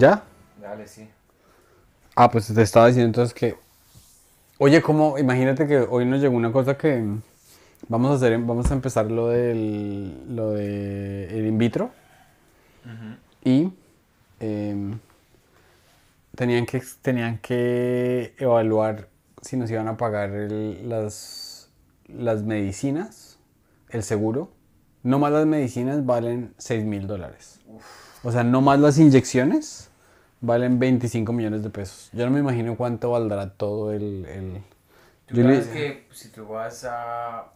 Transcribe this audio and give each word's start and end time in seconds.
¿Ya? 0.00 0.22
Dale, 0.62 0.88
sí. 0.88 1.06
Ah, 2.16 2.30
pues 2.30 2.46
te 2.52 2.62
estaba 2.62 2.86
diciendo 2.86 3.08
entonces 3.08 3.34
que... 3.34 3.54
Oye, 4.58 4.80
¿cómo? 4.80 5.18
Imagínate 5.18 5.66
que 5.66 5.78
hoy 5.80 6.06
nos 6.06 6.20
llegó 6.20 6.36
una 6.36 6.52
cosa 6.52 6.76
que... 6.78 7.04
Vamos 7.88 8.10
a 8.10 8.14
hacer, 8.14 8.38
vamos 8.38 8.70
a 8.70 8.74
empezar 8.74 9.10
lo 9.10 9.28
del, 9.28 10.34
lo 10.36 10.52
de 10.52 11.26
el 11.38 11.46
in 11.46 11.58
vitro 11.58 11.90
y 13.44 13.72
em, 14.38 14.98
tenían 16.36 16.66
que 16.66 16.82
tenían 17.02 17.38
que 17.38 18.34
evaluar 18.38 19.08
si 19.42 19.56
nos 19.56 19.70
iban 19.70 19.88
a 19.88 19.96
pagar 19.96 20.30
el- 20.30 20.88
las 20.88 21.70
las 22.08 22.42
medicinas, 22.42 23.38
el 23.90 24.02
seguro. 24.02 24.50
No 25.02 25.18
más 25.18 25.32
las 25.32 25.46
medicinas 25.46 26.04
valen 26.04 26.54
6 26.58 26.84
mil 26.84 27.06
dólares. 27.06 27.60
O 28.22 28.32
sea, 28.32 28.42
no 28.44 28.60
más 28.60 28.80
las 28.80 28.98
inyecciones 28.98 29.89
valen 30.40 30.78
25 30.78 31.32
millones 31.32 31.62
de 31.62 31.70
pesos. 31.70 32.10
Yo 32.12 32.24
no 32.26 32.32
me 32.32 32.40
imagino 32.40 32.76
cuánto 32.76 33.10
valdrá 33.10 33.50
todo 33.50 33.92
el... 33.92 34.24
el- 34.26 34.62
Tú 35.26 35.36
Yo 35.36 35.44
le- 35.44 35.60
que 35.60 36.08
si 36.12 36.28
tú 36.30 36.46
vas 36.46 36.84
a 36.88 37.52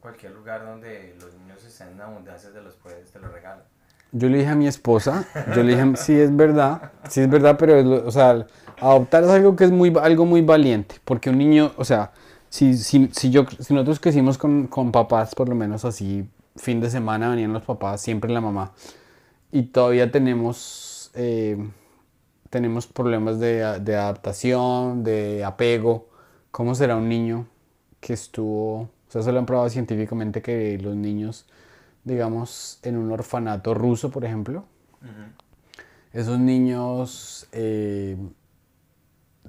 cualquier 0.00 0.32
lugar 0.32 0.64
donde 0.66 1.14
los 1.20 1.32
niños 1.34 1.64
estén 1.64 1.90
en 1.90 2.00
abundancia, 2.00 2.50
te 2.52 2.60
los 2.60 2.74
puedes, 2.74 3.10
te 3.12 3.20
los 3.20 3.32
regalan. 3.32 3.62
Yo 4.10 4.28
le 4.28 4.38
dije 4.38 4.50
a 4.50 4.54
mi 4.56 4.66
esposa, 4.66 5.24
yo 5.54 5.62
le 5.62 5.74
dije, 5.76 5.96
sí 5.96 6.18
es 6.18 6.34
verdad, 6.36 6.90
sí 7.08 7.20
es 7.20 7.30
verdad, 7.30 7.56
pero, 7.58 7.78
es 7.78 7.86
o 7.86 8.10
sea, 8.10 8.44
adoptar 8.80 9.24
es 9.24 9.30
algo 9.30 9.56
que 9.56 9.64
es 9.64 9.70
muy, 9.70 9.90
algo 10.02 10.26
muy 10.26 10.42
valiente, 10.42 10.96
porque 11.04 11.30
un 11.30 11.38
niño, 11.38 11.72
o 11.76 11.84
sea, 11.84 12.12
si, 12.50 12.76
si, 12.76 13.08
si, 13.12 13.30
yo, 13.30 13.46
si 13.58 13.72
nosotros 13.72 14.00
crecimos 14.00 14.36
con, 14.36 14.66
con 14.66 14.92
papás, 14.92 15.34
por 15.34 15.48
lo 15.48 15.54
menos 15.54 15.86
así, 15.86 16.28
fin 16.56 16.80
de 16.80 16.90
semana 16.90 17.30
venían 17.30 17.54
los 17.54 17.62
papás, 17.62 18.02
siempre 18.02 18.30
la 18.30 18.42
mamá, 18.42 18.72
y 19.50 19.62
todavía 19.62 20.10
tenemos, 20.10 21.10
eh, 21.14 21.56
tenemos 22.52 22.86
problemas 22.86 23.40
de, 23.40 23.80
de 23.80 23.96
adaptación, 23.96 25.02
de 25.04 25.42
apego, 25.42 26.10
¿cómo 26.50 26.74
será 26.74 26.96
un 26.96 27.08
niño 27.08 27.46
que 27.98 28.12
estuvo, 28.12 28.80
o 28.82 28.90
sea, 29.08 29.22
se 29.22 29.32
lo 29.32 29.38
han 29.38 29.46
probado 29.46 29.70
científicamente 29.70 30.42
que 30.42 30.76
los 30.76 30.94
niños, 30.94 31.46
digamos, 32.04 32.78
en 32.82 32.98
un 32.98 33.10
orfanato 33.10 33.72
ruso, 33.72 34.10
por 34.10 34.26
ejemplo, 34.26 34.66
esos 36.12 36.38
niños 36.38 37.48
eh, 37.52 38.18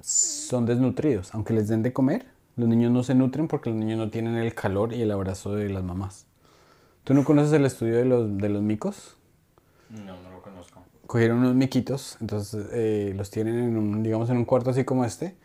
son 0.00 0.64
desnutridos, 0.64 1.34
aunque 1.34 1.52
les 1.52 1.68
den 1.68 1.82
de 1.82 1.92
comer, 1.92 2.24
los 2.56 2.70
niños 2.70 2.90
no 2.90 3.02
se 3.02 3.14
nutren 3.14 3.48
porque 3.48 3.68
los 3.68 3.78
niños 3.78 3.98
no 3.98 4.08
tienen 4.08 4.36
el 4.36 4.54
calor 4.54 4.94
y 4.94 5.02
el 5.02 5.10
abrazo 5.10 5.54
de 5.54 5.68
las 5.68 5.84
mamás. 5.84 6.24
¿Tú 7.04 7.12
no 7.12 7.22
conoces 7.22 7.52
el 7.52 7.66
estudio 7.66 7.98
de 7.98 8.06
los, 8.06 8.38
de 8.38 8.48
los 8.48 8.62
micos? 8.62 9.18
No. 9.90 10.23
Cogieron 11.14 11.38
unos 11.38 11.54
miquitos, 11.54 12.16
entonces 12.20 12.66
eh, 12.72 13.12
los 13.14 13.30
tienen 13.30 13.56
en 13.60 13.76
un, 13.76 14.02
digamos, 14.02 14.30
en 14.30 14.36
un 14.36 14.44
cuarto 14.44 14.70
así 14.70 14.82
como 14.82 15.04
este, 15.04 15.36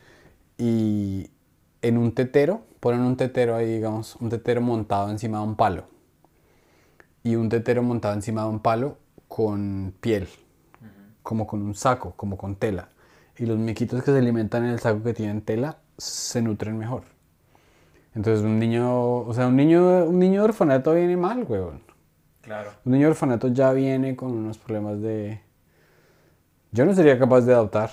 y 0.57 1.29
en 1.83 1.99
un 1.99 2.13
tetero, 2.13 2.61
ponen 2.79 3.01
un 3.01 3.15
tetero 3.15 3.55
ahí, 3.55 3.73
digamos, 3.73 4.15
un 4.15 4.29
tetero 4.29 4.61
montado 4.61 5.11
encima 5.11 5.37
de 5.37 5.43
un 5.43 5.55
palo, 5.55 5.83
y 7.21 7.35
un 7.35 7.49
tetero 7.49 7.83
montado 7.83 8.15
encima 8.15 8.41
de 8.41 8.49
un 8.49 8.61
palo 8.61 8.97
con 9.27 9.93
piel, 10.01 10.27
como 11.21 11.45
con 11.45 11.61
un 11.61 11.75
saco, 11.75 12.13
como 12.15 12.35
con 12.35 12.55
tela, 12.55 12.89
y 13.37 13.45
los 13.45 13.59
miquitos 13.59 14.03
que 14.03 14.11
se 14.11 14.17
alimentan 14.17 14.65
en 14.65 14.71
el 14.71 14.79
saco 14.79 15.03
que 15.03 15.13
tienen 15.13 15.43
tela 15.43 15.77
se 15.99 16.41
nutren 16.41 16.79
mejor. 16.79 17.03
Entonces 18.15 18.43
un 18.43 18.57
niño, 18.57 19.17
o 19.17 19.31
sea, 19.35 19.45
un 19.45 19.55
niño, 19.55 20.05
un 20.05 20.17
niño 20.17 20.41
de 20.41 20.45
orfanato 20.45 20.95
viene 20.95 21.15
mal, 21.15 21.45
weón. 21.47 21.81
Claro. 22.41 22.71
Un 22.85 22.93
niño 22.93 23.05
de 23.05 23.11
orfanato 23.11 23.49
ya 23.49 23.71
viene 23.71 24.15
con 24.15 24.31
unos 24.31 24.57
problemas 24.57 24.99
de... 24.99 25.47
Yo 26.71 26.85
no 26.85 26.93
sería 26.93 27.17
capaz 27.17 27.41
de 27.41 27.53
adoptar. 27.53 27.91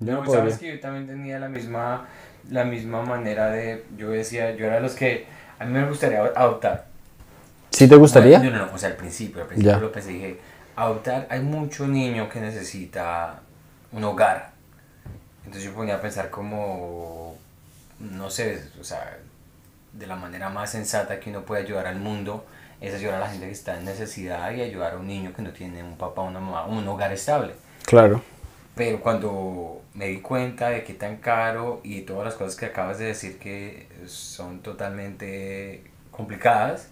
Yo 0.00 0.12
no, 0.12 0.18
No, 0.18 0.24
podría. 0.24 0.42
sabes 0.42 0.58
que 0.58 0.74
yo 0.74 0.80
también 0.80 1.06
tenía 1.06 1.38
la 1.38 1.48
misma, 1.48 2.06
la 2.50 2.64
misma 2.64 3.02
manera 3.02 3.50
de, 3.50 3.84
yo 3.96 4.10
decía, 4.10 4.54
yo 4.54 4.66
era 4.66 4.76
de 4.76 4.80
los 4.82 4.94
que, 4.94 5.26
a 5.58 5.64
mí 5.64 5.72
me 5.72 5.88
gustaría 5.88 6.20
adoptar. 6.20 6.86
¿Sí 7.70 7.88
te 7.88 7.96
gustaría? 7.96 8.38
No, 8.38 8.50
no, 8.50 8.66
no, 8.66 8.72
o 8.74 8.78
sea, 8.78 8.90
al 8.90 8.96
principio, 8.96 9.42
al 9.42 9.48
principio 9.48 9.72
Ya. 9.72 9.78
lo 9.80 9.90
pensé, 9.92 10.10
dije, 10.10 10.38
adoptar, 10.76 11.26
hay 11.30 11.40
mucho 11.40 11.86
niño 11.86 12.28
que 12.28 12.40
necesita 12.40 13.40
un 13.92 14.04
hogar. 14.04 14.50
Entonces 15.44 15.64
yo 15.64 15.74
ponía 15.74 15.96
a 15.96 16.00
pensar 16.00 16.30
como, 16.30 17.36
no 17.98 18.30
sé, 18.30 18.62
o 18.80 18.84
sea, 18.84 19.16
de 19.92 20.06
la 20.06 20.16
manera 20.16 20.50
más 20.50 20.70
sensata 20.70 21.18
que 21.18 21.30
uno 21.30 21.42
puede 21.42 21.62
ayudar 21.62 21.86
al 21.86 21.98
mundo 21.98 22.44
es 22.80 22.94
ayudar 22.94 23.16
a 23.16 23.20
la 23.20 23.28
gente 23.30 23.46
que 23.46 23.52
está 23.52 23.76
en 23.78 23.84
necesidad 23.86 24.52
y 24.52 24.60
ayudar 24.60 24.92
a 24.94 24.96
un 24.98 25.06
niño 25.08 25.32
que 25.34 25.42
no 25.42 25.50
tiene 25.50 25.82
un 25.82 25.96
papá, 25.96 26.22
una 26.22 26.38
mamá, 26.38 26.66
un 26.66 26.86
hogar 26.86 27.12
estable. 27.12 27.54
Claro. 27.88 28.20
Pero 28.74 29.00
cuando 29.00 29.80
me 29.94 30.08
di 30.08 30.20
cuenta 30.20 30.68
de 30.68 30.84
qué 30.84 30.92
tan 30.92 31.16
caro 31.16 31.80
y 31.82 32.02
todas 32.02 32.26
las 32.26 32.34
cosas 32.34 32.54
que 32.54 32.66
acabas 32.66 32.98
de 32.98 33.06
decir 33.06 33.38
que 33.38 33.88
son 34.06 34.60
totalmente 34.60 35.84
complicadas, 36.10 36.88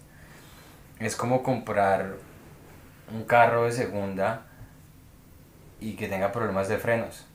es 0.99 1.15
como 1.15 1.43
comprar 1.43 2.15
un 3.13 3.25
carro 3.25 3.65
de 3.65 3.73
segunda 3.73 4.47
y 5.79 5.93
que 5.93 6.07
tenga 6.07 6.31
problemas 6.31 6.67
de 6.67 6.79
frenos. 6.79 7.27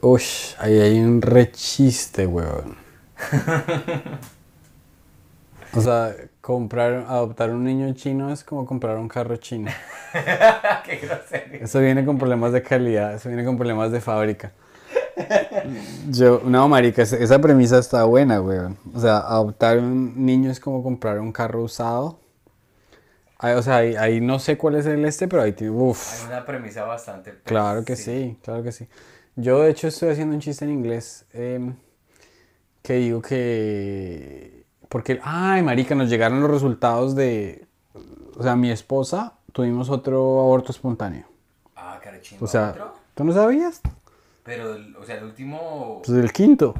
Ush, 0.00 0.54
ahí 0.58 0.80
hay 0.80 0.98
un 1.00 1.20
rechiste, 1.20 2.26
weón. 2.26 2.78
O 5.74 5.82
sea, 5.82 6.16
comprar, 6.54 7.04
adoptar 7.08 7.50
un 7.50 7.62
niño 7.64 7.92
chino 7.92 8.32
es 8.32 8.42
como 8.42 8.64
comprar 8.64 8.96
un 8.96 9.06
carro 9.08 9.36
chino. 9.36 9.70
qué 10.84 10.96
grosería. 10.96 11.62
Eso 11.62 11.80
viene 11.80 12.04
con 12.06 12.16
problemas 12.16 12.52
de 12.52 12.62
calidad, 12.62 13.14
eso 13.14 13.28
viene 13.28 13.44
con 13.44 13.56
problemas 13.58 13.92
de 13.92 14.00
fábrica. 14.00 14.52
Yo, 16.08 16.40
no, 16.44 16.66
marica, 16.68 17.02
esa- 17.02 17.38
premisa 17.38 17.78
está 17.78 18.04
buena, 18.04 18.40
weón. 18.40 18.78
O 18.94 18.98
sea, 18.98 19.18
adoptar 19.18 19.78
un 19.78 20.24
niño 20.24 20.50
es 20.50 20.58
como 20.58 20.82
comprar 20.82 21.20
un 21.20 21.32
carro 21.32 21.62
usado. 21.62 22.18
Ahí, 23.38 23.54
o 23.54 23.62
sea, 23.62 23.76
ahí, 23.76 23.94
ahí 23.96 24.20
no 24.20 24.38
sé 24.38 24.56
cuál 24.56 24.76
es 24.76 24.86
el 24.86 25.04
este, 25.04 25.28
pero 25.28 25.42
ahí 25.42 25.52
tiene, 25.52 25.72
uff. 25.72 26.22
Hay 26.22 26.28
una 26.28 26.46
premisa 26.46 26.84
bastante... 26.84 27.32
pues, 27.32 27.42
Claro 27.44 27.84
que 27.84 27.94
sí. 27.94 28.38
claro 28.42 28.62
que 28.62 28.72
sí. 28.72 28.88
Yo 29.36 29.60
de 29.60 29.70
hecho 29.70 29.88
estoy 29.88 30.08
haciendo 30.08 30.34
un 30.34 30.40
chiste 30.40 30.64
en 30.64 30.70
inglés 30.72 31.26
em, 31.34 31.74
que 32.82 32.94
digo 32.94 33.20
que... 33.20 34.57
Porque, 34.88 35.20
ay, 35.22 35.62
marica, 35.62 35.94
nos 35.94 36.08
llegaron 36.08 36.40
los 36.40 36.50
resultados 36.50 37.14
de... 37.14 37.66
O 38.36 38.42
sea, 38.42 38.56
mi 38.56 38.70
esposa 38.70 39.34
tuvimos 39.52 39.90
otro 39.90 40.40
aborto 40.40 40.72
espontáneo. 40.72 41.26
Ah, 41.76 41.98
carachín. 42.02 42.38
O 42.40 42.46
sea, 42.46 42.70
¿otro? 42.70 42.94
¿tú 43.14 43.24
no 43.24 43.32
sabías? 43.32 43.80
Pero, 44.44 44.74
el- 44.74 44.96
o 44.96 45.04
sea, 45.04 45.16
el 45.18 45.24
último... 45.24 46.00
Pues 46.04 46.16
el 46.18 46.32
quinto, 46.32 46.74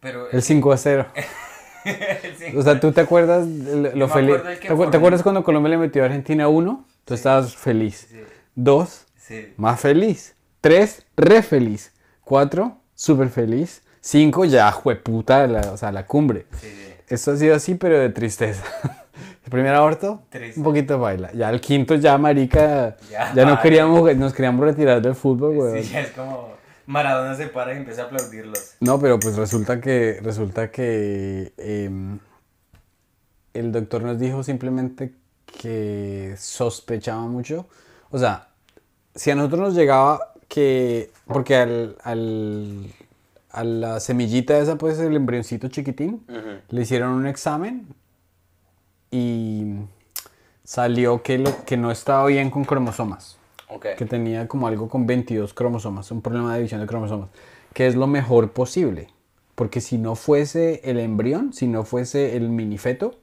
Pero 0.00 0.30
el 0.30 0.42
5 0.42 0.72
a 0.72 0.76
0. 0.76 1.06
el 1.84 2.36
cinco- 2.36 2.58
O 2.58 2.62
sea, 2.62 2.78
¿tú 2.80 2.92
te 2.92 3.00
acuerdas 3.00 3.46
de 3.46 3.94
lo, 3.96 4.08
feliz? 4.08 4.34
acuerdo 4.34 4.48
del 4.50 4.58
que 4.58 4.68
¿Te, 4.68 4.74
acu- 4.74 4.76
fue- 4.76 4.86
te 4.88 4.96
acuerdas 4.96 5.22
cuando 5.22 5.44
Colombia 5.44 5.70
le 5.70 5.78
metió 5.78 6.02
a 6.02 6.06
Argentina 6.06 6.48
1? 6.48 6.84
Tú 7.04 7.14
estabas 7.14 7.54
feliz. 7.56 8.08
Sí. 8.10 8.20
Dos, 8.54 9.06
Sí. 9.16 9.52
más 9.56 9.80
feliz. 9.80 10.34
Tres, 10.60 11.06
re 11.16 11.42
feliz. 11.42 11.92
Cuatro, 12.24 12.78
súper 12.94 13.28
feliz. 13.28 13.82
Cinco, 14.08 14.44
ya 14.44 14.70
jueputa, 14.70 15.48
la, 15.48 15.72
o 15.72 15.76
sea, 15.76 15.90
la 15.90 16.06
cumbre. 16.06 16.46
Sí, 16.60 16.68
sí. 16.68 16.92
Esto 17.08 17.32
ha 17.32 17.36
sido 17.36 17.56
así, 17.56 17.74
pero 17.74 17.98
de 17.98 18.08
tristeza. 18.10 18.62
El 19.44 19.50
primer 19.50 19.74
aborto, 19.74 20.22
Triste. 20.30 20.60
un 20.60 20.64
poquito 20.64 20.98
baila. 21.00 21.32
Ya 21.32 21.50
el 21.50 21.60
quinto, 21.60 21.94
ya 21.96 22.16
marica, 22.18 22.96
Ya, 23.10 23.32
ya, 23.34 23.44
no 23.44 23.60
queríamos, 23.60 24.16
nos 24.16 24.32
queríamos 24.32 24.64
retirar 24.64 25.02
del 25.02 25.14
fútbol, 25.16 25.56
weón. 25.56 25.82
Sí, 25.82 25.90
ya 25.92 26.00
es 26.02 26.10
como 26.10 26.50
Maradona 26.86 27.34
se 27.36 27.48
para 27.48 27.74
y 27.74 27.78
empieza 27.78 28.02
a 28.02 28.04
aplaudirlos. 28.06 28.74
No, 28.80 28.98
pero 29.00 29.18
pues 29.18 29.36
resulta 29.36 29.80
que, 29.80 30.20
resulta 30.22 30.70
que 30.70 31.52
em, 31.58 32.18
el 33.54 33.72
doctor 33.72 34.02
nos 34.02 34.18
dijo 34.20 34.42
simplemente 34.44 35.14
que 35.46 36.34
sospechaba 36.38 37.22
mucho. 37.22 37.66
O 38.10 38.18
sea, 38.18 38.48
si 39.16 39.30
a 39.32 39.34
nosotros 39.36 39.60
nos 39.60 39.74
llegaba 39.74 40.32
que, 40.48 41.10
porque 41.26 41.56
al, 41.56 41.96
al- 42.04 42.86
a 43.50 43.64
la 43.64 44.00
semillita 44.00 44.58
esa, 44.58 44.76
pues 44.76 44.98
el 44.98 45.16
embrioncito 45.16 45.68
chiquitín, 45.68 46.24
le 46.68 46.82
hicieron 46.82 47.12
un 47.12 47.26
examen 47.26 47.86
y 49.10 49.76
salió 50.64 51.22
que, 51.22 51.38
lo, 51.38 51.64
que 51.64 51.76
no 51.76 51.90
estaba 51.90 52.26
bien 52.26 52.50
con 52.50 52.64
cromosomas 52.64 53.38
Ok. 53.68 53.86
que 53.96 54.04
tenía 54.04 54.46
como 54.48 54.66
algo 54.66 54.88
con 54.88 55.06
22 55.06 55.54
cromosomas, 55.54 56.10
un 56.10 56.22
problema 56.22 56.52
de 56.52 56.58
división 56.58 56.80
de 56.80 56.86
cromosomas, 56.86 57.30
que 57.72 57.86
es 57.86 57.94
lo 57.96 58.06
mejor 58.06 58.52
posible. 58.52 59.08
Porque 59.54 59.80
si 59.80 59.96
no 59.96 60.16
fuese 60.16 60.82
el 60.84 60.98
embrión, 60.98 61.52
si 61.52 61.66
no 61.66 61.84
fuese 61.84 62.36
el 62.36 62.50
minifeto, 62.50 63.14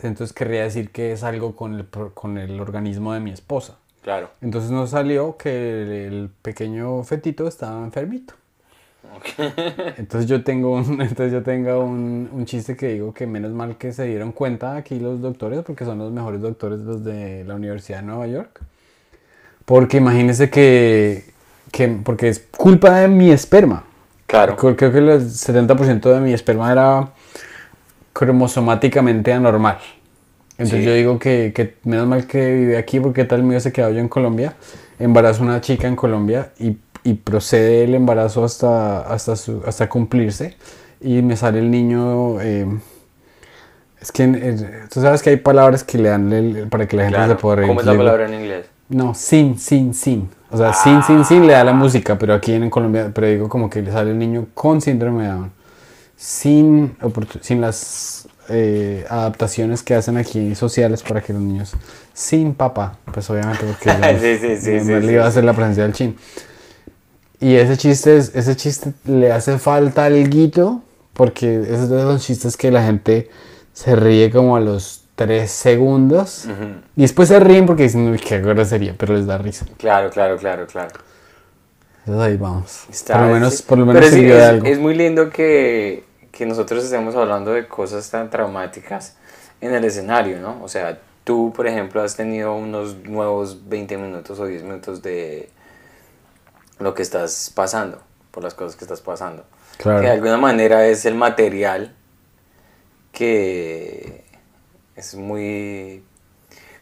entonces 0.00 0.32
querría 0.32 0.62
decir 0.62 0.92
que 0.92 1.12
es 1.12 1.24
algo 1.24 1.56
con 1.56 1.74
el, 1.74 1.86
con 2.14 2.38
el 2.38 2.60
organismo 2.60 3.12
de 3.12 3.20
mi 3.20 3.32
esposa. 3.32 3.78
Claro. 4.02 4.30
Entonces 4.40 4.70
nos 4.70 4.90
salió 4.90 5.36
que 5.36 6.06
el 6.06 6.30
pequeño 6.42 7.02
fetito 7.02 7.46
estaba 7.48 7.84
enfermito. 7.84 8.34
Entonces 9.96 10.28
yo 10.28 10.42
tengo 10.44 10.72
un, 10.72 11.00
entonces 11.02 11.32
yo 11.32 11.42
tengo 11.42 11.80
un, 11.84 12.28
un 12.32 12.44
chiste 12.46 12.76
que 12.76 12.88
digo 12.94 13.12
que 13.12 13.26
menos 13.26 13.52
mal 13.52 13.76
que 13.76 13.92
se 13.92 14.04
dieron 14.04 14.32
cuenta 14.32 14.76
aquí 14.76 14.98
los 14.98 15.20
doctores, 15.20 15.60
porque 15.62 15.84
son 15.84 15.98
los 15.98 16.12
mejores 16.12 16.40
doctores 16.40 16.80
los 16.80 17.04
de 17.04 17.44
la 17.44 17.54
Universidad 17.54 18.00
de 18.00 18.06
Nueva 18.06 18.26
York. 18.26 18.60
Porque 19.64 19.98
imagínese 19.98 20.50
que, 20.50 21.24
que, 21.70 21.88
porque 21.88 22.28
es 22.28 22.40
culpa 22.56 23.00
de 23.00 23.08
mi 23.08 23.30
esperma. 23.30 23.84
Claro. 24.26 24.56
Creo 24.56 24.76
creo 24.76 24.92
que 24.92 24.98
el 24.98 25.08
70% 25.20 26.12
de 26.14 26.20
mi 26.20 26.32
esperma 26.32 26.70
era 26.72 27.10
cromosomáticamente 28.12 29.32
anormal. 29.32 29.78
Entonces 30.58 30.80
Sí. 30.80 30.84
yo 30.84 30.92
digo 30.94 31.18
que, 31.18 31.52
que 31.54 31.76
menos 31.84 32.06
mal 32.08 32.26
que 32.26 32.52
vive 32.52 32.76
aquí 32.76 32.98
porque 32.98 33.24
tal 33.24 33.42
mío 33.44 33.60
se 33.60 33.72
quedó 33.72 33.90
yo 33.90 34.00
en 34.00 34.08
Colombia. 34.08 34.54
Embarazo 34.98 35.42
a 35.42 35.46
una 35.46 35.60
chica 35.60 35.86
en 35.86 35.94
Colombia 35.94 36.50
y, 36.58 36.76
y 37.10 37.14
procede 37.14 37.84
el 37.84 37.94
embarazo 37.94 38.44
hasta, 38.44 39.00
hasta, 39.00 39.36
su- 39.36 39.62
hasta 39.66 39.88
cumplirse. 39.88 40.56
Y 41.00 41.22
me 41.22 41.36
sale 41.36 41.58
el 41.60 41.70
niño... 41.70 42.40
eh, 42.40 42.66
es 44.00 44.12
que 44.12 44.24
eh, 44.24 44.56
tú 44.92 45.00
sabes 45.00 45.22
que 45.22 45.30
hay 45.30 45.36
palabras 45.38 45.82
que 45.84 45.98
le 45.98 46.08
dan 46.08 46.32
el- 46.32 46.68
para 46.68 46.86
que 46.86 46.96
la 46.96 47.02
gente 47.04 47.16
Claro. 47.16 47.32
se 47.34 47.38
pueda 47.40 47.56
reír. 47.56 47.68
¿Cómo 47.68 47.80
es 47.80 47.86
la 47.86 47.96
palabra 47.96 48.26
en 48.26 48.34
inglés? 48.34 48.66
no, 48.90 49.14
sin, 49.14 49.58
sin, 49.58 49.92
sin. 49.92 50.30
O 50.50 50.56
sea, 50.56 50.72
sin, 50.72 51.02
sin, 51.02 51.22
sin 51.24 51.46
le 51.46 51.52
da 51.52 51.62
la 51.62 51.74
música, 51.74 52.18
pero 52.18 52.32
aquí 52.32 52.54
en 52.54 52.70
Colombia, 52.70 53.10
pero 53.14 53.26
digo 53.26 53.48
como 53.48 53.68
que 53.68 53.82
le 53.82 53.92
sale 53.92 54.12
el 54.12 54.18
niño 54.18 54.46
con 54.54 54.80
síndrome 54.80 55.24
de 55.24 55.28
Down. 55.28 55.50
Sin, 56.16 56.96
sin 57.42 57.60
las 57.60 58.26
eh, 58.48 59.04
adaptaciones 59.10 59.82
que 59.82 59.94
hacen 59.94 60.16
aquí 60.16 60.54
sociales 60.54 61.02
para 61.02 61.20
que 61.20 61.32
los 61.34 61.42
niños, 61.42 61.74
sin 62.14 62.54
papá, 62.54 62.96
pues 63.12 63.28
obviamente 63.30 63.64
porque 63.66 63.90
Sí, 64.18 64.38
sí, 64.38 64.56
sí, 64.56 64.70
no- 64.78 64.84
sí, 64.84 64.90
no 64.92 65.00
le 65.00 65.12
iba 65.12 65.24
a 65.24 65.28
hacer 65.28 65.44
la 65.44 65.52
presencia 65.52 65.82
del 65.82 65.92
chin. 65.92 66.16
Y 67.40 67.54
ese 67.54 67.76
chiste, 67.76 68.16
es- 68.16 68.34
ese 68.34 68.56
chiste 68.56 68.92
le 69.04 69.30
hace 69.32 69.58
falta 69.58 70.04
alguito, 70.04 70.82
porque 71.12 71.60
es 71.60 71.88
de 71.88 72.02
los 72.04 72.24
chistes 72.24 72.56
que 72.56 72.70
la 72.70 72.82
gente 72.84 73.30
se 73.72 73.94
ríe 73.94 74.30
como 74.30 74.56
a 74.56 74.60
los 74.60 75.04
tres 75.14 75.50
segundos. 75.50 76.46
Y 76.96 77.02
después 77.02 77.28
se 77.28 77.38
ríen 77.40 77.66
porque 77.66 77.84
dicen, 77.84 78.08
uy, 78.08 78.18
qué 78.18 78.40
grosería, 78.40 78.94
pero 78.96 79.14
les 79.14 79.26
da 79.26 79.38
risa. 79.38 79.66
Claro, 79.76 80.10
claro, 80.10 80.36
claro, 80.36 80.66
claro. 80.66 80.90
Entonces 82.06 82.26
ahí 82.26 82.36
vamos. 82.36 82.84
Está- 82.90 83.14
por 83.14 83.22
lo 83.26 83.32
menos, 83.34 83.54
sí. 83.54 83.62
por 83.64 83.78
lo 83.78 84.02
sí, 84.02 84.24
de 84.24 84.42
algo. 84.44 84.66
es 84.66 84.78
muy 84.78 84.94
lindo 84.94 85.28
que, 85.30 86.04
que 86.32 86.46
nosotros 86.46 86.84
estemos 86.84 87.14
hablando 87.16 87.52
de 87.52 87.66
cosas 87.66 88.08
tan 88.10 88.30
traumáticas 88.30 89.16
en 89.60 89.74
el 89.74 89.84
escenario, 89.84 90.38
¿no? 90.40 90.62
O 90.62 90.68
sea, 90.68 90.98
tú, 91.24 91.52
por 91.54 91.66
ejemplo, 91.66 92.00
has 92.02 92.16
tenido 92.16 92.54
unos 92.54 92.96
nuevos 93.04 93.68
20 93.68 93.98
minutos 93.98 94.38
o 94.38 94.46
10 94.46 94.62
minutos 94.62 95.02
de 95.02 95.50
lo 96.80 96.94
que 96.94 97.02
estás 97.02 97.50
pasando, 97.54 98.00
por 98.30 98.42
las 98.42 98.54
cosas 98.54 98.76
que 98.76 98.84
estás 98.84 99.00
pasando. 99.00 99.44
Claro. 99.78 100.00
Que 100.00 100.06
de 100.06 100.12
alguna 100.12 100.36
manera 100.38 100.86
es 100.86 101.04
el 101.04 101.14
material 101.14 101.94
que 103.12 104.24
es 104.96 105.14
muy, 105.14 106.02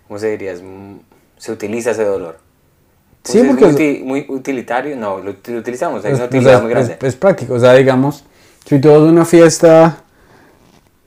¿cómo 0.06 0.18
se 0.18 0.30
diría? 0.30 0.52
Es 0.52 0.62
se 1.38 1.52
utiliza 1.52 1.90
ese 1.90 2.04
dolor. 2.04 2.38
Sí, 3.24 3.38
Pues 3.38 3.44
es 3.44 3.48
porque 3.48 3.66
muy, 3.66 3.82
es- 3.82 4.04
muy 4.04 4.36
utilitario, 4.36 4.96
no, 4.96 5.18
lo, 5.18 5.34
lo 5.46 5.58
utilizamos, 5.58 6.04
Es, 6.04 6.14
una 6.14 6.24
utilidad 6.26 6.54
es- 6.56 6.62
muy 6.62 6.70
grande. 6.70 6.96
es- 7.00 7.04
es 7.04 7.16
práctico. 7.16 7.54
O 7.54 7.58
sea, 7.60 7.74
digamos, 7.74 8.24
si 8.64 8.78
tú 8.80 8.88
vas 8.88 8.98
a 8.98 9.02
una 9.02 9.24
fiesta, 9.24 10.02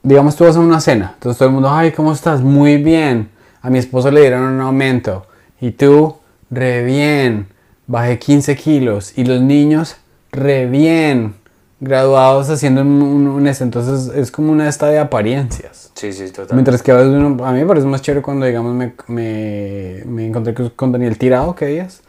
digamos, 0.02 0.36
tú 0.36 0.44
vas 0.44 0.56
a 0.56 0.60
una 0.60 0.80
cena. 0.80 1.12
Entonces 1.14 1.38
todo 1.38 1.48
el 1.48 1.54
mundo, 1.54 1.70
ay, 1.70 1.92
¿cómo 1.92 2.12
estás? 2.12 2.40
Muy 2.40 2.76
bien. 2.82 3.30
A 3.62 3.70
mi 3.70 3.78
esposo 3.78 4.10
le 4.10 4.20
dieron 4.20 4.42
un 4.42 4.60
aumento. 4.60 5.26
Y 5.60 5.72
tú, 5.72 6.16
re 6.50 6.82
bien. 6.84 7.48
Bajé 7.90 8.20
15 8.20 8.54
kilos. 8.54 9.12
Y 9.18 9.24
los 9.24 9.40
niños, 9.40 9.96
re 10.30 10.66
bien. 10.66 11.34
Graduados 11.80 12.48
haciendo 12.50 12.82
un, 12.82 13.46
este. 13.48 13.64
Entonces 13.64 14.14
es 14.14 14.30
como 14.30 14.52
una 14.52 14.68
esta 14.68 14.86
de 14.86 15.00
apariencias. 15.00 15.90
Sí, 15.94 16.12
sí, 16.12 16.30
total. 16.30 16.54
Mientras 16.54 16.82
que 16.84 16.92
a 16.92 16.96
veces 16.96 17.10
uno, 17.12 17.44
a 17.44 17.52
mí 17.52 17.58
me 17.58 17.66
parece 17.66 17.86
más 17.88 18.00
chévere 18.00 18.22
cuando, 18.22 18.46
digamos, 18.46 18.74
me, 18.74 18.92
me, 19.08 20.02
me 20.06 20.26
encontré 20.28 20.54
con- 20.76 20.92
Daniel 20.92 21.18
tirado, 21.18 21.56
¿qué 21.56 21.66
días? 21.66 22.02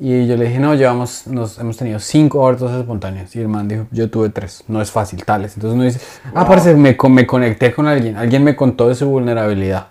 Y 0.00 0.26
yo 0.26 0.36
le 0.36 0.46
dije, 0.46 0.60
no, 0.60 0.74
llevamos, 0.74 1.26
nos, 1.26 1.58
hemos 1.58 1.76
tenido 1.76 1.98
cinco 1.98 2.38
abortos 2.38 2.72
espontáneos. 2.72 3.36
Y 3.36 3.40
el 3.40 3.48
man 3.48 3.68
dijo, 3.68 3.86
yo 3.90 4.08
tuve 4.08 4.30
tres, 4.30 4.64
no 4.66 4.80
es 4.80 4.90
fácil, 4.90 5.24
tales. 5.26 5.56
Entonces 5.56 5.74
uno 5.74 5.84
dice, 5.84 6.00
ah, 6.34 6.46
parece, 6.48 6.72
me, 6.74 6.96
me 7.10 7.26
conecté 7.26 7.74
con 7.74 7.86
alguien, 7.86 8.16
alguien 8.16 8.44
me 8.44 8.56
contó 8.56 8.88
de 8.88 8.94
su 8.94 9.06
vulnerabilidad. 9.08 9.88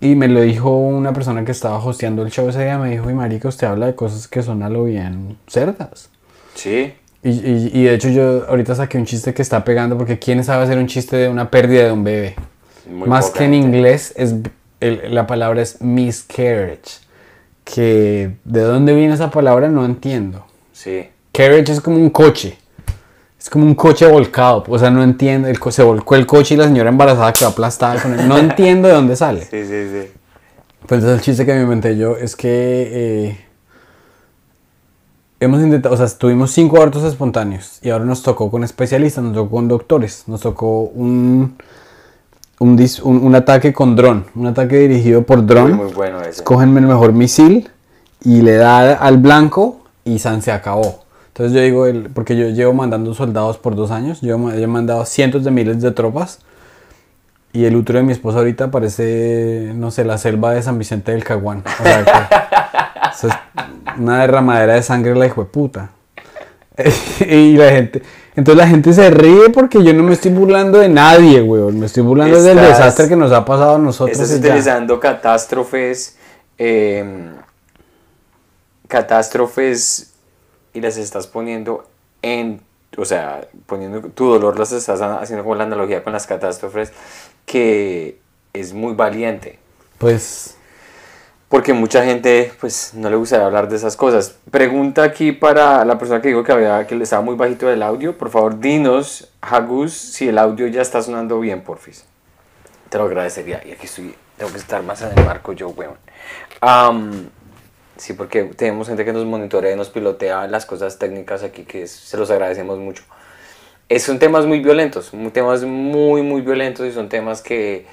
Y 0.00 0.16
me 0.16 0.28
lo 0.28 0.40
dijo 0.42 0.76
una 0.76 1.12
persona 1.12 1.44
que 1.44 1.52
estaba 1.52 1.78
hosteando 1.78 2.22
el 2.22 2.30
show 2.30 2.48
ese 2.48 2.64
día, 2.64 2.78
me 2.78 2.90
dijo, 2.90 3.08
y 3.10 3.14
marica, 3.14 3.48
usted 3.48 3.66
habla 3.66 3.86
de 3.86 3.94
cosas 3.94 4.28
que 4.28 4.42
son 4.42 4.62
a 4.62 4.68
lo 4.68 4.84
bien 4.84 5.36
cerdas. 5.46 6.10
Sí, 6.54 6.94
Y, 7.22 7.30
y, 7.30 7.70
y 7.72 7.84
de 7.84 7.94
hecho 7.94 8.08
yo 8.10 8.46
ahorita 8.48 8.74
saqué 8.74 8.98
un 8.98 9.06
chiste 9.06 9.32
que 9.32 9.40
está 9.42 9.64
pegando 9.64 9.96
porque 9.96 10.18
¿quién 10.18 10.44
sabe 10.44 10.64
hacer 10.64 10.78
un 10.78 10.86
chiste 10.88 11.16
de 11.16 11.28
una 11.28 11.50
pérdida 11.50 11.84
de 11.84 11.92
un 11.92 12.04
bebé? 12.04 12.34
muy 12.90 13.08
Más 13.08 13.30
que 13.30 13.44
en 13.44 13.54
inglés, 13.54 14.12
es, 14.16 14.34
el- 14.80 15.14
la 15.14 15.26
palabra 15.26 15.62
es 15.62 15.80
miscarriage. 15.80 17.00
Que 17.64 18.36
de 18.44 18.60
dónde 18.60 18.94
viene 18.94 19.14
esa 19.14 19.30
palabra 19.30 19.68
no 19.70 19.86
entiendo. 19.86 20.44
Sí, 20.72 21.08
Carriage 21.32 21.72
es 21.72 21.80
como 21.80 21.96
un 21.96 22.10
coche. 22.10 22.58
Es 23.44 23.50
como 23.50 23.66
un 23.66 23.74
coche 23.74 24.06
volcado. 24.10 24.64
O 24.68 24.78
sea, 24.78 24.88
no 24.90 25.02
entiendo. 25.02 25.48
El 25.48 25.58
se 25.70 25.82
volcó 25.82 26.14
el 26.16 26.24
coche 26.26 26.54
y 26.54 26.56
la 26.56 26.64
señora 26.64 26.88
embarazada 26.88 27.30
quedó 27.30 27.48
aplastada 27.50 28.00
con 28.02 28.18
él. 28.18 28.26
No 28.26 28.38
entiendo 28.38 28.88
de 28.88 28.94
dónde 28.94 29.16
sale. 29.16 29.42
sí, 29.42 29.66
sí, 29.66 29.86
sí. 29.92 30.10
Pues 30.86 31.00
entonces 31.00 31.18
el 31.18 31.20
chiste 31.20 31.44
que 31.44 31.52
me 31.54 31.60
inventé 31.62 31.94
yo 31.98 32.16
es 32.16 32.36
que 32.36 32.48
eh, 32.50 33.38
hemos 35.40 35.60
intentado, 35.62 35.94
o 35.94 35.98
sea, 35.98 36.06
tuvimos 36.18 36.52
cinco 36.52 36.76
abortos 36.76 37.04
espontáneos 37.04 37.78
y 37.82 37.90
ahora 37.90 38.04
nos 38.06 38.22
tocó 38.22 38.50
con 38.50 38.64
especialistas, 38.64 39.22
nos 39.24 39.34
tocó 39.34 39.50
con 39.56 39.68
doctores, 39.68 40.24
nos 40.26 40.40
tocó 40.40 40.80
un, 40.82 41.56
un, 42.60 42.78
dis- 42.78 43.00
un- 43.02 43.24
un 43.24 43.34
ataque 43.34 43.72
con 43.72 43.94
dron, 43.96 44.24
un 44.34 44.46
ataque 44.46 44.78
dirigido 44.78 45.22
por 45.22 45.44
dron. 45.44 45.72
Muy, 45.74 45.84
muy 45.86 45.92
bueno 45.94 46.20
ese. 46.20 46.30
Escogen 46.30 46.74
el 46.76 46.86
mejor 46.86 47.12
misil 47.12 47.70
y 48.24 48.40
le 48.42 48.56
da 48.56 48.94
al 48.94 49.18
blanco 49.18 49.80
y 50.04 50.18
San 50.18 50.40
se 50.42 50.50
acabó. 50.52 51.03
Entonces 51.34 51.52
yo 51.52 51.62
digo, 51.62 51.86
el- 51.86 52.10
porque 52.10 52.36
yo 52.36 52.48
llevo 52.50 52.72
mandando 52.74 53.12
soldados 53.12 53.58
por 53.58 53.74
dos 53.74 53.90
años, 53.90 54.20
yo, 54.20 54.36
he 54.52 54.66
mandado 54.68 55.04
cientos 55.04 55.42
de 55.42 55.50
miles 55.50 55.82
de 55.82 55.90
tropas 55.90 56.38
y 57.52 57.64
el 57.64 57.74
útero 57.74 57.98
de 57.98 58.04
mi 58.04 58.12
esposa 58.12 58.38
ahorita 58.38 58.70
parece, 58.70 59.72
no 59.74 59.90
sé, 59.90 60.04
la 60.04 60.16
selva 60.16 60.52
de 60.52 60.62
San 60.62 60.78
Vicente 60.78 61.10
del 61.10 61.24
Caguán. 61.24 61.64
O 61.80 61.82
sea, 61.82 62.04
que- 62.04 63.28
una 64.00 64.20
derramadera 64.20 64.74
de 64.74 64.82
sangre 64.84 65.16
la 65.16 65.26
hijo 65.26 65.42
de 65.42 65.50
puta. 65.50 65.90
y 67.28 67.56
la 67.56 67.70
gente, 67.70 68.02
entonces 68.36 68.64
la 68.64 68.68
gente 68.68 68.92
se 68.92 69.10
ríe 69.10 69.50
porque 69.50 69.82
yo 69.82 69.92
no 69.92 70.04
me 70.04 70.12
estoy 70.12 70.30
burlando 70.30 70.78
de 70.78 70.88
nadie, 70.88 71.42
weón. 71.42 71.80
Me 71.80 71.86
estoy 71.86 72.04
burlando 72.04 72.40
del 72.40 72.58
desastre 72.58 73.08
que 73.08 73.16
nos 73.16 73.32
ha 73.32 73.44
pasado 73.44 73.74
a 73.74 73.78
nosotros. 73.78 74.16
Estás 74.20 74.40
ya. 74.40 74.50
utilizando 74.50 75.00
catástrofes, 75.00 76.16
eh, 76.58 77.32
catástrofes 78.86 80.13
y 80.74 80.80
las 80.80 80.98
estás 80.98 81.26
poniendo 81.26 81.88
en, 82.20 82.60
o 82.98 83.04
sea, 83.04 83.46
poniendo 83.66 84.02
tu 84.10 84.26
dolor, 84.26 84.58
las 84.58 84.72
estás 84.72 85.00
haciendo 85.00 85.44
como 85.44 85.54
la 85.54 85.64
analogía 85.64 86.04
con 86.04 86.12
las 86.12 86.26
catástrofes, 86.26 86.92
que 87.46 88.18
es 88.52 88.72
muy 88.74 88.94
valiente. 88.94 89.58
Pues 89.98 90.56
Porque 91.48 91.72
mucha 91.72 92.04
gente, 92.04 92.52
pues, 92.60 92.94
no 92.94 93.08
le 93.08 93.16
gustaría 93.16 93.46
hablar 93.46 93.68
de 93.68 93.76
esas 93.76 93.96
cosas. 93.96 94.36
Pregunta 94.50 95.04
aquí 95.04 95.30
para 95.30 95.84
la 95.84 95.98
persona 95.98 96.20
que 96.20 96.28
dijo 96.28 96.42
que, 96.42 96.50
había, 96.50 96.86
que 96.86 96.96
le 96.96 97.04
estaba 97.04 97.22
muy 97.22 97.36
bajito 97.36 97.70
el 97.70 97.82
audio. 97.82 98.18
Por 98.18 98.30
favor, 98.30 98.58
dinos, 98.58 99.30
Hagus, 99.40 99.92
si 99.92 100.28
el 100.28 100.38
audio 100.38 100.66
ya 100.66 100.82
está 100.82 101.00
sonando 101.00 101.38
bien, 101.38 101.62
porfis. 101.62 102.04
Te 102.88 102.98
lo 102.98 103.04
agradecería. 103.04 103.62
Y 103.64 103.70
aquí 103.70 103.86
estoy, 103.86 104.14
tengo 104.36 104.50
que 104.50 104.58
estar 104.58 104.82
más 104.82 105.02
en 105.02 105.16
el 105.16 105.24
marco 105.24 105.52
yo, 105.52 105.68
weón. 105.68 105.96
Am, 106.60 107.30
sí, 107.96 108.12
porque 108.14 108.44
tenemos 108.44 108.88
gente 108.88 109.04
que 109.04 109.12
nos 109.12 109.24
monitorea 109.24 109.72
y 109.72 109.76
nos 109.76 109.90
pilotea 109.90 110.46
las 110.48 110.66
cosas 110.66 110.98
técnicas 110.98 111.42
aquí, 111.42 111.64
que 111.64 111.82
es- 111.84 111.90
se 111.92 112.16
los 112.16 112.30
agradecemos 112.30 112.78
mucho. 112.78 113.04
Es, 113.88 114.04
son 114.04 114.18
temas 114.18 114.46
muy 114.46 114.60
violentos, 114.60 115.14
muy- 115.14 115.30
temas 115.32 115.64
muy, 115.64 116.22
muy 116.22 116.42
violentos 116.42 116.86
y 116.86 116.92
son 116.92 117.08
temas 117.08 117.42
que, 117.42 117.86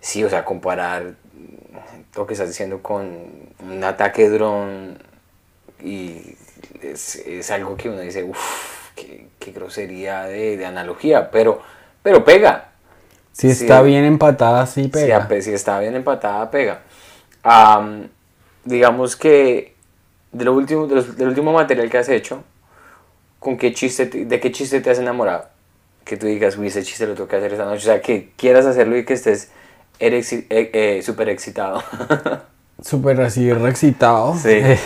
sí, 0.00 0.24
o 0.24 0.30
sea, 0.30 0.44
comparar 0.44 1.14
lo 2.16 2.26
que 2.26 2.34
estás 2.34 2.48
diciendo 2.48 2.82
con 2.82 3.08
un 3.60 3.84
ataque 3.84 4.28
dron 4.28 4.98
y 5.82 6.36
es, 6.82 7.16
es 7.16 7.50
algo 7.50 7.76
que 7.76 7.88
uno 7.88 8.00
dice, 8.00 8.24
uff, 8.24 8.90
qué, 8.94 9.28
qué 9.38 9.52
grosería 9.52 10.24
de, 10.24 10.56
de 10.56 10.66
analogía, 10.66 11.30
pero, 11.30 11.62
pero 12.02 12.24
pega. 12.24 12.68
si 13.32 13.48
Sí, 13.48 13.64
está 13.64 13.82
bien 13.82 14.04
empatada, 14.04 14.66
sí 14.66 14.88
pega. 14.88 15.28
si 15.40 15.52
está 15.52 15.78
bien 15.80 15.94
empatada, 15.96 16.50
pega. 16.50 16.82
Am, 17.42 18.08
digamos 18.64 19.16
que 19.16 19.74
de 20.32 20.44
lo 20.44 20.52
último, 20.54 20.86
de 20.86 20.94
los- 20.96 21.16
del 21.16 21.28
último 21.28 21.52
material 21.52 21.88
que 21.90 21.98
has 21.98 22.08
hecho, 22.08 22.42
¿con 23.38 23.56
qué 23.56 23.72
chiste, 23.72 24.06
te- 24.06 24.24
¿de 24.24 24.40
qué 24.40 24.52
chiste 24.52 24.80
te 24.80 24.90
has 24.90 24.98
enamorado? 24.98 25.46
Que 26.04 26.16
tú 26.16 26.26
digas, 26.26 26.56
uy, 26.56 26.68
ese 26.68 26.82
chiste 26.82 27.06
lo 27.06 27.14
tengo 27.14 27.28
que 27.28 27.36
hacer 27.36 27.52
esta 27.52 27.64
noche. 27.64 27.78
O 27.78 27.80
sea, 27.92 28.00
que 28.00 28.30
quieras 28.36 28.66
hacerlo 28.66 28.96
y 28.96 29.04
que 29.04 29.14
estés 29.14 29.50
eh, 29.98 30.22
eh, 30.50 31.02
súper 31.04 31.28
excitado. 31.28 31.82
Súper 32.82 33.20
así 33.20 33.52
reexcitado. 33.52 34.34
Sí. 34.36 34.48
Eh, 34.52 34.78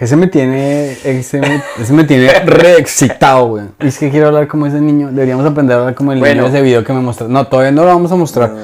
ese 0.00 0.16
me 0.16 0.26
tiene, 0.26 0.90
ese 1.04 1.38
me, 1.38 1.62
ese 1.80 1.92
me 1.92 2.02
tiene 2.02 2.28
reexcitado, 2.40 3.46
güey. 3.46 3.64
Y 3.78 3.86
es 3.86 3.98
que 4.00 4.10
quiero 4.10 4.26
hablar 4.26 4.48
como 4.48 4.66
ese 4.66 4.80
niño. 4.80 5.10
Deberíamos 5.12 5.46
aprender 5.46 5.76
a 5.76 5.80
hablar 5.80 5.94
como 5.94 6.10
el 6.12 6.18
Bueno. 6.18 6.34
niño 6.42 6.50
de 6.50 6.58
ese 6.58 6.62
video 6.64 6.82
que 6.82 6.92
me 6.92 6.98
mostraste. 7.00 7.32
No, 7.32 7.46
todavía 7.46 7.70
no 7.70 7.82
lo 7.82 7.88
vamos 7.88 8.10
a 8.10 8.16
mostrar. 8.16 8.50
No. 8.50 8.58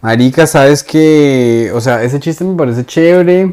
Marica, 0.00 0.46
sabes 0.46 0.82
que, 0.82 1.70
o 1.74 1.80
sea, 1.82 2.02
ese 2.02 2.18
chiste 2.18 2.42
me 2.42 2.56
parece 2.56 2.86
chévere. 2.86 3.50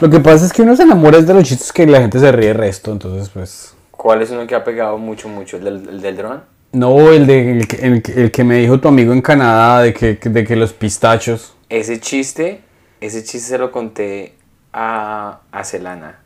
Lo 0.00 0.10
que 0.10 0.20
pasa 0.20 0.44
es 0.46 0.52
que 0.52 0.62
uno 0.62 0.76
se 0.76 0.82
enamora 0.82 1.20
de 1.20 1.34
los 1.34 1.44
chistes 1.44 1.72
que 1.72 1.86
la 1.86 2.00
gente 2.00 2.18
se 2.18 2.30
ríe 2.32 2.52
resto, 2.52 2.92
entonces 2.92 3.28
pues... 3.30 3.74
¿Cuál 3.90 4.22
es 4.22 4.30
uno 4.30 4.46
que 4.46 4.54
ha 4.54 4.64
pegado 4.64 4.98
mucho, 4.98 5.28
mucho? 5.28 5.56
¿El 5.56 5.64
del, 5.64 5.88
el 5.88 6.00
del 6.02 6.16
dron? 6.16 6.42
No, 6.72 7.10
el, 7.12 7.26
de, 7.26 7.52
el, 7.58 7.68
que- 7.68 7.76
el 7.76 8.02
que- 8.02 8.12
el 8.24 8.30
que 8.30 8.44
me 8.44 8.56
dijo 8.56 8.80
tu 8.80 8.88
amigo 8.88 9.12
en 9.12 9.22
Canadá 9.22 9.80
de 9.82 9.94
que, 9.94 10.14
de 10.16 10.44
que 10.44 10.56
los 10.56 10.72
pistachos... 10.72 11.54
Ese 11.68 12.00
chiste, 12.00 12.60
ese 13.00 13.22
chiste 13.22 13.48
se 13.50 13.58
lo 13.58 13.70
conté 13.70 14.34
a, 14.72 15.40
a 15.52 15.64
Celana. 15.64 16.18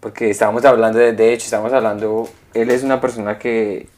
Porque 0.00 0.30
estábamos 0.30 0.64
hablando, 0.64 0.98
de, 0.98 1.12
de 1.12 1.32
hecho, 1.32 1.44
estábamos 1.46 1.72
hablando, 1.72 2.28
él 2.54 2.70
es 2.70 2.82
una 2.84 3.00
persona 3.00 3.38
que, 3.38 3.88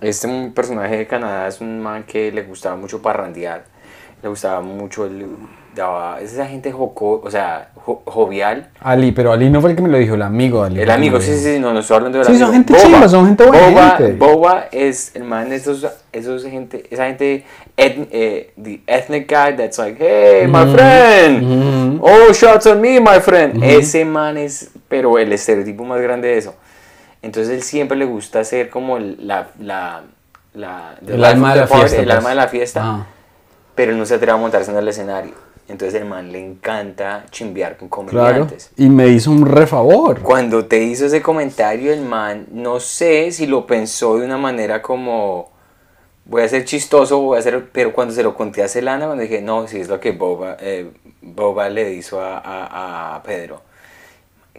este 0.00 0.28
personaje 0.54 0.96
de 0.98 1.06
Canadá 1.06 1.48
es 1.48 1.60
un 1.60 1.80
man 1.80 2.04
que 2.04 2.32
le 2.32 2.42
gustaba 2.42 2.76
mucho 2.76 3.02
parrandear, 3.02 3.64
le 4.22 4.28
gustaba 4.28 4.60
mucho, 4.60 5.06
el, 5.06 5.26
es 6.20 6.32
esa 6.32 6.46
gente 6.46 6.70
joco, 6.72 7.20
o 7.24 7.30
sea, 7.30 7.70
jo- 7.74 8.02
jovial. 8.04 8.68
Ali, 8.80 9.12
pero 9.12 9.32
Ali 9.32 9.50
no 9.50 9.60
fue 9.60 9.70
el 9.70 9.76
que 9.76 9.82
me 9.82 9.88
lo 9.88 9.98
dijo, 9.98 10.14
el 10.14 10.22
amigo 10.22 10.60
de 10.62 10.66
Ali. 10.68 10.80
El 10.82 10.90
amigo, 10.90 11.20
sí, 11.20 11.32
sí, 11.34 11.54
sí, 11.54 11.58
no, 11.58 11.72
no 11.72 11.80
estoy 11.80 11.96
hablando 11.96 12.18
del 12.18 12.26
Sí, 12.26 12.32
amigo. 12.32 12.46
son 12.46 12.54
gente 12.54 12.74
chimba, 12.76 13.08
son 13.08 13.26
gente 13.26 13.44
buena 13.46 13.68
Boba, 13.68 13.90
gente. 13.96 14.12
Boba 14.12 14.64
es 14.72 15.14
el 15.14 15.24
man, 15.24 15.52
esos, 15.52 15.86
esos 16.12 16.44
gente, 16.44 16.84
esa 16.90 17.06
gente, 17.06 17.44
et- 17.76 18.08
eh, 18.12 18.52
the 18.62 18.80
ethnic 18.86 19.28
guy 19.28 19.56
that's 19.56 19.78
like, 19.78 19.96
hey, 19.98 20.46
my 20.46 20.72
friend, 20.74 21.98
oh, 22.02 22.32
shots 22.32 22.66
on 22.66 22.80
me, 22.80 23.00
my 23.00 23.20
friend. 23.20 23.62
Ese 23.62 24.04
man 24.04 24.36
es, 24.38 24.70
pero 24.88 25.18
el 25.18 25.32
estereotipo 25.32 25.84
más 25.84 26.00
grande 26.00 26.28
de 26.28 26.38
eso. 26.38 26.54
Entonces 27.22 27.52
él 27.54 27.62
siempre 27.62 27.96
le 27.96 28.04
gusta 28.04 28.44
ser 28.44 28.68
como 28.70 28.96
el- 28.98 29.16
la, 29.26 29.48
la, 29.58 30.02
la, 30.54 30.94
El 31.06 31.16
life 31.16 31.26
alma 31.26 31.54
de 31.54 31.60
la 31.62 31.66
fiesta. 31.66 31.96
el 31.98 32.04
pues. 32.04 32.16
alma 32.16 32.28
de 32.28 32.34
la 32.34 32.48
fiesta, 32.48 33.06
pero 33.74 33.92
él 33.92 33.98
no 33.98 34.06
se 34.06 34.14
atreve 34.14 34.32
a 34.32 34.36
montarse 34.36 34.70
en 34.70 34.76
el 34.76 34.86
escenario. 34.86 35.32
Entonces 35.68 36.00
el 36.00 36.06
man 36.06 36.30
le 36.30 36.44
encanta 36.44 37.24
chimbear 37.30 37.76
con 37.78 37.88
Claro. 37.88 38.06
comediantes. 38.10 38.70
Y 38.76 38.88
me 38.88 39.08
hizo 39.08 39.30
un 39.30 39.46
refavor. 39.46 40.20
Cuando 40.20 40.66
te 40.66 40.82
hizo 40.82 41.06
ese 41.06 41.22
comentario 41.22 41.92
el 41.92 42.02
man, 42.02 42.46
no 42.52 42.80
sé 42.80 43.32
si 43.32 43.46
lo 43.46 43.66
pensó 43.66 44.18
de 44.18 44.26
una 44.26 44.36
manera 44.36 44.82
como 44.82 45.50
voy 46.26 46.42
a 46.42 46.48
ser 46.48 46.64
chistoso, 46.64 47.20
voy 47.20 47.38
a 47.38 47.42
ser, 47.42 47.70
pero 47.70 47.92
cuando 47.92 48.12
se 48.14 48.22
lo 48.22 48.34
conté 48.34 48.62
a 48.62 48.68
Celana, 48.68 49.06
cuando 49.06 49.22
dije, 49.22 49.40
no, 49.42 49.66
si 49.66 49.80
es 49.80 49.88
lo 49.88 50.00
que 50.00 50.12
Boba, 50.12 50.56
eh, 50.60 50.90
Boba 51.22 51.68
le 51.68 51.92
hizo 51.92 52.20
a, 52.20 52.38
a- 52.38 53.16
a 53.16 53.22
Pedro, 53.22 53.60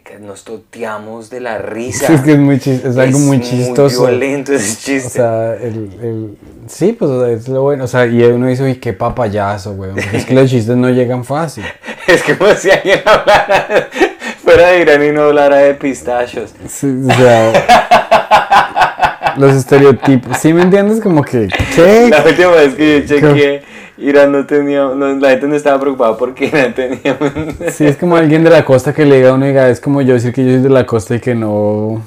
que 0.04 0.18
nos 0.20 0.44
toteamos 0.44 1.30
de 1.30 1.40
la 1.40 1.58
risa. 1.58 2.12
Es 2.12 2.20
que 2.22 2.32
es, 2.32 2.38
muy 2.38 2.56
chis- 2.56 2.84
es 2.84 2.96
algo 2.96 3.18
muy 3.18 3.40
chistoso. 3.40 4.02
Muy 4.02 4.10
violento 4.12 4.52
ese 4.52 4.76
chiste. 4.76 5.08
O 5.08 5.10
sea, 5.10 5.54
el, 5.56 5.90
el- 6.02 6.38
sí, 6.68 6.92
pues 6.92 7.10
o 7.10 7.24
sea, 7.24 7.34
es 7.34 7.48
lo 7.48 7.62
bueno. 7.62 7.84
O 7.84 7.88
sea, 7.88 8.06
y 8.06 8.22
uno 8.24 8.46
dice, 8.46 8.62
uy, 8.62 8.76
qué 8.76 8.92
papayazo. 8.92 9.76
Porque 9.76 10.04
es 10.12 10.24
que 10.24 10.34
los 10.34 10.48
chistes 10.50 10.76
no 10.76 10.90
llegan 10.90 11.24
fácil. 11.24 11.64
es 12.06 12.22
como 12.22 12.52
si 12.54 12.70
alguien 12.70 13.00
hablara 13.04 13.88
fuera 14.44 14.68
de 14.68 14.80
Irán 14.82 15.04
y 15.04 15.10
no 15.12 15.22
hablara 15.22 15.56
de 15.56 15.74
pistachos. 15.74 16.54
Sí, 16.68 16.86
o 17.08 17.12
sea, 17.14 19.34
los 19.38 19.54
estereotipos. 19.56 20.36
¿Sí 20.38 20.52
me 20.52 20.62
entiendes? 20.62 21.00
Como 21.00 21.22
que, 21.22 21.48
¿qué? 21.74 22.08
La 22.10 22.22
última 22.24 22.50
vez 22.52 22.74
que 22.74 23.04
yo 23.06 23.16
chequeé, 23.16 23.62
Irán 23.98 24.32
no 24.32 24.46
tenía, 24.46 24.84
no, 24.94 25.14
la 25.14 25.30
gente 25.30 25.48
no 25.48 25.54
estaba 25.56 25.80
preocupada 25.80 26.16
porque 26.16 26.46
Irán 26.52 26.74
tenía. 26.74 27.18
Sí, 27.70 27.86
es 27.86 27.96
como 27.96 28.16
alguien 28.16 28.44
de 28.44 28.50
la 28.50 28.64
costa 28.64 28.92
que 28.92 29.04
le 29.06 29.16
diga 29.16 29.30
a 29.30 29.34
uno, 29.34 29.46
diga, 29.46 29.68
es 29.68 29.80
como 29.80 30.02
yo 30.02 30.14
decir 30.14 30.32
que 30.32 30.44
yo 30.44 30.50
soy 30.52 30.62
de 30.62 30.68
la 30.68 30.86
costa 30.86 31.14
y 31.14 31.20
que 31.20 31.34
no. 31.34 32.02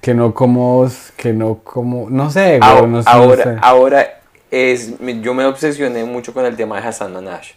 Que 0.00 0.14
no 0.14 0.32
como. 0.32 0.88
Que 1.16 1.32
no 1.32 1.60
como. 1.62 2.08
No 2.08 2.30
sé, 2.30 2.58
güey. 2.58 2.70
Ahora, 2.70 2.86
no, 2.86 3.02
sé, 3.02 3.10
no 3.10 3.16
ahora, 3.16 3.42
sé. 3.42 3.56
ahora 3.60 4.20
es, 4.50 4.94
yo 5.20 5.34
me 5.34 5.44
obsesioné 5.44 6.04
mucho 6.04 6.32
con 6.32 6.44
el 6.44 6.56
tema 6.56 6.80
de 6.80 6.88
Hassan 6.88 7.12
Manash. 7.12 7.52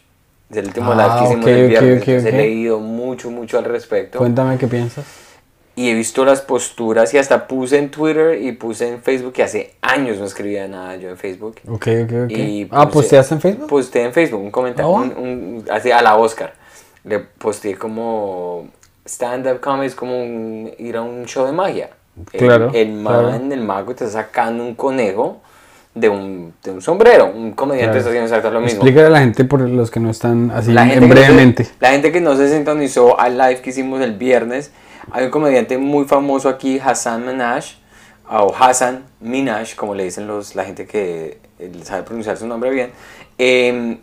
Del 0.50 0.66
último 0.68 0.92
Ah, 0.92 0.96
live 0.96 1.20
que 1.20 1.26
hicimos 1.26 1.48
el 1.48 1.68
viernes. 1.70 2.26
He 2.26 2.32
leído 2.32 2.80
mucho, 2.80 3.32
mucho 3.32 3.58
al 3.58 3.64
respecto. 3.66 4.18
Cuéntame 4.20 4.58
qué 4.58 4.68
piensas. 4.68 5.06
Y 5.76 5.90
he 5.90 5.96
visto 5.96 6.24
las 6.24 6.42
posturas 6.42 7.12
y 7.16 7.18
hasta 7.18 7.48
puse 7.48 7.80
en 7.80 7.90
Twitter 7.90 8.40
y 8.40 8.52
puse 8.52 8.88
en 8.90 9.02
Facebook, 9.02 9.34
que 9.34 9.42
hace 9.42 9.74
años 9.82 10.20
no 10.20 10.26
escribía 10.26 10.68
nada 10.68 10.96
yo 10.98 11.10
en 11.10 11.18
Facebook. 11.18 11.56
Ok, 11.68 11.88
ok, 12.04 12.12
ok. 12.26 12.30
Y 12.32 12.68
ah, 12.70 12.88
¿posteaste 12.90 13.34
en 13.34 13.42
Facebook? 13.42 13.68
Posté 13.68 14.04
en 14.04 14.14
Facebook 14.14 14.42
un 14.42 14.52
comentario, 14.52 14.96
Ah, 14.96 15.02
un, 15.02 15.12
un- 15.18 15.66
así 15.72 15.90
a 15.90 16.02
la 16.04 16.16
Oscar. 16.16 16.54
Le 17.06 17.20
posteé 17.20 17.76
como 17.76 18.68
stand-up 19.06 19.60
comedy, 19.62 19.88
es 19.88 19.96
como 19.96 20.16
un- 20.22 20.72
ir 20.78 20.96
a 20.96 21.02
un 21.02 21.26
show 21.26 21.46
de 21.48 21.52
magia. 21.54 21.90
El- 22.32 22.40
Claro, 22.40 22.70
El, 22.72 22.92
man, 22.94 23.20
claro. 23.40 23.54
el 23.54 23.62
mago 23.62 23.92
está 23.92 24.08
sacando 24.08 24.64
un 24.64 24.76
conejo 24.76 25.42
de 25.96 26.08
un, 26.10 26.54
de 26.64 26.70
un 26.72 26.82
sombrero. 26.84 27.32
Un 27.34 27.54
comediante 27.54 27.86
Claro. 27.94 27.98
está 27.98 28.10
haciendo 28.10 28.26
exactamente 28.28 28.54
lo 28.54 28.62
mismo. 28.62 28.78
Explícale 28.78 29.08
a 29.08 29.10
la 29.10 29.20
gente 29.22 29.44
por 29.46 29.62
los 29.62 29.90
que 29.90 30.00
no 30.00 30.12
están 30.12 30.52
así 30.52 30.72
La 30.72 30.86
gente, 30.86 30.98
en 30.98 31.02
que 31.02 31.08
no 31.10 31.16
se- 31.16 31.22
brevemente. 31.22 31.68
la 31.80 31.90
gente 31.92 32.12
que 32.12 32.22
no 32.22 32.36
se 32.36 32.48
sintonizó 32.56 33.20
al 33.20 33.40
live 33.40 33.62
que 33.62 33.72
hicimos 33.72 34.02
el 34.02 34.14
viernes, 34.14 34.72
hay 35.12 35.26
un 35.26 35.32
comediante 35.32 35.78
muy 35.78 36.06
famoso 36.06 36.50
aquí, 36.50 36.80
Hassan 36.80 37.26
Minaj, 37.26 37.66
o 38.30 38.54
Hassan 38.58 39.06
Minaj, 39.20 39.76
como 39.76 39.96
le 39.96 40.06
dicen 40.06 40.28
los, 40.28 40.56
la 40.56 40.64
gente 40.64 40.86
que 40.86 41.40
eh, 41.60 41.72
sabe 41.84 42.04
pronunciar 42.04 42.38
su 42.38 42.48
nombre 42.48 42.70
bien. 42.70 42.92
Eh, 43.38 43.98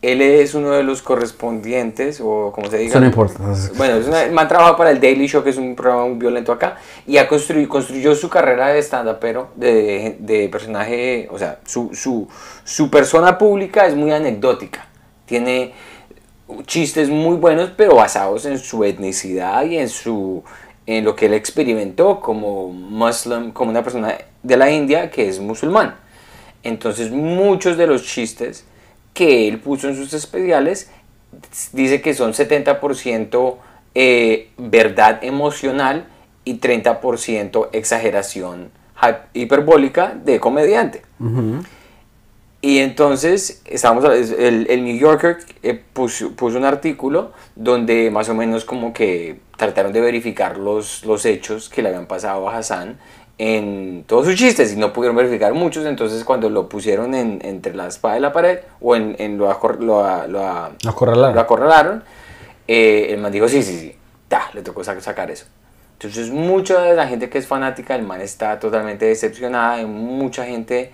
él 0.00 0.22
es 0.22 0.54
uno 0.54 0.70
de 0.70 0.84
los 0.84 1.02
correspondientes, 1.02 2.20
o 2.22 2.52
como 2.54 2.70
se 2.70 2.78
diga. 2.78 2.90
Eso 2.90 3.00
no 3.00 3.06
importa. 3.06 3.42
Bueno, 3.76 3.96
es 3.96 4.06
una, 4.06 4.26
man 4.26 4.46
trabaja 4.46 4.76
para 4.76 4.90
el 4.90 5.00
Daily 5.00 5.26
Show, 5.26 5.42
que 5.42 5.50
es 5.50 5.56
un 5.56 5.74
programa 5.74 6.06
muy 6.06 6.18
violento 6.18 6.52
acá, 6.52 6.76
y 7.04 7.16
ha 7.16 7.26
construido, 7.26 7.68
construyó 7.68 8.14
su 8.14 8.28
carrera 8.28 8.68
de 8.68 8.78
stand-up, 8.80 9.18
pero 9.20 9.48
de, 9.56 10.16
de 10.20 10.48
personaje, 10.50 11.28
o 11.32 11.38
sea, 11.38 11.58
su, 11.64 11.90
su, 11.94 12.28
su 12.62 12.90
persona 12.90 13.38
pública 13.38 13.86
es 13.86 13.96
muy 13.96 14.12
anecdótica. 14.12 14.86
Tiene 15.26 15.74
chistes 16.66 17.08
muy 17.08 17.36
buenos, 17.36 17.70
pero 17.76 17.96
basados 17.96 18.46
en 18.46 18.58
su 18.58 18.84
etnicidad 18.84 19.64
y 19.64 19.78
en 19.78 19.88
su 19.88 20.42
en 20.86 21.04
lo 21.04 21.14
que 21.14 21.26
él 21.26 21.34
experimentó 21.34 22.18
como 22.18 22.68
muslim, 22.68 23.52
como 23.52 23.70
una 23.70 23.82
persona 23.82 24.16
de 24.42 24.56
la 24.56 24.70
India 24.70 25.10
que 25.10 25.28
es 25.28 25.38
musulmán. 25.38 25.96
Entonces, 26.62 27.10
muchos 27.10 27.76
de 27.76 27.86
los 27.86 28.04
chistes 28.04 28.64
que 29.12 29.48
él 29.48 29.58
puso 29.58 29.88
en 29.88 29.96
sus 29.96 30.14
especiales 30.14 30.90
dice 31.72 32.00
que 32.00 32.14
son 32.14 32.32
70% 32.32 33.56
eh, 33.94 34.50
verdad 34.56 35.22
emocional 35.22 36.06
y 36.44 36.58
30% 36.58 37.68
exageración 37.72 38.70
hiperbólica 39.34 40.14
de 40.24 40.40
comediante. 40.40 41.02
Y 42.60 42.78
entonces, 42.78 43.62
estábamos, 43.66 44.04
el, 44.04 44.66
el 44.68 44.84
New 44.84 44.96
Yorker 44.98 45.38
eh, 45.62 45.80
puso, 45.92 46.32
puso 46.32 46.58
un 46.58 46.64
artículo 46.64 47.30
donde 47.54 48.10
más 48.10 48.28
o 48.28 48.34
menos 48.34 48.64
como 48.64 48.92
que 48.92 49.38
trataron 49.56 49.92
de 49.92 50.00
verificar 50.00 50.58
los, 50.58 51.04
los 51.04 51.24
hechos 51.24 51.68
que 51.68 51.82
le 51.82 51.88
habían 51.90 52.06
pasado 52.06 52.48
a 52.48 52.56
Hassan 52.56 52.98
en 53.38 54.02
todos 54.08 54.26
sus 54.26 54.34
chistes 54.34 54.72
y 54.72 54.76
no 54.76 54.92
pudieron 54.92 55.14
verificar 55.16 55.54
muchos, 55.54 55.86
entonces 55.86 56.24
cuando 56.24 56.50
lo 56.50 56.68
pusieron 56.68 57.14
en, 57.14 57.38
entre 57.44 57.72
la 57.74 57.86
espada 57.86 58.18
y 58.18 58.20
la 58.20 58.32
pared 58.32 58.58
o 58.80 58.96
en, 58.96 59.14
en 59.20 59.38
lo, 59.38 59.48
acor- 59.48 59.78
lo, 59.78 60.26
lo, 60.26 60.44
a- 60.44 60.72
Acorralaron. 60.84 61.34
lo 61.36 61.40
acorralaron, 61.40 62.02
eh, 62.66 63.06
el 63.10 63.20
man 63.20 63.30
dijo 63.30 63.48
sí, 63.48 63.62
sí, 63.62 63.78
sí, 63.78 63.96
ta, 64.26 64.50
le 64.54 64.62
tocó 64.62 64.82
sa- 64.82 65.00
sacar 65.00 65.30
eso. 65.30 65.46
Entonces 65.92 66.30
mucha 66.30 66.80
de 66.82 66.94
la 66.96 67.06
gente 67.06 67.28
que 67.28 67.38
es 67.38 67.46
fanática 67.46 67.94
del 67.94 68.04
man 68.04 68.20
está 68.20 68.58
totalmente 68.58 69.04
decepcionada, 69.06 69.74
hay 69.74 69.86
mucha 69.86 70.44
gente 70.44 70.92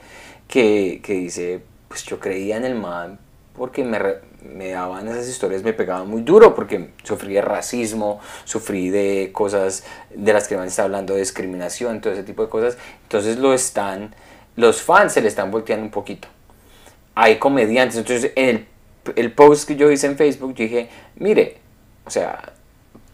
que, 0.48 1.00
que 1.02 1.14
dice, 1.14 1.62
pues 1.88 2.04
yo 2.04 2.20
creía 2.20 2.56
en 2.56 2.64
el 2.64 2.74
man 2.74 3.18
porque 3.56 3.84
me, 3.84 3.98
me 4.42 4.70
daban 4.70 5.08
esas 5.08 5.28
historias, 5.28 5.62
me 5.62 5.72
pegaban 5.72 6.08
muy 6.08 6.22
duro 6.22 6.54
porque 6.54 6.90
sufrí 7.02 7.34
de 7.34 7.42
racismo, 7.42 8.20
sufrí 8.44 8.90
de 8.90 9.30
cosas 9.32 9.84
de 10.14 10.32
las 10.32 10.48
que 10.48 10.56
man 10.56 10.66
está 10.66 10.84
hablando, 10.84 11.14
de 11.14 11.20
discriminación, 11.20 12.00
todo 12.00 12.12
ese 12.12 12.24
tipo 12.24 12.42
de 12.42 12.48
cosas. 12.48 12.78
Entonces 13.02 13.38
lo 13.38 13.54
están, 13.54 14.14
los 14.56 14.82
fans 14.82 15.12
se 15.12 15.20
le 15.20 15.28
están 15.28 15.50
volteando 15.50 15.84
un 15.84 15.90
poquito 15.90 16.28
hay 17.14 17.38
comediantes. 17.38 17.96
Entonces, 17.96 18.32
en 18.34 18.48
el, 18.48 18.66
el 19.16 19.32
post 19.32 19.68
que 19.68 19.76
yo 19.76 19.90
hice 19.90 20.06
en 20.06 20.16
Facebook, 20.16 20.54
yo 20.54 20.64
dije, 20.64 20.88
mire, 21.16 21.58
o 22.04 22.10
sea, 22.10 22.52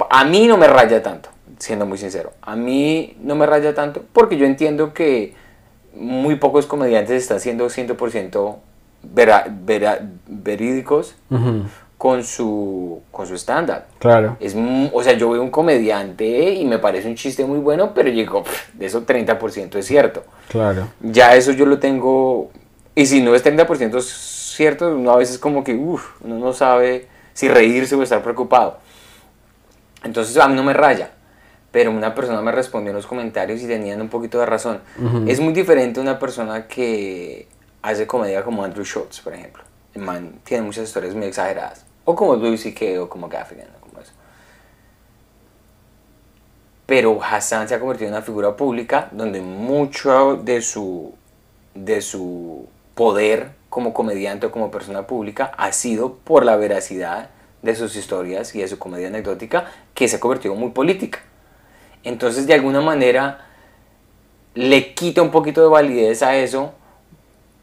a 0.09 0.25
mí 0.25 0.47
no 0.47 0.57
me 0.57 0.67
raya 0.67 1.03
tanto, 1.03 1.31
siendo 1.59 1.87
muy 1.87 1.99
sincero. 1.99 2.33
A 2.43 2.57
mí 2.57 3.17
no 3.21 3.35
me 3.35 3.47
raya 3.47 3.75
tanto 3.75 4.05
porque 4.13 4.37
yo 4.37 4.47
entiendo 4.47 4.95
que 4.95 5.35
muy 6.00 6.37
pocos 6.37 6.66
comediantes 6.66 7.23
están 7.23 7.40
siendo 7.40 7.69
100% 7.69 8.57
vera- 9.02 9.47
vera- 9.49 10.00
verídicos 10.26 11.14
con 11.99 12.25
su, 12.25 13.02
con 13.11 13.26
su 13.26 13.35
stand-up. 13.37 13.83
Claro. 13.99 14.37
Es, 14.40 14.57
o 14.92 15.02
sea, 15.02 15.12
yo 15.12 15.28
veo 15.30 15.42
un 15.42 15.50
comediante 15.50 16.54
y 16.54 16.64
me 16.64 16.78
parece 16.78 17.09
un 17.09 17.14
chiste 17.14 17.45
muy 17.45 17.59
bueno, 17.59 17.92
pero 17.95 18.09
"Pff, 18.42 18.73
de 18.75 18.87
eso 18.87 19.02
30% 19.04 19.76
es 19.78 19.87
cierto. 19.87 20.25
Claro. 20.49 20.88
Ya 21.00 21.35
eso 21.37 21.52
yo 21.52 21.66
lo 21.66 21.78
tengo, 21.78 22.50
y 22.95 23.04
si 23.04 23.21
no 23.23 23.35
es 23.35 23.42
30% 23.45 24.00
cierto, 24.00 24.95
uno 24.97 25.11
a 25.12 25.16
veces 25.16 25.38
como 25.38 25.62
que, 25.62 25.75
uff, 25.75 26.12
uno 26.23 26.38
no 26.38 26.52
sabe 26.54 27.07
si 27.35 27.49
reírse 27.49 27.95
o 27.95 28.02
estar 28.02 28.23
preocupado. 28.23 28.78
Entonces 30.02 30.37
a 30.38 30.49
mí 30.49 30.54
no 30.54 30.62
me 30.62 30.73
raya, 30.73 31.11
pero 31.71 31.91
una 31.91 32.15
persona 32.15 32.41
me 32.43 32.53
respondió 32.53 32.91
en 32.91 32.97
los 32.97 33.07
comentarios 33.07 33.61
y 33.62 33.67
tenían 33.67 34.00
un 34.00 34.09
poquito 34.09 34.39
de 34.39 34.47
razón. 34.47 34.81
Es 35.27 35.41
muy 35.41 35.53
diferente 35.53 36.00
una 36.00 36.19
persona 36.19 36.67
que 36.67 37.47
hace 37.83 38.07
comedia 38.07 38.43
como 38.43 38.65
Andrew 38.65 38.85
Schultz, 38.85 39.21
por 39.21 39.35
ejemplo. 39.35 39.62
El 39.95 40.03
man 40.03 40.41
tiene 40.45 40.65
muchas 40.65 40.85
historias 40.85 41.15
muy 41.15 41.27
exageradas. 41.27 41.85
O 42.05 42.15
como 42.15 42.35
Louis 42.37 42.61
C.K. 42.61 43.03
o 43.03 43.09
como 43.09 43.29
Gaffigan. 43.29 43.69
o 43.77 43.81
como 43.81 43.91
pero 46.91 47.23
Hassan 47.23 47.69
se 47.69 47.77
ha 47.77 47.79
convertido 47.79 48.09
en 48.09 48.15
una 48.15 48.23
figura 48.23 48.57
pública 48.57 49.11
donde 49.12 49.41
mucho 49.41 50.35
de 50.35 50.61
su, 50.61 51.15
de 51.73 52.03
su 52.03 52.67
poder 52.97 53.53
como 53.69 53.95
comediante 53.95 54.47
o 54.47 54.50
como 54.50 54.73
persona 54.73 55.07
pública 55.07 55.53
ha 55.57 55.71
sido 55.71 56.17
por 56.17 56.45
la 56.45 56.57
veracidad 56.57 57.31
de 57.62 57.77
sus 57.77 57.95
historias 57.95 58.57
y 58.57 58.61
de 58.61 58.67
su 58.67 58.81
comedia 58.81 59.07
anecdótica 59.07 59.67
que 59.95 60.09
se 60.09 60.17
ha 60.17 60.21
convertido 60.21 60.57
muy 60.57 60.71
política. 60.71 61.21
Entonces, 62.04 62.47
de 62.47 62.54
alguna 62.54 62.80
manera, 62.80 63.47
le 64.54 64.95
quita 64.95 65.23
un 65.23 65.30
poquito 65.30 65.61
de 65.62 65.69
validez 65.69 66.23
a 66.23 66.37
eso, 66.37 66.73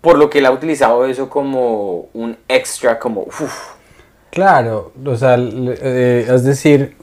por 0.01 0.17
lo 0.17 0.29
que 0.29 0.39
él 0.39 0.45
ha 0.45 0.51
utilizado 0.51 1.05
eso 1.05 1.29
como 1.29 2.07
un 2.13 2.37
extra, 2.47 2.99
como, 2.99 3.21
uff. 3.21 3.75
Claro, 4.29 4.91
o 5.03 5.15
sea, 5.15 5.37
eh, 5.39 6.27
es 6.29 6.43
decir, 6.43 6.95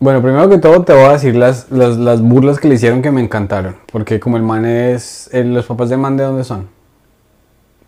bueno, 0.00 0.22
primero 0.22 0.48
que 0.48 0.58
todo 0.58 0.84
te 0.84 0.92
voy 0.92 1.04
a 1.04 1.12
decir 1.12 1.34
las, 1.34 1.70
las, 1.70 2.20
burlas 2.20 2.58
que 2.58 2.68
le 2.68 2.76
hicieron 2.76 3.02
que 3.02 3.10
me 3.10 3.20
encantaron, 3.20 3.76
porque 3.90 4.20
como 4.20 4.36
el 4.36 4.42
man 4.42 4.64
es, 4.64 5.30
los 5.32 5.66
papás 5.66 5.88
de 5.88 5.96
man 5.96 6.16
de 6.16 6.24
dónde 6.24 6.44
son? 6.44 6.68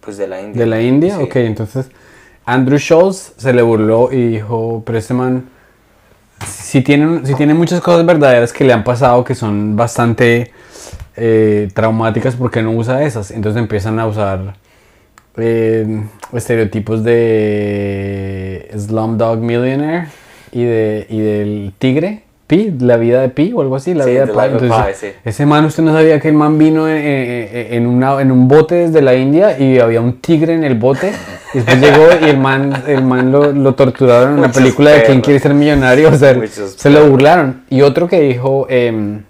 Pues 0.00 0.16
de 0.16 0.26
la 0.26 0.40
India. 0.40 0.60
¿De 0.60 0.66
la 0.66 0.80
India? 0.80 1.18
Ok, 1.18 1.36
entonces 1.36 1.88
Andrew 2.44 2.78
Schultz 2.78 3.34
se 3.36 3.52
le 3.52 3.62
burló 3.62 4.10
y 4.10 4.26
dijo, 4.26 4.82
pero 4.84 4.98
este 4.98 5.14
man, 5.14 5.50
si 6.46 6.82
tiene, 6.82 7.26
si 7.26 7.34
tiene 7.34 7.54
muchas 7.54 7.80
cosas 7.80 8.04
verdaderas 8.06 8.52
que 8.52 8.64
le 8.64 8.72
han 8.72 8.84
pasado 8.84 9.24
que 9.24 9.34
son 9.34 9.76
bastante 9.76 10.52
eh, 11.16 11.68
traumáticas, 11.74 12.36
¿por 12.36 12.50
qué 12.50 12.62
no 12.62 12.72
usa 12.72 13.02
esas? 13.02 13.30
Entonces 13.30 13.60
empiezan 13.60 13.98
a 13.98 14.06
usar 14.06 14.54
eh, 15.36 16.02
estereotipos 16.32 17.02
de 17.04 18.70
Slumdog 18.76 19.38
Millionaire 19.38 20.08
y, 20.52 20.64
de, 20.64 21.06
y 21.08 21.20
del 21.20 21.72
tigre, 21.78 22.24
Pi, 22.50 22.74
la 22.80 22.96
vida 22.96 23.20
de 23.20 23.28
Pi 23.28 23.52
o 23.54 23.60
algo 23.60 23.76
así, 23.76 23.94
la 23.94 24.04
vida 24.06 24.26
de 24.26 24.32
Pi. 24.32 24.68
Ese 25.24 25.46
man, 25.46 25.64
usted 25.66 25.84
no 25.84 25.92
sabía 25.92 26.18
que 26.18 26.26
el 26.26 26.34
man 26.34 26.58
vino 26.58 26.88
en, 26.88 27.86
una, 27.86 28.20
en 28.20 28.32
un 28.32 28.48
bote 28.48 28.74
desde 28.74 29.00
la 29.02 29.14
India 29.14 29.56
y 29.56 29.78
había 29.78 30.00
un 30.00 30.20
tigre 30.20 30.54
en 30.54 30.64
el 30.64 30.74
bote. 30.74 31.12
Y 31.54 31.58
después 31.58 31.80
llegó 31.80 32.08
y 32.20 32.28
el 32.28 32.38
man, 32.38 32.82
el 32.88 33.04
man 33.04 33.30
lo, 33.30 33.52
lo 33.52 33.76
torturaron 33.76 34.32
en 34.32 34.38
una 34.40 34.50
película 34.50 34.90
de 34.90 35.04
quién 35.04 35.20
quiere 35.20 35.38
ser 35.38 35.54
millonario. 35.54 36.08
O 36.08 36.16
sea, 36.16 36.36
se 36.48 36.90
lo 36.90 37.08
burlaron. 37.08 37.62
Y 37.70 37.82
otro 37.82 38.08
que 38.08 38.20
dijo 38.20 38.66
em, 38.68 39.22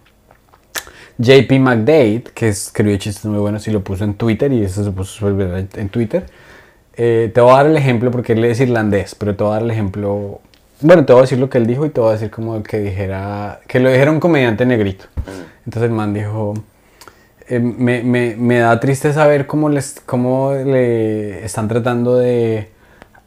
JP 1.19 1.53
McDade, 1.61 2.25
que 2.33 2.49
escribió 2.49 2.97
chistes 2.97 3.27
muy 3.27 3.39
buenos 3.39 3.69
y 3.69 3.71
lo 3.71 3.85
puso 3.85 4.05
en 4.05 4.15
Twitter, 4.15 4.51
y 4.51 4.65
eso 4.65 4.83
se 4.83 4.93
puso 4.93 5.29
en 5.29 5.89
Twitter. 5.91 6.25
Eh, 6.97 7.31
te 7.35 7.41
voy 7.43 7.53
a 7.53 7.57
dar 7.57 7.67
el 7.67 7.77
ejemplo 7.77 8.11
porque 8.11 8.33
él 8.33 8.45
es 8.47 8.61
irlandés, 8.61 9.15
pero 9.15 9.37
te 9.37 9.45
voy 9.45 9.51
a 9.51 9.55
dar 9.57 9.63
el 9.65 9.71
ejemplo 9.71 10.41
bueno, 10.81 11.05
te 11.05 11.13
voy 11.13 11.21
a 11.21 11.23
decir 11.23 11.39
lo 11.39 11.51
que 11.51 11.59
él 11.59 11.67
dijo 11.67 11.85
y 11.87 11.91
te 11.91 12.01
voy 12.01 12.11
a 12.11 12.13
decir 12.13 12.31
como 12.31 12.63
que 12.63 12.79
dijera, 12.79 13.61
que 13.67 13.81
lo 13.81 13.91
dijera 13.91 14.11
un 14.11 14.21
comediante 14.21 14.65
negrito. 14.65 15.07
Entonces 15.65 15.91
el 15.91 15.95
man 15.95 16.15
dijo, 16.15 16.55
eh, 17.49 17.59
me, 17.59 18.03
me, 18.03 18.37
me, 18.37 18.59
da 18.59 18.81
triste 18.81 19.13
saber 19.13 19.47
cómo, 19.47 19.69
les, 19.69 20.01
cómo 20.07 20.53
le 20.53 21.45
están 21.45 21.69
tratando 21.69 22.17
de 22.17 22.69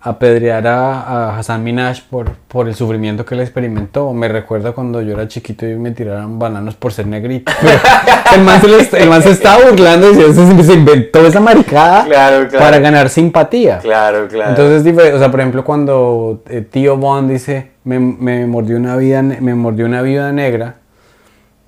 apedrear 0.04 0.68
a, 0.68 1.38
Hassan 1.38 1.64
Minaj 1.64 2.02
por, 2.10 2.34
por 2.50 2.68
el 2.68 2.76
sufrimiento 2.76 3.26
que 3.26 3.36
él 3.36 3.42
experimentó. 3.42 4.12
Me 4.14 4.28
recuerda 4.28 4.74
cuando 4.74 5.02
yo 5.02 5.14
era 5.14 5.30
chiquito 5.30 5.66
y 5.66 5.76
me 5.76 5.92
tiraron 5.92 6.38
bananos 6.38 6.76
por 6.76 6.92
ser 6.92 7.08
negrito. 7.08 7.52
el, 8.36 8.42
man 8.42 8.60
se 8.62 9.02
el, 9.02 9.10
man 9.10 9.24
se, 9.24 9.32
estaba 9.32 9.70
burlando 9.70 10.12
y 10.12 10.16
se, 10.16 10.64
se 10.64 10.74
inventó 10.74 11.26
esa 11.26 11.40
maricada 11.40 12.06
para 12.52 12.80
ganar 12.80 13.10
simpatía. 13.10 13.80
Claro, 13.80 14.28
claro. 14.28 14.50
Entonces, 14.50 15.14
o 15.14 15.20
sea, 15.20 15.32
por 15.32 15.40
ejemplo, 15.40 15.64
cuando 15.64 16.44
eh, 16.50 16.62
tío 16.62 16.98
Bond 16.98 17.32
dice, 17.32 17.72
me, 17.86 17.98
me, 17.98 18.46
mordió 18.46 18.76
una 18.76 18.98
vida, 18.98 19.22
me 19.22 19.56
mordió 19.56 19.86
una 19.86 20.02
vida 20.02 20.34
negra, 20.34 20.76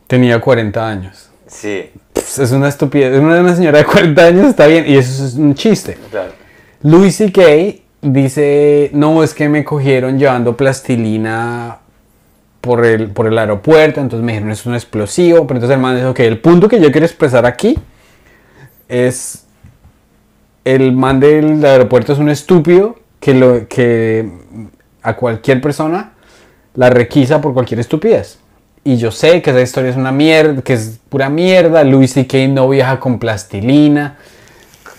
tenía 0.07 0.41
40 0.41 0.85
años. 0.85 1.29
Sí. 1.47 1.89
es 2.13 2.51
una 2.51 2.67
estupidez. 2.67 3.17
Una, 3.17 3.39
una 3.39 3.55
señora 3.55 3.77
de 3.77 3.85
40 3.85 4.25
años 4.25 4.47
está 4.47 4.67
bien 4.67 4.83
y 4.85 4.97
eso 4.97 5.25
es 5.25 5.35
un 5.35 5.55
chiste. 5.55 5.97
Claro. 6.11 6.33
Louis 6.81 7.15
C.K 7.15 7.84
dice, 8.11 8.91
no, 8.93 9.23
es 9.23 9.33
que 9.33 9.49
me 9.49 9.63
cogieron 9.63 10.19
llevando 10.19 10.55
plastilina 10.55 11.79
por 12.61 12.85
el, 12.85 13.09
por 13.09 13.27
el 13.27 13.37
aeropuerto, 13.37 13.99
entonces 13.99 14.23
me 14.23 14.33
dijeron, 14.33 14.51
es 14.51 14.65
un 14.65 14.75
explosivo, 14.75 15.47
pero 15.47 15.57
entonces 15.57 15.75
el 15.75 15.81
man 15.81 15.95
dijo, 15.95 16.09
ok, 16.11 16.19
el 16.21 16.39
punto 16.39 16.67
que 16.67 16.79
yo 16.79 16.91
quiero 16.91 17.05
expresar 17.05 17.45
aquí 17.45 17.77
es, 18.87 19.45
el 20.63 20.91
man 20.93 21.19
del 21.19 21.63
aeropuerto 21.63 22.13
es 22.13 22.19
un 22.19 22.29
estúpido 22.29 22.95
que, 23.19 23.33
lo, 23.33 23.67
que 23.67 24.29
a 25.01 25.15
cualquier 25.15 25.61
persona 25.61 26.13
la 26.75 26.89
requisa 26.89 27.41
por 27.41 27.53
cualquier 27.53 27.79
estupidez. 27.79 28.39
Y 28.83 28.97
yo 28.97 29.09
sé 29.09 29.41
que 29.41 29.49
esa 29.49 29.61
historia 29.61 29.89
es 29.89 29.97
una 29.97 30.11
mierda, 30.11 30.61
que 30.61 30.73
es 30.73 30.99
pura 31.09 31.27
mierda, 31.29 31.83
Louis 31.83 32.13
C.K. 32.13 32.47
no 32.49 32.69
viaja 32.69 32.99
con 32.99 33.17
plastilina, 33.17 34.17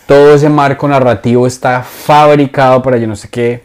todo 0.06 0.34
ese 0.34 0.48
marco 0.48 0.86
narrativo 0.88 1.46
está 1.46 1.82
fabricado 1.82 2.82
para 2.82 2.96
yo 2.96 3.06
no 3.06 3.16
sé 3.16 3.28
qué. 3.28 3.62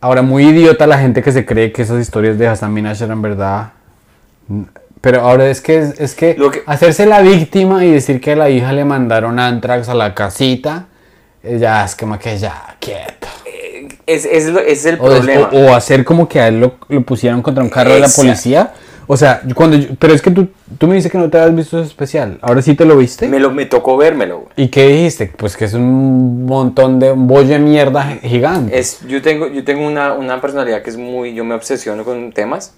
Ahora, 0.00 0.22
muy 0.22 0.46
idiota 0.46 0.86
la 0.86 0.98
gente 0.98 1.22
que 1.22 1.32
se 1.32 1.46
cree 1.46 1.72
que 1.72 1.82
esas 1.82 2.00
historias 2.00 2.36
de 2.38 2.48
Hassan 2.48 2.72
Minaj 2.72 3.02
eran 3.02 3.22
verdad. 3.22 3.72
Pero 5.00 5.20
ahora 5.20 5.48
es 5.48 5.60
que 5.60 5.92
es, 5.98 6.14
que, 6.14 6.36
hacerse 6.66 7.06
la 7.06 7.22
víctima 7.22 7.84
y 7.84 7.90
decir 7.90 8.20
que 8.20 8.32
a 8.32 8.36
la 8.36 8.50
hija 8.50 8.72
le 8.72 8.84
mandaron 8.84 9.38
antrax 9.38 9.88
a 9.88 9.94
la 9.94 10.14
casita, 10.14 10.86
eh, 11.42 11.58
ya 11.58 11.84
es 11.84 11.96
como 11.96 12.18
que 12.18 12.36
ya, 12.36 12.76
quieto. 12.78 13.28
Eh, 13.46 13.88
es, 14.06 14.24
es, 14.26 14.84
el 14.84 14.98
problema. 14.98 15.50
o, 15.52 15.74
hacer 15.74 16.04
como 16.04 16.28
que 16.28 16.40
a 16.40 16.48
él 16.48 16.60
lo, 16.60 16.76
lo 16.88 17.02
pusieron 17.02 17.42
contra 17.42 17.64
un 17.64 17.70
carro 17.70 17.94
de 17.94 18.00
la 18.00 18.08
policía 18.08 18.72
o 19.12 19.16
sea, 19.18 19.42
cuando 19.54 19.76
pero 19.98 20.14
es 20.14 20.22
que 20.22 20.30
tú, 20.30 20.48
tú 20.78 20.86
me 20.86 20.94
dices 20.94 21.12
que 21.12 21.18
no 21.18 21.28
te 21.28 21.38
has 21.38 21.54
visto 21.54 21.78
ese 21.78 21.86
especial. 21.86 22.38
¿Ahora 22.40 22.62
sí 22.62 22.74
te 22.74 22.86
lo 22.86 22.96
viste? 22.96 23.28
Me, 23.28 23.38
lo, 23.38 23.50
me 23.50 23.66
tocó 23.66 23.98
vérmelo. 23.98 24.48
¿Y 24.56 24.68
qué 24.68 24.88
dijiste? 24.88 25.30
Pues 25.36 25.54
que 25.54 25.66
es 25.66 25.74
un 25.74 26.46
montón 26.46 26.98
de 26.98 27.12
un 27.12 27.26
bollo 27.26 27.50
de 27.50 27.58
mierda 27.58 28.04
gigante. 28.22 28.78
Es, 28.78 29.00
yo 29.06 29.20
tengo, 29.20 29.48
yo 29.48 29.64
tengo 29.64 29.86
una, 29.86 30.14
una 30.14 30.40
personalidad 30.40 30.80
que 30.80 30.88
es 30.88 30.96
muy... 30.96 31.34
Yo 31.34 31.44
me 31.44 31.54
obsesiono 31.54 32.04
con 32.04 32.32
temas. 32.32 32.72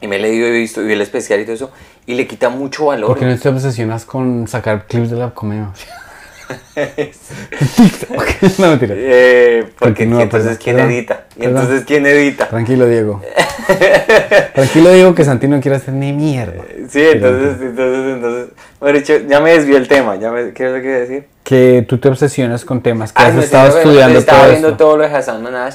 Y 0.00 0.08
me 0.08 0.16
he 0.16 0.18
leído 0.18 0.48
y 0.48 0.50
visto 0.50 0.84
y 0.84 0.90
el 0.90 1.02
especial 1.02 1.38
y 1.38 1.44
todo 1.44 1.54
eso. 1.54 1.70
Y 2.04 2.14
le 2.14 2.26
quita 2.26 2.48
mucho 2.48 2.86
valor. 2.86 3.06
¿Por 3.06 3.20
qué 3.20 3.26
no 3.26 3.38
te 3.38 3.48
obsesionas 3.48 4.04
con 4.04 4.48
sacar 4.48 4.88
clips 4.88 5.10
de 5.10 5.18
la 5.18 5.30
comedia? 5.30 5.68
no, 8.58 8.70
mentira. 8.70 8.94
Eh, 8.96 9.68
porque 9.78 10.02
entonces, 10.02 10.58
¿quién 10.58 10.80
edita? 10.80 11.26
¿Y 11.38 11.44
entonces, 11.44 11.84
¿quién 11.84 12.06
edita? 12.06 12.48
Tranquilo, 12.48 12.88
Diego. 12.88 13.22
Tranquilo, 14.54 14.92
Diego, 14.92 15.14
que 15.14 15.24
Santi 15.24 15.48
no 15.48 15.60
quiere 15.60 15.76
hacer 15.76 15.94
ni 15.94 16.12
mierda. 16.12 16.64
Sí, 16.88 17.02
entonces, 17.12 17.60
entonces, 17.60 18.14
entonces. 18.14 18.48
Bueno, 18.80 18.98
ya 19.28 19.40
me 19.40 19.52
desvió 19.52 19.76
el 19.76 19.88
tema. 19.88 20.16
Ya 20.16 20.30
me, 20.30 20.52
¿Qué 20.52 20.66
es 20.66 20.72
lo 20.72 20.82
que 20.82 20.88
decir? 20.88 21.26
Que 21.44 21.84
tú 21.88 21.98
te 21.98 22.08
obsesionas 22.08 22.64
con 22.64 22.82
temas 22.82 23.12
que 23.12 23.22
has 23.22 23.36
estado 23.36 23.78
estudiando. 23.78 24.18
Estaba 24.18 24.48
viendo 24.48 24.76
todo 24.76 24.96
lo 24.96 25.08
de 25.08 25.14
Hassan 25.14 25.42
Manaj 25.42 25.74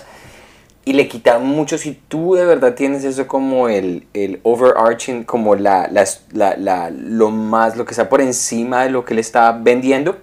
y 0.86 0.94
le 0.94 1.08
quita 1.08 1.40
mucho 1.40 1.78
si 1.78 1.94
tú 2.08 2.36
de 2.36 2.46
verdad 2.46 2.74
tienes 2.74 3.04
eso 3.06 3.26
como 3.28 3.70
el, 3.70 4.06
el 4.14 4.40
overarching, 4.44 5.24
como 5.24 5.56
la, 5.56 5.90
la, 5.90 6.58
la, 6.58 6.90
lo 6.90 7.30
más, 7.30 7.78
lo 7.78 7.86
que 7.86 7.92
está 7.92 8.10
por 8.10 8.22
encima 8.22 8.84
de 8.84 8.90
lo 8.90 9.06
que 9.06 9.14
le 9.14 9.22
está 9.22 9.54
vendiendo 9.54 10.18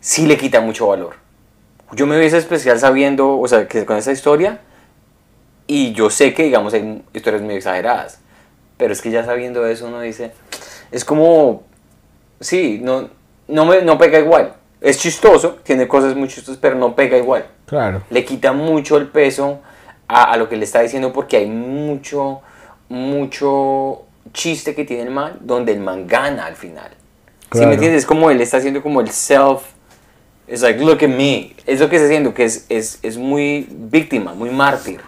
sí 0.00 0.26
le 0.26 0.36
quita 0.36 0.60
mucho 0.60 0.86
valor. 0.86 1.16
Yo 1.92 2.06
me 2.06 2.18
vi 2.18 2.26
especial 2.26 2.78
sabiendo, 2.78 3.38
o 3.38 3.48
sea, 3.48 3.66
que 3.66 3.84
con 3.84 3.96
esa 3.96 4.12
historia, 4.12 4.60
y 5.68 5.92
yo 5.92 6.10
sé 6.10 6.34
que, 6.34 6.42
digamos, 6.42 6.74
hay 6.74 7.02
historias 7.12 7.42
muy 7.42 7.54
exageradas, 7.54 8.18
pero 8.76 8.92
es 8.92 9.00
que 9.00 9.10
ya 9.10 9.24
sabiendo 9.24 9.64
eso 9.66 9.86
uno 9.86 10.00
dice, 10.00 10.32
es 10.90 11.04
como, 11.04 11.62
sí, 12.40 12.80
no, 12.82 13.10
no, 13.46 13.66
me, 13.66 13.82
no 13.82 13.98
pega 13.98 14.18
igual. 14.18 14.54
Es 14.80 14.98
chistoso, 14.98 15.58
tiene 15.62 15.86
cosas 15.86 16.16
muy 16.16 16.28
chistosas, 16.28 16.58
pero 16.60 16.74
no 16.76 16.96
pega 16.96 17.16
igual. 17.16 17.46
Claro. 17.66 18.02
Le 18.10 18.24
quita 18.24 18.52
mucho 18.52 18.96
el 18.96 19.08
peso 19.08 19.60
a, 20.08 20.36
lo 20.36 20.48
que 20.48 20.56
le 20.56 20.64
está 20.64 20.80
diciendo 20.80 21.12
porque 21.12 21.36
hay 21.36 21.46
mucho, 21.46 22.40
mucho 22.88 24.04
chiste 24.32 24.74
que 24.74 24.84
tiene 24.84 25.02
el 25.02 25.10
man, 25.10 25.36
donde 25.40 25.72
el 25.72 25.80
man 25.80 26.06
gana 26.06 26.46
al 26.46 26.56
final. 26.56 26.90
si 27.52 27.66
me 27.66 27.74
entiendes? 27.74 28.00
Es 28.00 28.06
como 28.06 28.30
él 28.30 28.40
está 28.40 28.56
haciendo 28.56 28.82
como 28.82 29.00
el 29.00 29.10
self 29.10 29.62
es 30.48 30.62
like, 30.62 30.82
look 30.82 31.04
at 31.04 31.08
me. 31.08 31.54
Es 31.66 31.80
lo 31.80 31.90
que 31.90 31.96
está 31.96 32.06
haciendo, 32.06 32.32
que 32.32 32.44
es, 32.44 32.64
es, 32.70 32.98
es 33.02 33.18
muy 33.18 33.68
víctima, 33.70 34.32
muy 34.32 34.48
mártir. 34.48 35.00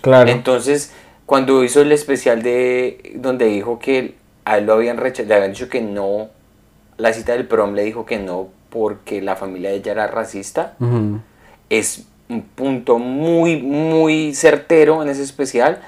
Claro. 0.00 0.30
Entonces, 0.30 0.92
cuando 1.26 1.64
hizo 1.64 1.80
el 1.82 1.92
especial 1.92 2.42
de 2.42 3.12
donde 3.16 3.46
dijo 3.46 3.78
que 3.78 4.14
a 4.44 4.58
él 4.58 4.66
lo 4.66 4.74
habían 4.74 4.96
rechazado, 4.96 5.28
le 5.28 5.34
habían 5.34 5.52
dicho 5.52 5.68
que 5.68 5.80
no, 5.80 6.28
la 6.96 7.12
cita 7.12 7.32
del 7.32 7.46
prom 7.46 7.74
le 7.74 7.84
dijo 7.84 8.06
que 8.06 8.18
no 8.18 8.48
porque 8.70 9.22
la 9.22 9.36
familia 9.36 9.70
de 9.70 9.76
ella 9.76 9.92
era 9.92 10.06
racista, 10.06 10.74
es 11.70 12.06
un 12.28 12.42
punto 12.42 12.98
muy, 12.98 13.62
muy 13.62 14.34
certero 14.34 15.02
en 15.02 15.08
ese 15.08 15.22
especial 15.22 15.80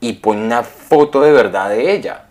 y 0.00 0.14
pone 0.14 0.44
una 0.44 0.62
foto 0.62 1.20
de 1.20 1.32
verdad 1.32 1.70
de 1.70 1.92
ella. 1.92 2.26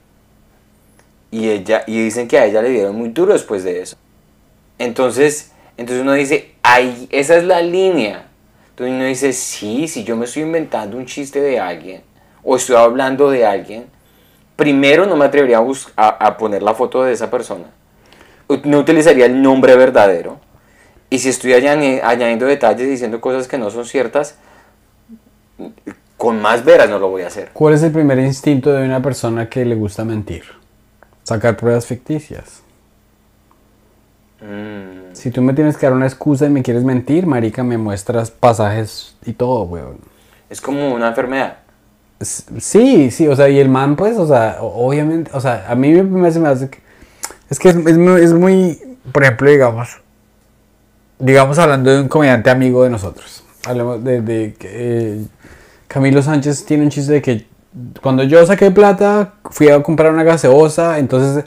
Y, 1.31 1.49
ella, 1.49 1.83
y 1.85 2.01
dicen 2.01 2.27
que 2.27 2.39
a 2.39 2.45
ella 2.45 2.61
le 2.61 2.69
dieron 2.69 2.95
muy 2.95 3.09
duro 3.09 3.33
después 3.33 3.63
de 3.63 3.81
eso. 3.81 3.97
Entonces, 4.79 5.51
entonces 5.77 6.01
uno 6.01 6.13
dice, 6.13 6.53
ay, 6.63 7.07
esa 7.11 7.37
es 7.37 7.43
la 7.43 7.61
línea. 7.61 8.28
Entonces 8.79 8.95
uno 8.95 9.05
dice, 9.07 9.33
sí, 9.33 9.89
si 9.89 10.05
yo 10.05 10.15
me 10.15 10.23
estoy 10.23 10.43
inventando 10.43 10.95
un 10.95 11.05
chiste 11.05 11.41
de 11.41 11.59
alguien 11.59 12.01
o 12.41 12.55
estoy 12.55 12.77
hablando 12.77 13.29
de 13.29 13.45
alguien, 13.45 13.87
primero 14.55 15.05
no 15.05 15.17
me 15.17 15.25
atrevería 15.25 15.61
a, 15.97 16.37
poner 16.37 16.63
la 16.63 16.73
foto 16.73 17.03
de 17.03 17.11
esa 17.11 17.29
persona. 17.29 17.65
No 18.63 18.79
utilizaría 18.79 19.25
el 19.25 19.41
nombre 19.41 19.75
verdadero. 19.75 20.39
Y 21.09 21.19
si 21.19 21.27
estoy 21.27 21.51
añadi- 21.51 21.99
añadiendo 22.01 22.45
detalles 22.45 22.87
diciendo 22.87 23.19
cosas 23.19 23.49
que 23.49 23.57
no 23.57 23.69
son 23.69 23.83
ciertas, 23.83 24.37
con 26.15 26.41
más 26.41 26.63
veras 26.63 26.89
no 26.89 26.99
lo 26.99 27.09
voy 27.09 27.23
a 27.23 27.27
hacer. 27.27 27.49
¿Cuál 27.51 27.73
es 27.73 27.83
el 27.83 27.91
primer 27.91 28.17
instinto 28.19 28.71
de 28.71 28.85
una 28.85 29.01
persona 29.01 29.49
que 29.49 29.65
le 29.65 29.75
gusta 29.75 30.05
mentir? 30.05 30.43
Sacar 31.23 31.57
pruebas 31.57 31.85
ficticias. 31.85 32.63
Mm, 34.41 35.13
Si 35.13 35.31
tú 35.31 35.41
me 35.41 35.53
tienes 35.53 35.77
que 35.77 35.85
dar 35.85 35.93
una 35.93 36.05
excusa 36.07 36.45
y 36.45 36.49
me 36.49 36.63
quieres 36.63 36.83
mentir, 36.83 37.25
marica, 37.27 37.63
me 37.63 37.77
muestras 37.77 38.31
pasajes 38.31 39.15
y 39.25 39.33
todo, 39.33 39.63
weón. 39.63 39.97
es 40.49 40.61
como 40.61 40.93
una 40.93 41.09
enfermedad. 41.09 41.57
Sí, 42.21 43.11
sí, 43.11 43.27
o 43.27 43.35
sea, 43.35 43.47
y 43.49 43.59
el 43.59 43.69
man, 43.69 43.95
pues, 43.95 44.17
o 44.17 44.27
sea, 44.27 44.57
obviamente, 44.61 45.31
o 45.33 45.39
sea, 45.39 45.65
a 45.69 45.75
mí 45.75 45.91
me, 45.91 46.31
se 46.31 46.39
me 46.39 46.49
hace 46.49 46.69
que... 46.69 46.79
Es 47.49 47.59
que 47.59 47.69
es, 47.69 47.75
es 47.75 47.97
muy, 47.97 48.21
es 48.21 48.33
muy, 48.33 48.79
por 49.11 49.23
ejemplo, 49.23 49.49
digamos, 49.49 50.01
digamos 51.17 51.57
hablando 51.59 51.91
de 51.91 52.01
un 52.01 52.07
comediante 52.07 52.49
amigo 52.49 52.83
de 52.83 52.89
nosotros. 52.89 53.43
Hablemos 53.65 54.03
de, 54.03 54.21
de 54.21 54.53
que, 54.57 54.69
eh, 54.71 55.25
Camilo 55.87 56.21
Sánchez 56.21 56.65
tiene 56.65 56.83
un 56.83 56.89
chiste 56.89 57.13
de 57.13 57.21
que 57.21 57.45
cuando 58.01 58.23
yo 58.23 58.45
saqué 58.45 58.71
plata, 58.71 59.33
fui 59.51 59.69
a 59.69 59.81
comprar 59.81 60.11
una 60.13 60.23
gaseosa, 60.23 60.99
entonces 60.99 61.45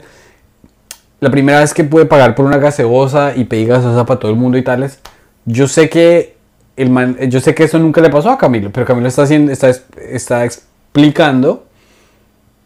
la 1.23 1.31
primera 1.31 1.61
vez 1.61 1.73
que 1.73 1.85
pude 1.85 2.05
pagar 2.05 2.35
por 2.35 2.45
una 2.45 2.57
gaseosa 2.57 3.33
y 3.33 3.45
pedí 3.45 3.65
gaseosa 3.65 4.05
para 4.05 4.19
todo 4.19 4.29
el 4.29 4.37
mundo 4.37 4.57
y 4.57 4.61
tales, 4.61 4.99
yo 5.45 5.69
sé 5.69 5.89
que 5.89 6.35
el 6.75 6.89
man, 6.89 7.17
yo 7.29 7.39
sé 7.39 7.55
que 7.55 7.63
eso 7.63 7.79
nunca 7.79 8.01
le 8.01 8.09
pasó 8.09 8.29
a 8.29 8.37
Camilo, 8.37 8.71
pero 8.71 8.85
Camilo 8.85 9.07
está 9.07 9.21
haciendo, 9.23 9.49
está, 9.49 9.69
está 10.01 10.43
explicando 10.43 11.65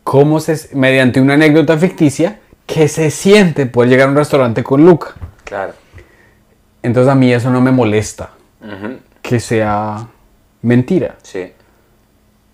cómo 0.03 0.39
se, 0.39 0.75
mediante 0.75 1.21
una 1.21 1.35
anécdota 1.35 1.77
ficticia, 1.77 2.39
que 2.65 2.87
se 2.87 3.11
siente 3.11 3.67
poder 3.67 3.91
llegar 3.91 4.07
a 4.07 4.11
un 4.11 4.17
restaurante 4.17 4.63
con 4.63 4.83
Luca. 4.83 5.13
Claro. 5.43 5.73
Entonces 6.81 7.11
a 7.11 7.15
mí 7.15 7.31
eso 7.31 7.51
no 7.51 7.61
me 7.61 7.71
molesta, 7.71 8.31
que 9.21 9.39
sea 9.39 10.07
mentira, 10.63 11.15
Sí. 11.21 11.51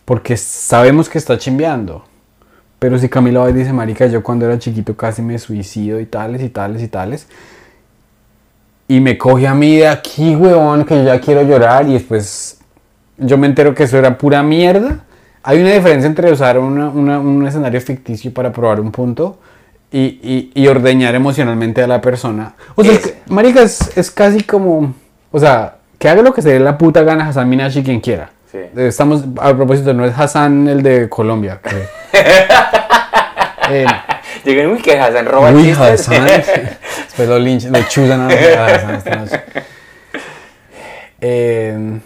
porque 0.04 0.36
sabemos 0.36 1.08
que 1.08 1.18
está 1.18 1.38
chimbeando. 1.38 2.04
Pero 2.84 2.98
si 3.00 3.08
Camilo 3.08 3.40
va 3.44 3.50
y 3.50 3.54
dice, 3.54 3.72
marica, 3.72 4.08
yo 4.08 4.22
cuando 4.22 4.46
era 4.46 4.60
chiquito 4.60 4.94
casi 4.98 5.22
me 5.22 5.40
suicido 5.40 6.02
y 6.02 6.06
tales 6.06 6.42
y 6.42 6.50
tales 6.50 6.82
y 6.84 6.90
tales. 6.90 7.28
Y 8.90 9.00
me 9.00 9.18
coge 9.18 9.48
a 9.48 9.54
mí 9.56 9.78
de 9.78 9.88
aquí, 9.88 10.36
weón, 10.36 10.84
que 10.84 10.98
yo 10.98 11.04
ya 11.06 11.22
quiero 11.22 11.44
llorar 11.44 11.88
y 11.88 11.94
después 11.94 12.60
yo 13.18 13.38
me 13.38 13.48
entero 13.48 13.74
que 13.74 13.84
eso 13.84 13.98
era 13.98 14.18
pura 14.18 14.44
mierda. 14.44 15.06
Hay 15.44 15.62
una 15.62 15.72
diferencia 15.72 16.08
entre 16.10 16.30
usar 16.30 16.60
una- 16.60 16.90
una- 16.90 17.20
un 17.22 17.48
escenario 17.48 17.80
ficticio 17.80 18.34
para 18.34 18.52
probar 18.52 18.82
un 18.82 18.92
punto 18.92 19.38
y, 19.90 20.20
y- 20.22 20.52
y 20.54 20.68
ordeñar 20.68 21.16
emocionalmente 21.16 21.82
a 21.82 21.88
la 21.88 22.02
persona. 22.02 22.54
O 22.76 22.84
sea, 22.84 22.92
es 22.96 23.00
que, 23.00 23.16
marica, 23.30 23.62
es, 23.62 23.96
es 23.98 24.12
casi 24.12 24.44
como, 24.44 24.94
o 25.32 25.40
sea, 25.40 25.78
que 25.98 26.10
haga 26.10 26.22
lo 26.22 26.34
que 26.34 26.42
se 26.42 26.50
dé 26.50 26.60
la 26.60 26.78
puta 26.78 27.02
gana 27.04 27.30
Hassan 27.30 27.48
Minashi 27.48 27.82
quien 27.82 28.02
quiera. 28.02 28.32
Sí. 28.54 28.60
Eh, 28.60 28.88
Estamos, 28.88 29.26
a 29.42 29.54
propósito, 29.54 29.94
no 29.94 30.06
es 30.06 30.18
Hassan 30.18 30.68
el 30.70 30.82
de 30.82 31.10
Colombia. 31.10 31.60
Eh, 33.70 33.86
Llegué 34.44 34.68
muy 34.68 34.82
que 34.82 35.00
Hassan 35.00 35.26
roba 35.26 35.50
Uy, 35.52 35.64
chistes. 35.64 36.10
Hassan. 36.10 36.26
Después 37.06 37.30
lo 37.30 37.40
linch, 37.40 37.64
lo 37.64 37.82
chuzan 37.84 38.20
a 38.22 38.28
Hassan 38.28 38.96
esta 38.96 39.16
noche. 39.16 39.42
Eh, 41.22 42.00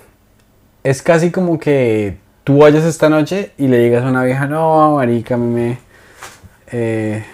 es 0.83 1.01
casi 1.01 1.31
como 1.31 1.59
que 1.59 2.17
tú 2.43 2.59
vayas 2.59 2.83
esta 2.85 3.09
noche 3.09 3.53
y 3.57 3.67
le 3.67 3.79
digas 3.79 4.03
a 4.03 4.07
una 4.09 4.23
vieja, 4.23 4.45
no, 4.45 4.97
marica, 4.97 5.35
me... 5.35 5.79
eh, 6.71 7.25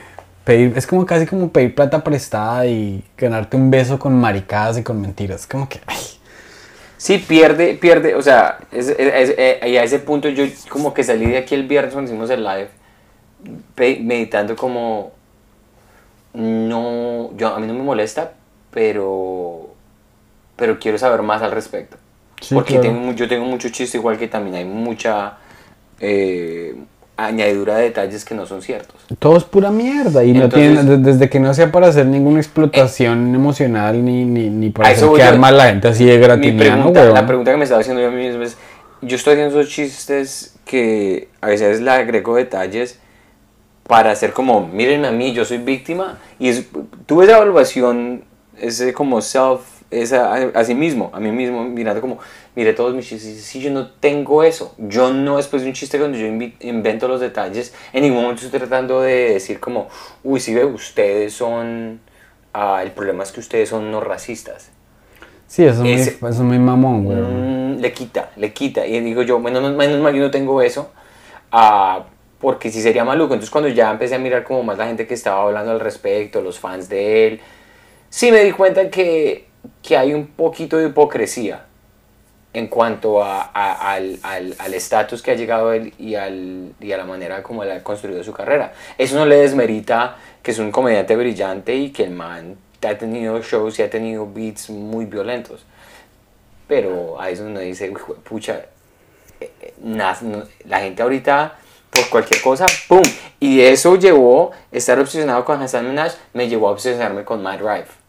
pedir, 0.45 0.73
es 0.78 0.88
como 0.88 1.06
casi 1.06 1.26
como 1.26 1.49
pedir 1.52 1.76
plata 1.76 2.02
prestada 2.02 2.65
y 2.65 3.04
ganarte 3.17 3.58
un 3.58 3.69
beso 3.69 3.99
con 3.99 4.15
maricadas 4.19 4.78
y 4.78 4.84
con 4.84 5.02
mentiras. 5.02 5.45
Como 5.45 5.67
que, 5.67 5.82
ay, 5.86 5.97
Sí, 7.04 7.18
pierde, 7.18 7.74
pierde, 7.76 8.16
o 8.16 8.22
sea, 8.22 8.60
es, 8.72 8.88
es- 8.88 8.98
es- 9.30 9.36
eh, 9.38 9.60
y 9.70 9.76
a 9.78 9.84
ese 9.84 10.00
punto 10.00 10.30
yo 10.30 10.46
como 10.70 10.94
que 10.94 11.04
salí 11.04 11.26
de 11.26 11.38
aquí 11.39 11.54
el 11.54 11.68
viernes 11.68 11.94
cuando 11.94 12.10
hicimos 12.10 12.30
el 12.30 12.44
live, 12.44 12.70
meditando 14.04 14.56
como, 14.56 15.12
no, 16.34 17.32
yo, 17.38 17.50
a 17.56 17.60
mí 17.60 17.68
no 17.68 17.74
me 17.74 17.84
molesta, 17.84 18.34
pero, 18.72 19.70
pero 20.58 20.80
quiero 20.80 20.98
saber 20.98 21.22
más 21.24 21.42
al 21.42 21.52
respecto. 21.52 21.98
Sí, 22.42 22.56
Porque 22.56 22.74
claro. 22.74 22.82
tengo, 22.82 23.13
yo 23.13 23.28
tengo 23.28 23.46
mucho 23.46 23.70
chiste, 23.70 23.98
igual 23.98 24.18
que 24.20 24.28
también 24.28 24.56
hay 24.58 24.66
mucha 24.66 25.38
eh, 26.00 26.76
añadidura 27.15 27.76
de 27.78 27.84
detalles 27.84 28.26
que 28.26 28.34
no 28.36 28.45
son 28.45 28.62
ciertos. 28.62 28.95
Todo 29.19 29.38
es 29.38 29.43
pura 29.43 29.69
mierda 29.71 30.23
y 30.23 30.34
no 30.34 30.45
Entonces- 30.45 30.73
tiene, 30.80 30.89
de- 30.89 30.97
desde 30.97 31.30
que 31.30 31.39
no 31.39 31.54
sea 31.54 31.71
para 31.71 31.88
hacer 31.88 32.06
ninguna 32.08 32.39
explotación 32.39 33.34
emocional 33.36 34.04
ni, 34.04 34.26
ni, 34.26 34.49
ni 34.49 34.69
para 34.71 34.89
hacer 34.89 35.10
quedar 35.13 35.38
mal 35.38 35.56
la 35.58 35.65
gente 35.67 35.88
así 35.89 36.06
de 36.06 36.17
gratiniano, 36.17 36.91
la 36.91 37.26
pregunta 37.28 37.52
que 37.52 37.58
me 37.58 37.63
estaba 37.63 37.82
haciendo 37.82 38.02
yo 38.02 38.08
a 38.08 38.12
mí 38.12 38.28
mismo 38.28 38.43
es, 38.43 38.58
yo 39.02 39.15
estoy 39.15 39.34
haciendo 39.34 39.60
esos 39.60 39.71
chistes 39.71 40.56
que 40.65 41.28
a 41.41 41.47
veces 41.47 41.82
le 41.82 41.91
agrego 41.91 42.36
detalles 42.36 42.99
para 43.88 44.12
hacer 44.12 44.32
como, 44.32 44.65
mírenme 44.67 45.08
a 45.08 45.12
mí, 45.12 45.34
yo 45.34 45.43
soy 45.45 45.58
víctima, 45.58 46.17
y 46.39 46.47
es, 46.47 46.65
tuve 47.06 47.26
esa 47.26 47.36
evaluación, 47.36 48.23
ese 48.60 48.93
como 48.93 49.21
self, 49.21 49.60
esa, 50.01 50.34
a, 50.34 50.36
a 50.60 50.63
sí 50.63 50.75
mismo, 50.75 51.12
a 51.13 51.19
mí 51.19 51.32
mismo, 51.32 51.63
mirando 51.63 52.01
como, 52.01 52.19
mire 52.56 52.73
todos 52.73 52.93
mis 52.93 53.08
chistes, 53.08 53.41
si 53.43 53.60
yo 53.60 53.71
no 53.71 53.91
tengo 53.91 54.43
eso, 54.43 54.73
yo 54.77 55.13
no, 55.13 55.38
después 55.38 55.62
de 55.62 55.69
un 55.69 55.73
chiste 55.73 55.97
cuando 55.97 56.17
yo 56.17 56.27
invento 56.27 57.08
los 57.08 57.21
detalles, 57.21 57.73
en 57.93 58.03
ningún 58.03 58.21
momento 58.23 58.45
estoy 58.45 58.60
tratando 58.60 59.01
de 59.01 59.34
decir 59.34 59.60
como, 59.60 59.88
uy, 60.23 60.39
si 60.39 60.53
ve, 60.53 60.65
ustedes 60.65 61.34
son, 61.34 61.99
ah, 62.53 62.82
el 62.84 62.91
problema 62.91 63.23
es 63.23 63.32
que 63.32 63.39
ustedes 63.39 63.69
son 63.69 63.91
no 63.91 64.01
racistas. 64.01 64.71
Sí, 65.47 65.63
eso 65.63 65.84
es, 65.84 66.19
muy, 66.21 66.29
eso 66.29 66.29
es 66.29 66.39
muy 66.39 66.58
mamón, 66.58 67.06
weón. 67.06 67.75
Mm, 67.75 67.79
le 67.79 67.93
quita, 67.93 68.32
le 68.38 68.51
quita. 68.53 68.88
Y 68.88 68.99
digo 69.01 69.21
yo, 69.21 69.39
menos, 69.39 69.62
menos 69.75 69.99
mal 69.99 70.15
yo 70.15 70.21
no 70.21 70.32
tengo 70.32 70.60
eso, 70.63 70.91
ah, 71.51 72.06
porque 72.39 72.71
si 72.71 72.82
sería 72.82 73.03
maluco. 73.03 73.36
Entonces 73.36 73.51
cuando 73.51 73.69
ya 73.69 73.91
empecé 73.91 74.15
a 74.15 74.17
mirar 74.17 74.43
como 74.43 74.63
más 74.63 74.79
la 74.79 74.88
gente 74.88 75.06
que 75.06 75.13
estaba 75.13 75.43
hablando 75.43 75.71
al 75.71 75.79
respecto, 75.79 76.41
los 76.41 76.58
fans 76.58 76.89
de 76.89 77.27
él, 77.27 77.41
sí 78.10 78.32
me 78.32 78.43
di 78.43 78.51
cuenta 78.51 78.89
que, 78.89 79.47
que 79.82 79.97
hay 79.97 80.13
un 80.13 80.28
poquito 80.28 80.78
de 80.78 80.88
hipocresía 80.88 81.65
en 82.54 82.67
cuanto 82.67 83.23
a- 83.23 83.41
a- 83.54 83.93
al 83.93 84.19
al- 84.23 84.56
al 84.60 84.73
estatus 84.73 85.21
que 85.23 85.32
ha 85.32 85.36
llegado 85.36 85.73
él 85.73 85.93
y, 85.97 86.15
al, 86.15 86.73
y 86.80 86.91
a 86.91 86.97
la 86.97 87.06
manera 87.06 87.41
como 87.41 87.63
él 87.63 87.71
ha 87.71 87.84
construido 87.84 88.23
su 88.23 88.32
carrera. 88.32 88.73
Eso 88.97 89.15
no 89.15 89.26
le 89.26 89.38
desmerita 89.38 90.17
que 90.43 90.52
es 90.52 90.60
un 90.60 90.71
comediante 90.71 91.15
brillante 91.15 91.73
y 91.76 91.89
que 91.91 92.04
el 92.04 92.12
man 92.12 92.56
ha 92.86 92.97
tenido 92.97 93.41
shows 93.41 93.80
y 93.80 93.82
ha 93.82 93.89
tenido 93.89 94.28
beats 94.32 94.69
muy 94.69 95.06
violentos. 95.06 95.65
Pero 96.67 97.19
ahí 97.19 97.34
es 97.34 97.39
donde 97.39 97.62
dice, 97.63 97.89
"Uy, 97.89 97.95
jue- 97.95 98.15
pucha, 98.17 98.65
eh, 99.39 99.52
eh, 99.62 99.73
no- 99.82 100.43
la 100.65 100.80
gente 100.80 101.02
ahorita, 101.02 101.56
por 101.89 102.10
cualquier 102.10 102.41
cosa, 102.41 102.65
¡pum! 102.88 103.02
Y 103.39 103.62
eso 103.62 103.95
llevó, 103.97 104.52
estar 104.71 104.99
obsesionado 104.99 105.43
con 105.45 105.62
Hassan 105.62 105.88
Minaj, 105.89 106.13
me 106.34 106.47
llevó 106.47 106.67
a 106.67 106.71
obsesionarme 106.71 107.23
con 107.23 107.41
Matt 107.41 107.62
Rife. 107.62 108.03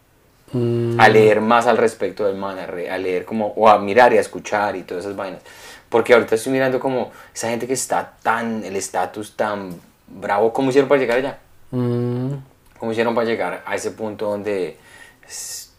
Mm. 0.54 0.98
A 1.00 1.08
leer 1.08 1.40
más 1.40 1.66
al 1.66 1.76
respecto 1.76 2.24
del 2.26 2.36
man, 2.36 2.58
a, 2.58 2.66
re- 2.66 2.88
a 2.90 2.96
leer 2.96 3.24
como, 3.24 3.48
o 3.48 3.68
a 3.68 3.78
mirar 3.78 4.12
y 4.12 4.18
a 4.18 4.20
escuchar 4.20 4.76
y 4.76 4.82
todas 4.84 5.04
esas 5.04 5.16
vainas. 5.16 5.42
Porque 5.88 6.14
ahorita 6.14 6.36
estoy 6.36 6.52
mirando 6.52 6.78
como 6.80 7.10
esa 7.34 7.50
gente 7.50 7.66
que 7.66 7.72
está 7.74 8.14
tan, 8.22 8.64
el 8.64 8.76
estatus 8.76 9.36
tan 9.36 9.74
bravo, 10.08 10.52
¿cómo 10.52 10.70
hicieron 10.70 10.88
para 10.88 11.00
llegar 11.00 11.18
allá? 11.18 11.38
Mm. 11.72 12.34
¿Cómo 12.78 12.92
hicieron 12.92 13.14
para 13.14 13.26
llegar 13.26 13.62
a 13.66 13.74
ese 13.74 13.90
punto 13.90 14.26
donde 14.30 14.76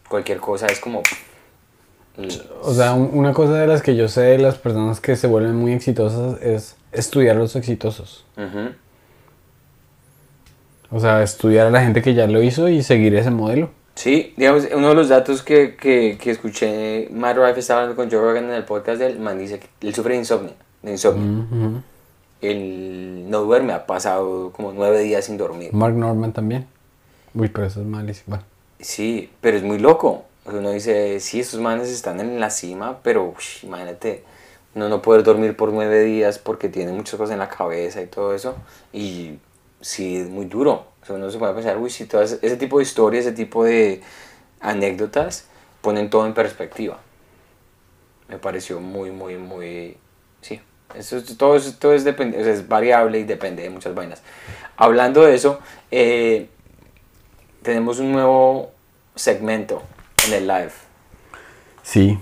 cualquier 0.10 0.40
cosa 0.40 0.68
es 0.68 0.80
como... 0.80 1.02
O 2.62 2.74
sea, 2.74 2.94
un- 2.94 3.12
una 3.14 3.34
cosa 3.34 3.54
de 3.56 3.68
las 3.68 3.82
que 3.82 3.96
yo 3.96 4.08
sé 4.08 4.22
de 4.22 4.38
las 4.40 4.58
personas 4.58 5.00
que 5.00 5.16
se 5.16 5.28
vuelven 5.28 5.56
muy 5.56 5.74
exitosas 5.74 6.42
es 6.42 6.76
estudiar 6.92 7.36
a 7.36 7.40
los 7.40 7.56
exitosos. 7.56 8.26
O 10.92 11.00
sea, 11.00 11.24
estudiar 11.24 11.68
a 11.68 11.72
la 11.72 11.82
gente 11.82 12.02
que 12.02 12.14
ya 12.14 12.28
lo 12.28 12.42
hizo 12.42 12.70
y 12.70 12.84
seguir 12.84 13.16
ese 13.16 13.32
modelo. 13.32 13.70
Sí, 13.96 14.34
digamos, 14.36 14.68
uno 14.74 14.90
de 14.90 14.96
los 14.96 15.08
datos 15.08 15.42
que, 15.42 15.76
que, 15.76 16.18
que 16.22 16.32
escuché, 16.32 17.08
Matt 17.12 17.38
Rife 17.38 17.62
estaba 17.62 17.82
hablando 17.82 17.96
con 17.96 18.12
Joe 18.12 18.20
Rogan 18.20 18.46
en 18.46 18.52
el 18.52 18.66
podcast 18.66 19.00
del 19.00 19.20
man 19.20 19.40
dice 19.40 19.60
que 19.60 19.70
él 19.88 19.96
sufre 19.96 20.14
de 20.14 20.20
insomnio, 20.20 20.54
de 20.82 20.92
insomnio. 20.92 21.82
Él 22.42 23.26
no 23.30 23.42
duerme, 23.42 23.74
ha 23.74 23.86
pasado 23.88 24.52
como 24.52 24.74
nueve 24.74 25.00
días 25.00 25.26
sin 25.26 25.38
dormir. 25.38 25.74
Mark 25.74 25.96
Norman 25.96 26.34
también. 26.34 26.68
Uy, 27.34 27.48
pero 27.48 27.68
eso 27.68 27.80
es 27.80 27.88
malísimo. 27.88 28.38
Sí, 28.80 29.30
pero 29.42 29.58
es 29.58 29.64
muy 29.64 29.80
loco. 29.80 30.26
Uno 30.46 30.72
dice, 30.72 31.20
sí, 31.22 31.40
esos 31.40 31.60
manes 31.60 31.90
están 31.90 32.20
en 32.20 32.40
la 32.40 32.50
cima, 32.50 33.00
pero 33.02 33.34
imagínate, 33.64 34.24
uno 34.76 34.90
no 34.90 35.02
poder 35.02 35.24
dormir 35.24 35.56
por 35.56 35.72
nueve 35.72 36.04
días 36.04 36.38
porque 36.38 36.70
tiene 36.70 36.92
muchas 36.92 37.16
cosas 37.16 37.34
en 37.34 37.40
la 37.40 37.50
cabeza 37.50 38.02
y 38.02 38.08
todo 38.08 38.36
eso. 38.36 38.56
Y 38.94 39.40
sí, 39.86 40.18
es 40.18 40.28
muy 40.30 40.46
duro. 40.46 40.88
O 41.04 41.06
sea, 41.06 41.16
uno 41.16 41.30
se 41.30 41.38
puede 41.38 41.54
pensar, 41.54 41.78
uy, 41.78 41.92
sí, 41.92 42.06
todo 42.06 42.24
ese, 42.24 42.58
tipo 42.58 42.78
de 42.80 42.84
historias, 42.84 43.26
ese 43.26 43.36
tipo 43.36 43.64
de 43.64 44.02
anécdotas 44.60 45.46
ponen 45.82 46.10
todo 46.10 46.26
en 46.26 46.34
perspectiva. 46.34 47.00
Me 48.28 48.40
pareció 48.40 48.80
muy, 48.80 49.12
muy, 49.12 49.38
muy, 49.38 49.98
sí, 50.42 50.60
Eso, 50.96 51.18
es- 51.18 51.38
todo, 51.38 51.60
todo 51.80 51.94
es, 51.94 52.04
depende- 52.04 52.40
o 52.40 52.44
sea, 52.44 52.54
es 52.54 52.68
variable 52.68 53.20
y 53.20 53.24
depende 53.26 53.62
de 53.62 53.70
muchas 53.70 53.94
vainas. 53.94 54.24
Hablando 54.76 55.24
de 55.24 55.36
eso, 55.36 55.60
eh, 55.92 56.50
tenemos 57.62 58.00
un 58.00 58.12
nuevo 58.12 58.72
segmento 59.14 59.84
en 60.28 60.34
el 60.34 60.48
live. 60.48 60.72
Sí. 61.84 62.18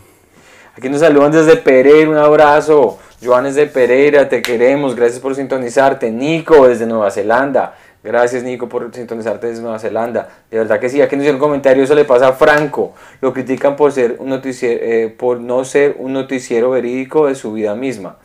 Aquí 0.75 0.89
nos 0.89 0.99
saludan 0.99 1.31
desde 1.31 1.55
Pereira, 1.55 2.09
un 2.09 2.17
abrazo. 2.17 2.99
Joanes 3.23 3.55
de 3.55 3.67
Pereira, 3.67 4.27
te 4.27 4.41
queremos, 4.41 4.95
gracias 4.95 5.19
por 5.19 5.35
sintonizarte. 5.35 6.11
Nico 6.11 6.67
desde 6.67 6.85
Nueva 6.85 7.09
Zelanda, 7.11 7.75
gracias 8.03 8.43
Nico 8.43 8.67
por 8.67 8.93
sintonizarte 8.93 9.47
desde 9.47 9.61
Nueva 9.61 9.79
Zelanda. 9.79 10.27
De 10.51 10.57
verdad 10.57 10.79
que 10.79 10.89
sí, 10.89 11.01
aquí 11.01 11.15
nos 11.15 11.23
hicieron 11.23 11.39
un 11.41 11.47
comentario, 11.47 11.83
eso 11.83 11.95
le 11.95 12.05
pasa 12.05 12.29
a 12.29 12.33
Franco. 12.33 12.93
Lo 13.21 13.31
critican 13.33 13.75
por, 13.75 13.91
ser 13.91 14.17
un 14.19 14.29
noticiero, 14.29 14.79
eh, 14.83 15.15
por 15.17 15.39
no 15.39 15.63
ser 15.65 15.95
un 15.99 16.13
noticiero 16.13 16.71
verídico 16.71 17.27
de 17.27 17.35
su 17.35 17.53
vida 17.53 17.75
misma, 17.75 18.17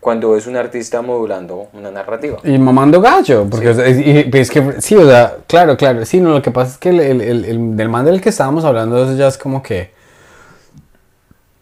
cuando 0.00 0.36
es 0.36 0.46
un 0.46 0.56
artista 0.56 1.02
modulando 1.02 1.66
una 1.72 1.90
narrativa. 1.90 2.38
Y 2.44 2.56
mamando 2.58 3.00
gallo, 3.00 3.46
porque 3.50 3.70
es, 3.70 4.50
que, 4.50 4.74
sí, 4.80 4.94
o 4.94 5.04
sea, 5.06 5.36
claro, 5.46 5.76
claro, 5.76 6.04
sí, 6.04 6.20
no, 6.20 6.30
lo 6.30 6.42
que 6.42 6.50
pasa 6.50 6.72
es 6.72 6.78
que 6.78 6.90
el, 6.90 7.00
el, 7.00 7.20
el, 7.20 7.44
el- 7.44 7.76
del 7.76 7.88
man 7.88 8.04
del 8.04 8.20
que 8.20 8.28
estábamos 8.28 8.64
hablando, 8.64 9.02
eso 9.02 9.14
ya 9.16 9.26
es 9.26 9.36
como 9.36 9.62
que, 9.62 9.90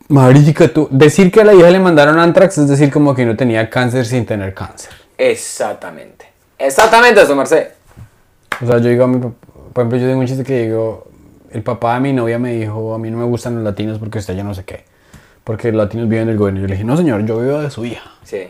marica, 0.09 0.69
tú, 0.69 0.89
decir 0.91 1.31
que 1.31 1.41
a 1.41 1.45
la 1.45 1.55
hija 1.55 1.71
le 1.71 1.81
mandaron 1.81 2.19
antrax 2.19 2.59
es 2.59 2.69
decir 2.69 2.91
como 2.91 3.15
que 3.15 3.25
no 3.25 3.37
tenía 3.37 3.69
cáncer 3.71 4.07
sin 4.07 4.27
tener 4.27 4.55
cáncer. 4.55 4.93
Exactamente. 5.17 6.27
Exactamente 6.59 7.23
eso, 7.23 7.35
Marcé. 7.35 7.73
O 8.63 8.67
sea, 8.67 8.79
yo 8.79 8.89
digo 8.89 9.05
a 9.05 9.09
mi 9.09 9.19
papá, 9.19 9.35
por 9.73 9.83
ejemplo, 9.83 9.99
yo 9.99 10.07
tengo 10.07 10.21
un 10.21 10.27
chiste 10.27 10.45
que 10.45 10.63
digo, 10.65 11.09
el 11.51 11.63
papá 11.63 11.95
de 11.95 12.01
mi 12.01 12.13
novia 12.13 12.39
me 12.39 12.53
dijo, 12.55 12.95
a 12.95 12.99
mí 12.99 13.11
no 13.11 13.19
me 13.19 13.25
gustan 13.25 13.57
los 13.57 13.65
latinos 13.65 13.99
porque 13.99 14.19
usted 14.19 14.35
ya 14.35 14.45
no 14.45 14.55
sé 14.55 14.65
qué, 14.65 14.85
porque 15.43 15.73
los 15.73 15.85
latinos 15.85 16.09
viven 16.09 16.27
del 16.27 16.37
gobierno. 16.37 16.61
Yo 16.61 16.67
le 16.67 16.75
dije, 16.75 16.85
no 16.85 16.97
señor, 16.97 17.25
yo 17.25 17.39
vivo 17.39 17.59
de 17.61 17.71
su 17.71 17.85
hija. 17.85 18.13
Sí. 18.23 18.49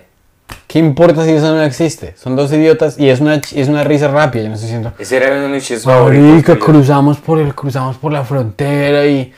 ¿Qué 0.67 0.79
importa 0.79 1.25
si 1.25 1.31
eso 1.31 1.55
no 1.55 1.63
existe? 1.63 2.15
Son 2.17 2.37
dos 2.37 2.53
idiotas 2.53 2.99
y 2.99 3.09
es 3.09 3.21
una, 3.21 3.37
es 3.37 3.69
una 3.69 3.85
risa 3.85 4.09
rápida, 4.09 4.43
yo 4.43 4.49
no 4.49 4.55
estoy 4.55 4.69
diciendo... 4.69 4.93
Ese 4.99 5.17
era 5.17 5.33
uno 5.33 5.43
de 5.43 5.49
mis 5.49 5.65
chistes 5.65 5.85
favoritos. 5.85 6.27
Marica, 6.27 6.53
tuyos. 6.55 6.67
cruzamos 6.67 7.19
por 7.19 7.39
el, 7.39 7.55
cruzamos 7.55 7.97
por 7.97 8.13
la 8.13 8.25
frontera 8.25 9.07
y, 9.07 9.33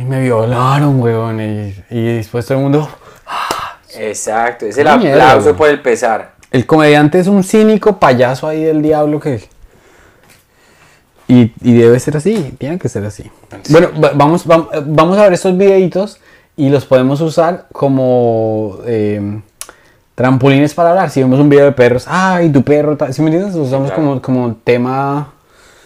y 0.00 0.04
me 0.04 0.20
violaron, 0.22 1.00
weón. 1.00 1.40
Y, 1.40 1.74
y 1.90 2.16
después 2.16 2.46
todo 2.46 2.58
el 2.58 2.64
mundo. 2.64 2.88
Exacto, 3.96 4.66
es 4.66 4.78
el 4.78 4.86
Qué 4.86 4.96
mierda, 4.98 5.30
aplauso 5.32 5.56
por 5.56 5.68
el 5.68 5.80
pesar. 5.82 6.32
El 6.50 6.64
comediante 6.66 7.18
es 7.18 7.26
un 7.26 7.42
cínico 7.42 7.98
payaso 7.98 8.46
ahí 8.46 8.62
del 8.64 8.80
diablo 8.82 9.18
que. 9.20 9.48
Y, 11.26 11.52
y 11.62 11.74
debe 11.74 11.98
ser 12.00 12.16
así, 12.16 12.54
tiene 12.58 12.78
que 12.78 12.88
ser 12.88 13.04
así. 13.04 13.30
Bueno, 13.68 13.88
va- 14.02 14.12
vamos, 14.14 14.46
vam- 14.46 14.68
vamos 14.86 15.18
a 15.18 15.24
ver 15.24 15.34
estos 15.34 15.56
videitos 15.58 16.20
y 16.56 16.70
los 16.70 16.86
podemos 16.86 17.20
usar 17.20 17.66
como 17.70 18.78
eh, 18.86 19.40
trampolines 20.14 20.72
para 20.72 20.90
hablar. 20.90 21.10
Si 21.10 21.20
vemos 21.20 21.38
un 21.38 21.50
video 21.50 21.66
de 21.66 21.72
perros, 21.72 22.06
ay, 22.08 22.48
tu 22.50 22.62
perro, 22.62 22.96
tal", 22.96 23.12
¿sí 23.12 23.20
me 23.20 23.28
entiendes? 23.28 23.54
Los 23.54 23.66
usamos 23.68 23.88
claro. 23.90 24.02
como, 24.02 24.22
como 24.22 24.54
tema, 24.64 25.32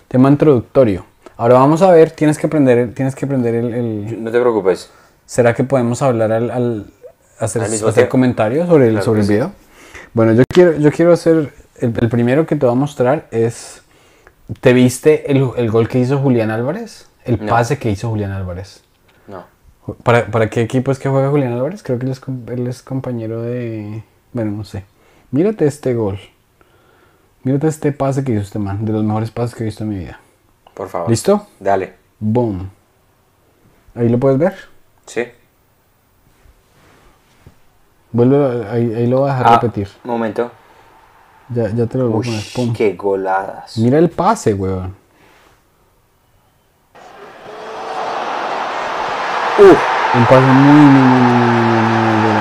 tema 0.06 0.28
introductorio. 0.28 1.04
Ahora 1.36 1.54
vamos 1.54 1.82
a 1.82 1.90
ver, 1.90 2.10
tienes 2.10 2.38
que 2.38 2.46
aprender, 2.46 2.78
el- 2.78 2.94
tienes 2.94 3.14
que 3.14 3.24
aprender 3.24 3.54
el- 3.54 3.74
el, 3.74 4.24
No 4.24 4.30
te 4.30 4.40
preocupes. 4.40 4.90
¿Será 5.26 5.54
que 5.54 5.64
podemos 5.64 6.02
hablar 6.02 6.30
al, 6.32 6.50
al 6.50 6.86
hacer, 7.38 8.08
comentarios 8.08 8.68
sobre 8.68 8.86
el, 8.86 8.90
Claro 8.92 9.04
sobre 9.04 9.20
el 9.20 9.26
sí. 9.26 9.32
video? 9.34 9.52
Bueno, 10.14 10.32
yo 10.34 10.44
quiero, 10.52 10.76
yo 10.76 10.90
quiero 10.92 11.12
hacer. 11.12 11.52
El, 11.80 11.94
el 12.00 12.08
primero 12.08 12.46
que 12.46 12.54
te 12.56 12.66
voy 12.66 12.74
a 12.74 12.78
mostrar 12.78 13.26
es. 13.30 13.82
¿Te 14.60 14.72
viste 14.74 15.30
el, 15.32 15.48
el 15.56 15.70
gol 15.70 15.88
que 15.88 15.98
hizo 15.98 16.18
Julián 16.18 16.50
Álvarez? 16.50 17.06
El 17.24 17.40
No. 17.44 17.46
pase 17.50 17.78
que 17.78 17.90
hizo 17.90 18.10
Julián 18.10 18.32
Álvarez. 18.32 18.82
No. 19.26 19.44
¿Para, 20.02 20.26
¿Para 20.26 20.50
qué 20.50 20.60
equipo 20.60 20.92
es 20.92 20.98
que 20.98 21.08
juega 21.08 21.30
Julián 21.30 21.52
Álvarez? 21.54 21.82
Creo 21.82 21.98
que 21.98 22.04
él 22.06 22.12
es, 22.12 22.20
él 22.48 22.66
es 22.66 22.82
compañero 22.82 23.40
de. 23.42 24.02
Bueno, 24.32 24.50
no 24.50 24.64
sé. 24.64 24.84
Mírate 25.30 25.66
este 25.66 25.94
gol. 25.94 26.18
Mírate 27.44 27.68
este 27.68 27.92
pase 27.92 28.22
que 28.22 28.32
hizo 28.32 28.42
este 28.42 28.58
man. 28.58 28.84
De 28.84 28.92
los 28.92 29.02
mejores 29.02 29.30
pases 29.30 29.54
que 29.56 29.62
he 29.62 29.66
visto 29.66 29.84
en 29.84 29.90
mi 29.90 29.98
vida. 30.00 30.20
Por 30.74 30.88
favor. 30.88 31.10
¿Listo? 31.10 31.46
Dale. 31.60 31.94
Boom. 32.18 32.70
¿Ahí 33.94 34.08
lo 34.08 34.18
puedes 34.18 34.38
ver? 34.38 34.54
Sí. 35.06 35.26
Vuelve, 38.12 38.66
ahí, 38.70 38.94
ahí 38.94 39.06
lo 39.06 39.20
voy 39.20 39.30
a 39.30 39.32
dejar 39.34 39.46
Ah, 39.52 39.58
repetir. 39.60 39.88
Momento. 40.04 40.50
Ya, 41.48 41.68
ya 41.70 41.86
te 41.86 41.98
lo 41.98 42.08
voy 42.08 42.26
a 42.28 42.54
poner. 42.54 42.72
Qué 42.74 42.92
goladas. 42.94 43.76
Mira 43.78 43.98
el 43.98 44.08
pase, 44.10 44.54
weón. 44.54 44.94
Uf, 49.58 49.78
Un 50.14 50.24
pase 50.26 50.40
muy, 50.46 50.72
muy, 50.72 51.02
muy, 51.02 51.30
muy, 51.30 51.82
muy, 51.92 52.22
bueno. 52.22 52.40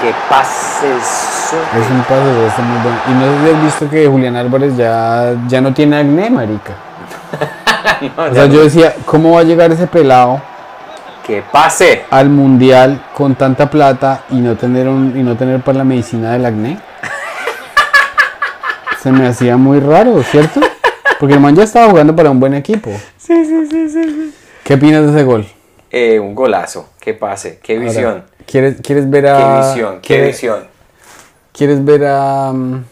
qué 0.00 0.14
pases. 0.28 1.52
Es 1.54 1.90
un 1.90 2.02
pase 2.02 2.24
de 2.24 2.46
este 2.46 2.62
muy 2.62 2.78
bueno. 2.82 2.98
Y 3.08 3.12
no 3.12 3.20
sé 3.20 3.44
si 3.50 3.54
has 3.56 3.62
visto 3.64 3.90
que 3.90 4.06
Julián 4.08 4.36
Álvarez 4.36 4.76
ya, 4.76 5.34
ya 5.48 5.60
no 5.60 5.72
tiene 5.72 5.96
acné, 5.98 6.30
marica. 6.30 6.74
O 8.16 8.34
sea, 8.34 8.46
yo 8.46 8.62
decía, 8.62 8.94
¿cómo 9.04 9.32
va 9.32 9.40
a 9.40 9.44
llegar 9.44 9.70
ese 9.72 9.86
pelado 9.86 10.40
¡Qué 11.26 11.42
pase! 11.52 12.04
al 12.10 12.28
mundial 12.28 13.02
con 13.14 13.34
tanta 13.34 13.70
plata 13.70 14.24
y 14.30 14.36
no 14.36 14.56
tener 14.56 14.88
un, 14.88 15.14
y 15.16 15.22
no 15.22 15.36
tener 15.36 15.60
para 15.60 15.78
la 15.78 15.84
medicina 15.84 16.32
del 16.32 16.46
acné? 16.46 16.78
Se 19.02 19.12
me 19.12 19.26
hacía 19.26 19.56
muy 19.56 19.80
raro, 19.80 20.22
¿cierto? 20.22 20.60
Porque 21.20 21.34
el 21.34 21.40
man 21.40 21.54
ya 21.54 21.64
estaba 21.64 21.90
jugando 21.90 22.16
para 22.16 22.30
un 22.30 22.40
buen 22.40 22.54
equipo. 22.54 22.90
Sí, 23.18 23.44
sí, 23.44 23.66
sí, 23.70 23.88
sí. 23.88 24.34
¿Qué 24.64 24.74
opinas 24.74 25.04
de 25.04 25.10
ese 25.10 25.24
gol? 25.24 25.46
Eh, 25.90 26.18
un 26.18 26.34
golazo. 26.34 26.88
Qué 27.00 27.14
pase. 27.14 27.60
Qué 27.62 27.74
Ahora, 27.74 27.84
visión. 27.86 28.24
¿Quieres, 28.46 28.76
quieres 28.82 29.08
ver 29.08 29.24
Qué 29.24 29.30
a. 29.30 29.60
visión. 29.60 30.00
Qué 30.00 30.22
visión. 30.22 30.64
¿Quieres 31.52 31.84
ver 31.84 32.06
a. 32.06 32.52
mm, 32.52 32.84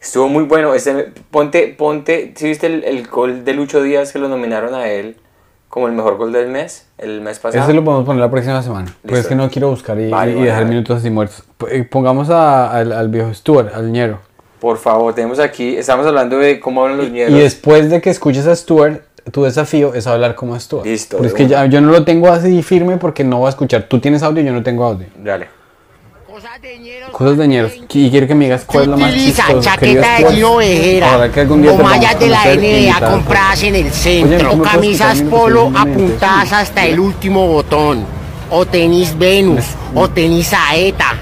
Estuvo 0.00 0.28
muy 0.28 0.44
bueno. 0.44 0.72
Este, 0.74 1.12
ponte, 1.30 1.74
ponte. 1.76 2.32
¿Sí 2.36 2.46
viste 2.46 2.66
el, 2.66 2.84
el 2.84 3.06
gol 3.06 3.44
de 3.44 3.54
Lucho 3.54 3.82
Díaz 3.82 4.12
que 4.12 4.18
lo 4.18 4.28
nominaron 4.28 4.74
a 4.74 4.88
él 4.88 5.16
como 5.68 5.86
el 5.88 5.92
mejor 5.92 6.16
gol 6.16 6.32
del 6.32 6.48
mes? 6.48 6.86
El 6.98 7.20
mes 7.20 7.38
pasado. 7.38 7.62
Ese 7.62 7.74
lo 7.74 7.84
podemos 7.84 8.06
poner 8.06 8.20
la 8.20 8.30
próxima 8.30 8.62
semana. 8.62 8.86
Pues 9.02 9.12
Listo. 9.12 9.18
es 9.20 9.26
que 9.26 9.34
no 9.34 9.50
quiero 9.50 9.70
buscar 9.70 9.98
y, 10.00 10.08
Vale, 10.10 10.32
y 10.32 10.34
vale, 10.34 10.46
dejar 10.46 10.62
vale. 10.64 10.74
minutos 10.74 10.98
así 10.98 11.10
muertos. 11.10 11.44
Eh, 11.70 11.84
Pongamos 11.84 12.30
a- 12.30 12.70
al, 12.72 12.92
al 12.92 13.08
viejo 13.08 13.32
Stuart, 13.34 13.74
al 13.74 13.92
ñero. 13.92 14.18
Por 14.58 14.76
favor, 14.78 15.14
tenemos 15.14 15.38
aquí. 15.38 15.76
Estamos 15.76 16.06
hablando 16.06 16.36
de 16.38 16.60
cómo 16.60 16.82
hablan 16.82 16.98
los 16.98 17.10
ñeros. 17.10 17.32
Y 17.34 17.38
después 17.40 17.88
de 17.90 18.00
que 18.00 18.10
escuches 18.10 18.46
a 18.46 18.54
Stuart, 18.56 19.00
tu 19.32 19.44
desafío 19.44 19.94
es 19.94 20.06
hablar 20.06 20.34
como 20.34 20.58
Stuart. 20.58 20.84
Listo, 20.86 21.16
Pero 21.18 21.28
es 21.28 21.34
que 21.34 21.46
ya, 21.46 21.64
yo 21.66 21.80
no 21.80 21.92
lo 21.92 22.04
tengo 22.04 22.28
así 22.28 22.62
firme 22.62 22.96
porque 22.96 23.22
no 23.24 23.38
voy 23.38 23.46
a 23.46 23.50
escuchar. 23.50 23.84
Tú 23.84 24.00
tienes 24.00 24.22
audio 24.22 24.42
y 24.42 24.46
yo 24.46 24.52
no 24.52 24.62
tengo 24.62 24.84
audio. 24.84 25.06
Dale. 25.22 25.46
Cosas 27.12 27.38
de 27.38 27.48
ñeros. 27.48 27.72
Y 27.92 28.10
quiero 28.10 28.26
que 28.26 28.34
me 28.34 28.44
digas 28.44 28.64
cuál 28.66 28.84
es 28.84 28.88
lo 28.90 28.98
más 28.98 29.10
querido 29.12 29.60
chaqueta 29.62 30.18
de. 30.18 30.34
Gino 30.34 30.56
Vejera 30.56 31.30
o 31.48 31.76
mallas 31.78 32.20
de 32.20 32.28
la 32.28 32.44
NBA 32.54 33.10
compradas 33.10 33.62
en 33.62 33.76
el 33.76 33.90
centro, 33.90 34.38
¿no 34.38 34.56
me 34.56 34.56
puedes 34.56 34.72
camisas 34.72 35.22
polo 35.22 35.72
apuntadas 35.74 36.52
hasta 36.52 36.84
el 36.84 37.00
último 37.00 37.46
botón, 37.46 38.04
o 38.50 38.66
tenis 38.66 39.16
Venus, 39.16 39.64
o 39.94 40.08
tenis 40.08 40.48
Saeta, 40.48 41.14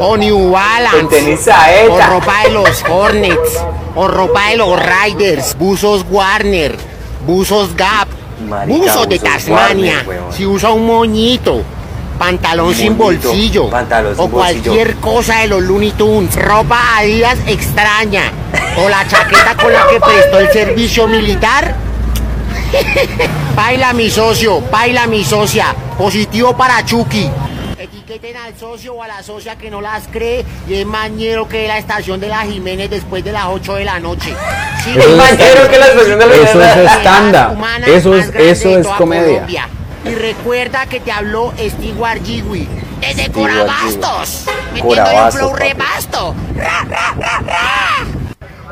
o 0.00 0.16
New 0.18 0.50
Balance, 0.50 1.04
O 1.04 1.08
tenis 1.08 1.48
o 1.88 1.98
ropa 2.10 2.42
de 2.44 2.50
los 2.50 2.84
Hornets, 2.88 3.64
o 3.94 4.08
ropa 4.08 4.50
de 4.50 4.56
los 4.56 4.78
Riders, 4.78 5.56
buzos 5.58 6.04
Warner, 6.10 6.76
buzos 7.26 7.74
Gap, 7.74 8.08
Marica, 8.48 8.78
buzos 8.78 9.08
de 9.08 9.18
Tasmania, 9.18 10.04
Warner, 10.06 10.32
si 10.32 10.44
usa 10.44 10.70
un 10.70 10.86
moñito. 10.86 11.62
Pantalón 12.18 12.74
sin 12.74 12.96
bolsillo 12.96 13.68
pantalón 13.70 14.14
sin 14.14 14.24
o 14.24 14.28
bolsillo. 14.28 14.62
cualquier 14.62 14.96
cosa 14.96 15.38
de 15.40 15.48
los 15.48 15.62
Looney 15.62 15.90
Tunes, 15.92 16.36
ropa 16.36 16.78
Adidas 16.98 17.38
extraña 17.46 18.30
o 18.76 18.88
la 18.88 19.06
chaqueta 19.08 19.56
con 19.56 19.72
la 19.72 19.86
que 19.88 19.98
prestó 20.00 20.38
el 20.38 20.50
servicio 20.52 21.06
militar. 21.08 21.74
Baila 23.56 23.92
mi 23.92 24.10
socio, 24.10 24.60
baila 24.62 25.06
mi 25.06 25.24
socia, 25.24 25.74
positivo 25.96 26.56
para 26.56 26.84
Chucky. 26.84 27.30
Etiqueten 27.78 28.36
al 28.36 28.56
socio 28.58 28.94
o 28.94 29.02
a 29.02 29.06
la 29.08 29.22
socia 29.22 29.56
que 29.56 29.70
no 29.70 29.80
las 29.80 30.08
cree 30.10 30.44
y 30.68 30.74
es 30.74 30.86
mañero 30.86 31.46
que 31.48 31.68
la 31.68 31.78
estación 31.78 32.18
de 32.20 32.28
la 32.28 32.40
Jiménez 32.42 32.90
después 32.90 33.22
de 33.24 33.32
las 33.32 33.46
8 33.46 33.74
de 33.74 33.84
la 33.84 34.00
noche. 34.00 34.34
Sí, 34.84 34.90
Eso 34.96 35.00
es 35.08 35.16
mañero 35.16 35.68
que 35.70 35.78
la 35.78 35.86
estación 35.86 36.18
de 36.18 36.26
la 36.26 36.34
Eso 36.34 36.46
Jiménez. 36.52 36.76
es 36.76 36.92
stand-up. 36.92 37.52
Humana 37.52 37.86
Eso 37.86 38.14
es, 38.16 38.34
eso 38.34 38.78
es 38.78 38.86
comedia. 38.88 39.32
Colombia. 39.34 39.68
Y 40.04 40.14
recuerda 40.14 40.86
que 40.86 41.00
te 41.00 41.10
habló 41.10 41.52
Stewart 41.58 42.22
Jiwi 42.22 42.68
desde 43.00 43.30
Corabastos. 43.32 44.46
Metiéndole 44.74 45.22
un 45.24 45.32
flow 45.32 45.50
papi. 45.52 45.62
rebasto. 45.62 46.34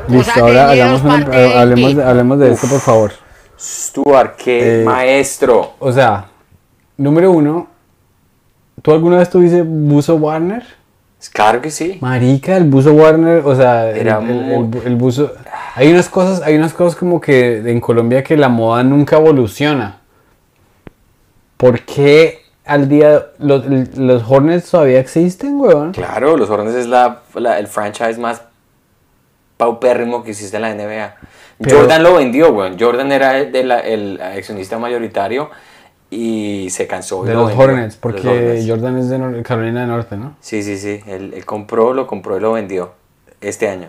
Listo, 0.07 0.31
ahora 0.45 0.69
hablemos, 1.61 1.95
de, 1.95 2.03
hablemos 2.03 2.39
de 2.39 2.51
esto, 2.51 2.67
por 2.67 2.79
favor. 2.79 3.11
Stuart, 3.59 4.35
qué 4.35 4.81
Eh, 4.81 4.85
maestro. 4.85 5.73
O 5.79 5.91
sea, 5.91 6.25
número 6.97 7.31
uno, 7.31 7.67
¿tú 8.81 8.91
alguna 8.91 9.17
vez 9.17 9.29
tuviste 9.29 9.61
buzo 9.61 10.15
Warner? 10.15 10.63
Claro 11.31 11.61
que 11.61 11.71
sí. 11.71 11.97
Marica, 12.01 12.57
el 12.57 12.65
buzo 12.65 12.91
Warner, 12.91 13.41
o 13.45 13.55
sea, 13.55 13.89
el, 13.91 13.97
Era 13.97 14.17
el- 14.17 14.23
muy- 14.25 14.53
el 14.53 14.61
bu- 14.65 14.85
el 14.85 14.95
buzo... 14.97 15.31
Hay 15.75 15.89
unas 15.91 16.09
cosas, 16.09 16.41
hay 16.41 16.55
unas 16.57 16.73
cosas 16.73 16.97
como 16.99 17.21
que 17.21 17.57
en 17.71 17.79
Colombia 17.79 18.23
que 18.23 18.35
la 18.35 18.49
moda 18.49 18.83
nunca 18.83 19.15
evoluciona. 19.17 19.99
¿Por 21.63 21.79
qué 21.81 22.41
al 22.65 22.89
día, 22.89 23.27
los, 23.39 23.65
los 23.97 24.23
Hornets 24.29 24.69
todavía 24.71 24.99
existen, 24.99 25.59
weón. 25.59 25.91
Claro, 25.93 26.35
los 26.35 26.49
Hornets 26.49 26.75
es 26.75 26.87
la, 26.87 27.21
la- 27.35 27.57
el 27.59 27.67
franchise 27.67 28.17
más 28.19 28.41
paupérrimo 29.57 30.23
que 30.23 30.31
existe 30.31 30.57
en 30.57 30.61
la 30.63 30.73
NBA. 30.73 31.15
Pero- 31.59 31.77
Jordan 31.79 32.03
lo 32.03 32.15
vendió, 32.15 32.51
weón. 32.51 32.77
Jordan 32.79 33.11
era 33.11 33.37
el, 33.39 33.51
de 33.51 33.63
la- 33.63 33.79
el 33.79 34.19
accionista 34.21 34.77
mayoritario 34.79 35.49
y 36.09 36.67
se 36.69 36.87
cansó. 36.87 37.23
De 37.23 37.33
lo 37.33 37.41
los 37.41 37.47
vendió. 37.49 37.65
Hornets, 37.65 37.93
Los 37.93 37.97
porque 37.97 38.27
Hornets. 38.27 38.67
Jordan 38.69 38.97
es 38.97 39.09
de 39.09 39.43
Carolina 39.43 39.81
del 39.81 39.89
Norte, 39.89 40.17
¿no? 40.17 40.35
Sí, 40.41 40.63
sí, 40.63 40.77
sí. 40.77 41.01
Él, 41.07 41.33
él 41.35 41.45
compró, 41.45 41.93
lo 41.93 42.07
compró 42.07 42.37
y 42.37 42.39
lo 42.39 42.51
vendió 42.53 42.93
este 43.41 43.69
año. 43.69 43.87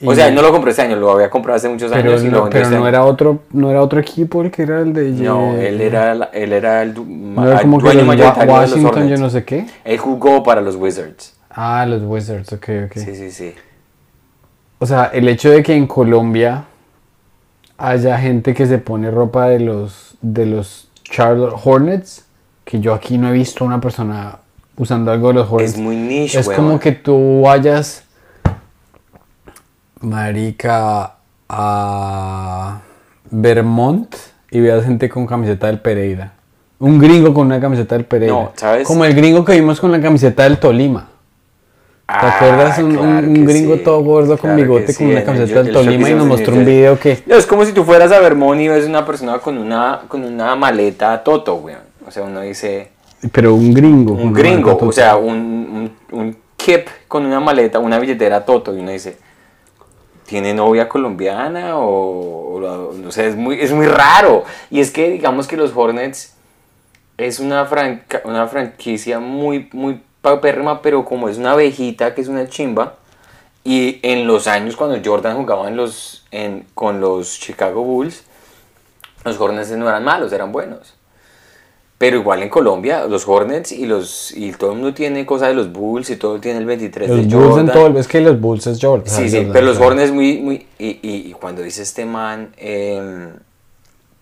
Y- 0.00 0.06
O 0.06 0.14
sea, 0.14 0.28
él 0.28 0.34
no 0.34 0.42
lo 0.42 0.52
compró 0.52 0.70
este 0.70 0.82
año, 0.82 0.94
lo 0.96 1.10
había 1.10 1.28
comprado 1.28 1.56
hace 1.56 1.68
muchos 1.68 1.90
Pero, 1.90 2.10
años 2.10 2.22
y 2.22 2.26
lo 2.26 2.30
no, 2.38 2.42
vendió 2.44 2.50
pero 2.52 2.64
este 2.66 2.74
no 2.76 2.82
año. 2.82 2.88
era 2.88 3.04
otro, 3.04 3.40
no 3.52 3.70
era 3.70 3.82
otro 3.82 3.98
equipo 3.98 4.42
el 4.42 4.50
que 4.52 4.62
era 4.62 4.80
el 4.80 4.92
de 4.92 5.10
No, 5.10 5.56
él 5.56 5.80
era, 5.80 6.14
la- 6.14 6.30
él 6.32 6.52
era 6.52 6.82
el 6.82 6.94
no 6.94 7.46
era 7.50 7.60
como 7.62 7.78
que 7.78 7.84
dueño 7.84 8.04
los 8.04 8.16
de 8.16 8.46
los 8.46 8.48
Washington, 8.48 9.08
yo 9.08 9.16
no 9.16 9.28
sé 9.30 9.44
qué. 9.44 9.66
Él 9.84 9.98
jugó 9.98 10.42
para 10.44 10.60
los 10.60 10.76
Wizards. 10.76 11.34
Ah, 11.50 11.84
los 11.86 12.02
Wizards, 12.04 12.52
ok, 12.52 12.68
ok. 12.86 12.92
Sí, 12.94 13.14
sí, 13.16 13.30
sí. 13.32 13.54
O 14.78 14.86
sea, 14.86 15.06
el 15.12 15.26
hecho 15.28 15.50
de 15.50 15.64
que 15.64 15.74
en 15.74 15.88
Colombia 15.88 16.64
haya 17.76 18.18
gente 18.18 18.54
que 18.54 18.66
se 18.66 18.78
pone 18.78 19.10
ropa 19.10 19.48
de 19.48 19.60
los 19.60 20.16
de 20.20 20.46
los 20.46 20.88
Charlotte 21.02 21.54
Hornets, 21.64 22.24
que 22.64 22.80
yo 22.80 22.92
aquí 22.94 23.18
no 23.18 23.28
he 23.28 23.32
visto 23.32 23.64
una 23.64 23.80
persona 23.80 24.38
usando 24.76 25.10
algo 25.10 25.28
de 25.28 25.34
los 25.34 25.50
Hornets. 25.50 25.72
Es 25.74 25.78
muy 25.78 25.96
niche, 25.96 26.38
Es 26.40 26.48
como 26.48 26.78
que 26.78 26.92
tú 26.92 27.42
vayas, 27.42 28.04
marica, 30.00 31.14
a 31.48 32.80
Vermont 33.30 34.14
y 34.50 34.60
veas 34.60 34.84
gente 34.84 35.08
con 35.08 35.26
camiseta 35.26 35.66
del 35.66 35.80
Pereira. 35.80 36.32
Un 36.78 36.98
gringo 36.98 37.34
con 37.34 37.46
una 37.46 37.60
camiseta 37.60 37.96
del 37.96 38.04
Pereira. 38.04 38.32
No, 38.34 38.52
¿sabes? 38.54 38.86
Como 38.86 39.04
el 39.04 39.14
gringo 39.14 39.44
que 39.44 39.52
vimos 39.52 39.80
con 39.80 39.90
la 39.90 40.00
camiseta 40.00 40.44
del 40.44 40.58
Tolima. 40.58 41.08
¿Te 42.06 42.14
Ah, 42.14 42.36
acuerdas? 42.36 42.78
Un, 42.78 42.94
claro 42.94 43.26
gringo 43.26 43.74
sí, 43.76 43.82
todo 43.84 44.00
gordo 44.02 44.38
con 44.38 44.54
claro 44.54 44.56
bigote 44.56 44.92
sí, 44.92 44.98
con 45.04 45.12
una 45.12 45.24
camiseta 45.24 45.58
del 45.58 45.68
el 45.68 45.72
Tolima 45.74 46.08
y 46.08 46.14
nos 46.14 46.26
mostró 46.26 46.54
un 46.54 46.64
video 46.64 46.98
que... 46.98 47.22
No, 47.26 47.36
es 47.36 47.44
como 47.44 47.64
si 47.66 47.72
tú 47.72 47.84
fueras 47.84 48.10
a 48.12 48.20
Vermont 48.20 48.60
y 48.60 48.68
ves 48.68 48.86
una 48.86 49.04
persona 49.04 49.38
con 49.40 49.58
una, 49.58 50.00
con 50.08 50.24
una 50.24 50.54
maleta 50.56 51.22
Toto, 51.22 51.56
weón. 51.56 51.80
O 52.06 52.10
sea, 52.10 52.22
uno 52.22 52.40
dice, 52.40 52.92
Pero 53.32 53.54
un 53.54 53.74
gringo. 53.74 54.12
un 54.14 54.32
gringo, 54.32 54.78
o 54.80 54.92
sea, 54.92 55.16
un, 55.16 55.90
un, 56.12 56.18
un 56.18 56.36
kip 56.56 56.86
con 57.08 57.26
una 57.26 57.40
maleta, 57.40 57.78
una 57.78 57.98
billetera 57.98 58.42
Toto, 58.46 58.74
y 58.74 58.80
uno 58.80 58.90
dice, 58.92 59.18
¿tiene 60.28 60.54
novia 60.54 60.88
colombiana? 60.88 61.76
O, 61.78 62.54
o 62.56 62.92
no 62.92 63.10
sé, 63.10 63.26
es 63.26 63.36
muy, 63.36 63.60
es 63.60 63.72
muy 63.72 63.86
raro. 63.86 64.44
Y 64.70 64.80
es 64.80 64.90
que, 64.90 65.10
digamos 65.10 65.48
que 65.48 65.56
los 65.56 65.72
Hornets 65.74 66.34
es 67.16 67.40
una, 67.40 67.64
franca- 67.64 68.22
una 68.24 68.46
franquicia 68.46 69.18
muy, 69.18 69.68
muy 69.72 70.00
pero 70.82 71.04
como 71.06 71.28
es 71.28 71.38
una 71.38 71.52
abejita, 71.52 72.14
que 72.14 72.20
es 72.20 72.28
una 72.28 72.46
chimba, 72.48 72.96
y 73.64 73.98
en 74.02 74.26
los 74.26 74.46
años 74.46 74.76
cuando 74.76 74.98
Jordan 75.02 75.36
jugaba 75.36 75.68
en 75.68 75.76
los, 75.76 76.26
en, 76.30 76.66
con 76.74 77.00
los 77.00 77.40
Chicago 77.40 77.82
Bulls, 77.82 78.24
los 79.24 79.40
Hornets 79.40 79.70
no 79.70 79.88
eran 79.88 80.04
malos, 80.04 80.32
eran 80.32 80.52
buenos. 80.52 80.94
Pero 81.98 82.18
igual 82.18 82.42
en 82.44 82.48
Colombia, 82.48 83.06
los 83.06 83.26
Hornets 83.26 83.72
y 83.72 83.84
los 83.84 84.30
y 84.30 84.52
todo 84.52 84.70
el 84.70 84.76
mundo 84.78 84.94
tiene 84.94 85.26
cosas 85.26 85.48
de 85.48 85.54
los 85.54 85.72
Bulls 85.72 86.08
y 86.10 86.16
todo 86.16 86.38
tiene 86.40 86.60
el 86.60 86.64
23 86.64 87.08
Los 87.08 87.16
de 87.18 87.22
Bulls 87.24 87.34
Jordan. 87.48 87.66
en 87.66 87.72
todo... 87.72 87.98
Es 87.98 88.06
que 88.06 88.20
los 88.20 88.40
Bulls 88.40 88.66
es 88.68 88.78
Jordan. 88.80 89.06
Sí, 89.12 89.28
sí, 89.28 89.36
Jordan, 89.38 89.52
pero 89.52 89.66
los. 89.66 89.78
Hornets 89.80 90.12
muy, 90.12 90.38
muy... 90.38 90.66
Y, 90.78 90.86
y- 91.02 91.28
y 91.28 91.32
cuando 91.32 91.62
dice 91.62 91.82
este 91.82 92.04
man, 92.04 92.52
em, 92.56 93.30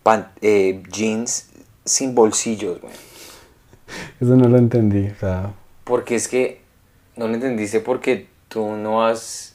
pan- 0.02 0.30
eh, 0.40 0.82
jeans 0.90 1.50
sin 1.84 2.14
bolsillos, 2.14 2.80
güey. 2.80 2.94
Eso 4.20 4.34
no 4.36 4.48
lo 4.48 4.56
entendí. 4.56 5.08
O 5.08 5.20
sea, 5.20 5.52
Porque 5.84 6.14
es 6.14 6.28
que 6.28 6.62
no 7.16 7.28
lo 7.28 7.34
entendiste 7.34 7.80
porque 7.80 8.26
tú 8.48 8.70
no 8.70 9.04
has... 9.04 9.54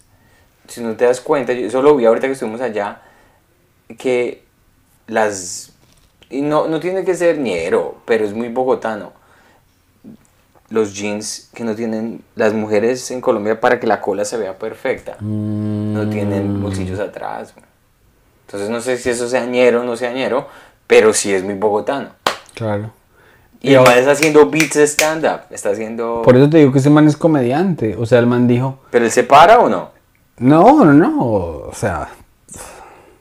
Si 0.67 0.81
no 0.81 0.95
te 0.95 1.05
das 1.05 1.21
cuenta, 1.21 1.53
yo 1.53 1.65
eso 1.65 1.81
lo 1.81 1.95
vi 1.95 2.05
ahorita 2.05 2.27
que 2.27 2.33
estuvimos 2.33 2.61
allá, 2.61 3.01
que 3.97 4.43
las... 5.07 5.70
Y 6.31 6.41
no, 6.41 6.67
no 6.67 6.79
tiene 6.79 7.03
que 7.03 7.13
ser 7.13 7.37
ñero, 7.37 7.97
pero 8.05 8.25
es 8.25 8.33
muy 8.33 8.47
bogotano. 8.49 9.11
Los 10.69 10.93
jeans 10.95 11.49
que 11.53 11.63
no 11.65 11.75
tienen... 11.75 12.23
Las 12.35 12.53
mujeres 12.53 13.11
en 13.11 13.19
Colombia 13.21 13.59
para 13.59 13.79
que 13.79 13.85
la 13.87 13.99
cola 13.99 14.23
se 14.23 14.37
vea 14.37 14.57
perfecta, 14.57 15.17
no 15.19 16.09
tienen 16.09 16.61
bolsillos 16.63 16.99
atrás. 16.99 17.53
Entonces 18.47 18.69
no 18.69 18.79
sé 18.81 18.97
si 18.97 19.09
eso 19.09 19.27
sea 19.27 19.45
ñero 19.45 19.81
o 19.81 19.83
no 19.83 19.97
sea 19.97 20.13
ñero, 20.13 20.47
pero 20.87 21.13
sí 21.13 21.33
es 21.33 21.43
muy 21.43 21.55
bogotano. 21.55 22.09
claro. 22.53 22.91
Y, 23.63 23.73
Y 23.73 23.77
man 23.77 23.95
está 23.95 24.11
haciendo 24.13 24.49
beats 24.49 24.73
de 24.73 24.87
stand-up, 24.87 25.41
está 25.51 25.69
haciendo... 25.69 26.23
Por 26.23 26.35
eso 26.35 26.49
te 26.49 26.57
digo 26.57 26.71
que 26.71 26.79
ese 26.79 26.89
man 26.89 27.07
es 27.07 27.15
comediante. 27.15 27.95
O 27.95 28.07
sea, 28.07 28.17
el 28.17 28.25
man 28.25 28.47
dijo... 28.47 28.79
¿Pero 28.89 29.05
él 29.05 29.11
se 29.11 29.23
para 29.23 29.59
o 29.59 29.69
no? 29.69 29.91
No, 30.39 30.83
no, 30.83 30.93
no. 30.93 31.23
O 31.25 31.71
sea, 31.71 32.09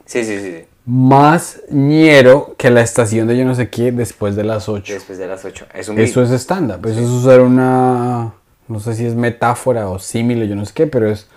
Sí, 0.07 0.25
sí, 0.25 0.41
sí. 0.41 0.65
Más 0.91 1.61
ñero 1.71 2.57
que 2.59 2.69
la 2.69 2.81
estación 2.81 3.29
de 3.29 3.37
yo 3.37 3.45
no 3.45 3.55
sé 3.55 3.71
qué 3.71 3.93
después 3.93 4.35
de 4.35 4.43
las 4.43 4.69
8. 4.69 4.93
Después 4.93 5.19
de 5.19 5.29
las 5.29 5.45
8. 5.45 5.67
Es 5.73 5.89
un 5.89 6.01
Eso 6.01 6.21
es 6.21 6.31
stand-up. 6.33 6.85
Eso 6.85 6.99
es 7.01 7.09
usar 7.09 7.41
una... 7.41 8.33
No 8.67 8.81
sé 8.81 8.95
si 8.95 9.07
es 9.07 9.15
metáfora 9.15 9.89
o 9.89 10.01
símile, 10.01 10.49
yo 10.49 10.57
no 10.57 10.67
sé 10.67 10.73
qué, 10.75 10.87
pero 10.89 11.09
es... 11.09 11.29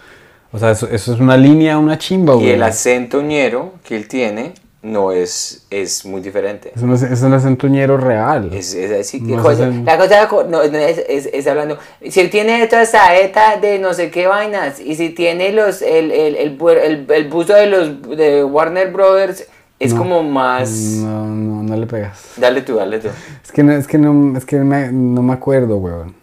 O 0.52 0.58
sea, 0.58 0.72
eso, 0.72 0.88
eso 0.90 1.14
es 1.14 1.20
una 1.20 1.38
línea, 1.38 1.78
una 1.78 2.00
chimba, 2.00 2.34
Y 2.34 2.38
güey. 2.38 2.50
el 2.52 2.64
acento 2.64 3.22
ñero 3.22 3.74
que 3.84 3.96
él 3.96 4.08
tiene 4.08 4.54
no 4.84 5.12
es, 5.14 5.66
es 5.70 6.06
muy 6.06 6.20
diferente. 6.22 6.72
Es 6.76 6.82
un, 6.82 6.94
es 6.94 7.22
un 7.22 7.34
acento 7.34 7.68
ñero 7.68 7.96
real. 7.98 8.50
Es, 8.54 8.74
es 8.76 8.92
así 9.08 9.20
No 9.22 9.42
cosa- 9.42 9.66
acen- 9.70 9.86
la 9.86 9.98
cosa 9.98 10.28
co- 10.28 10.44
no, 10.44 10.58
no, 10.64 10.78
es, 10.78 11.48
hablando 11.48 11.78
si 12.08 12.28
tiene 12.28 12.68
toda 12.68 12.82
esta 12.82 13.16
eta 13.18 13.58
de 13.58 13.80
no 13.80 13.94
sé 13.94 14.12
qué 14.12 14.28
vainas 14.28 14.80
y 14.82 14.96
si 14.96 15.10
tiene 15.12 15.54
los 15.54 15.82
el, 15.82 16.12
el, 16.12 16.36
el, 16.36 17.06
el, 17.10 17.30
busto 17.30 17.54
de 17.54 17.68
los 17.68 18.02
de 18.18 18.44
Warner 18.44 18.92
Brothers 18.92 19.48
es 19.80 19.94
No. 19.94 20.00
como 20.00 20.22
más 20.24 20.70
No, 20.70 21.26
no, 21.28 21.64
no 21.64 21.78
le 21.78 21.88
pegas. 21.88 22.34
dale 22.38 22.62
tú 22.62 22.76
dale 22.76 23.00
tú 23.00 23.08
Es 23.44 23.52
que 23.54 23.64
no, 23.64 23.72
es 23.72 23.88
que 23.88 23.98
no, 23.98 24.38
es 24.38 24.46
que 24.46 24.58
me- 24.58 24.92
no 24.92 25.22
me 25.24 25.34
acuerdo, 25.34 25.78
weón. 25.78 26.14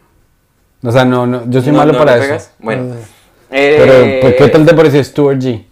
O 0.83 0.92
sea, 0.92 1.05
no, 1.05 1.27
no, 1.27 1.49
yo 1.49 1.61
soy 1.62 1.73
No, 1.73 1.79
malo 1.79 1.92
no 1.94 1.99
para 1.99 2.16
eso. 2.16 2.23
pegas. 2.25 2.53
bueno 2.59 2.94
Eh, 3.51 4.20
Pero, 4.23 4.37
¿qué 4.37 4.49
tal 4.49 4.66
te 4.66 4.75
pareció 4.75 5.03
Stuart 5.03 5.38
G? 5.40 5.64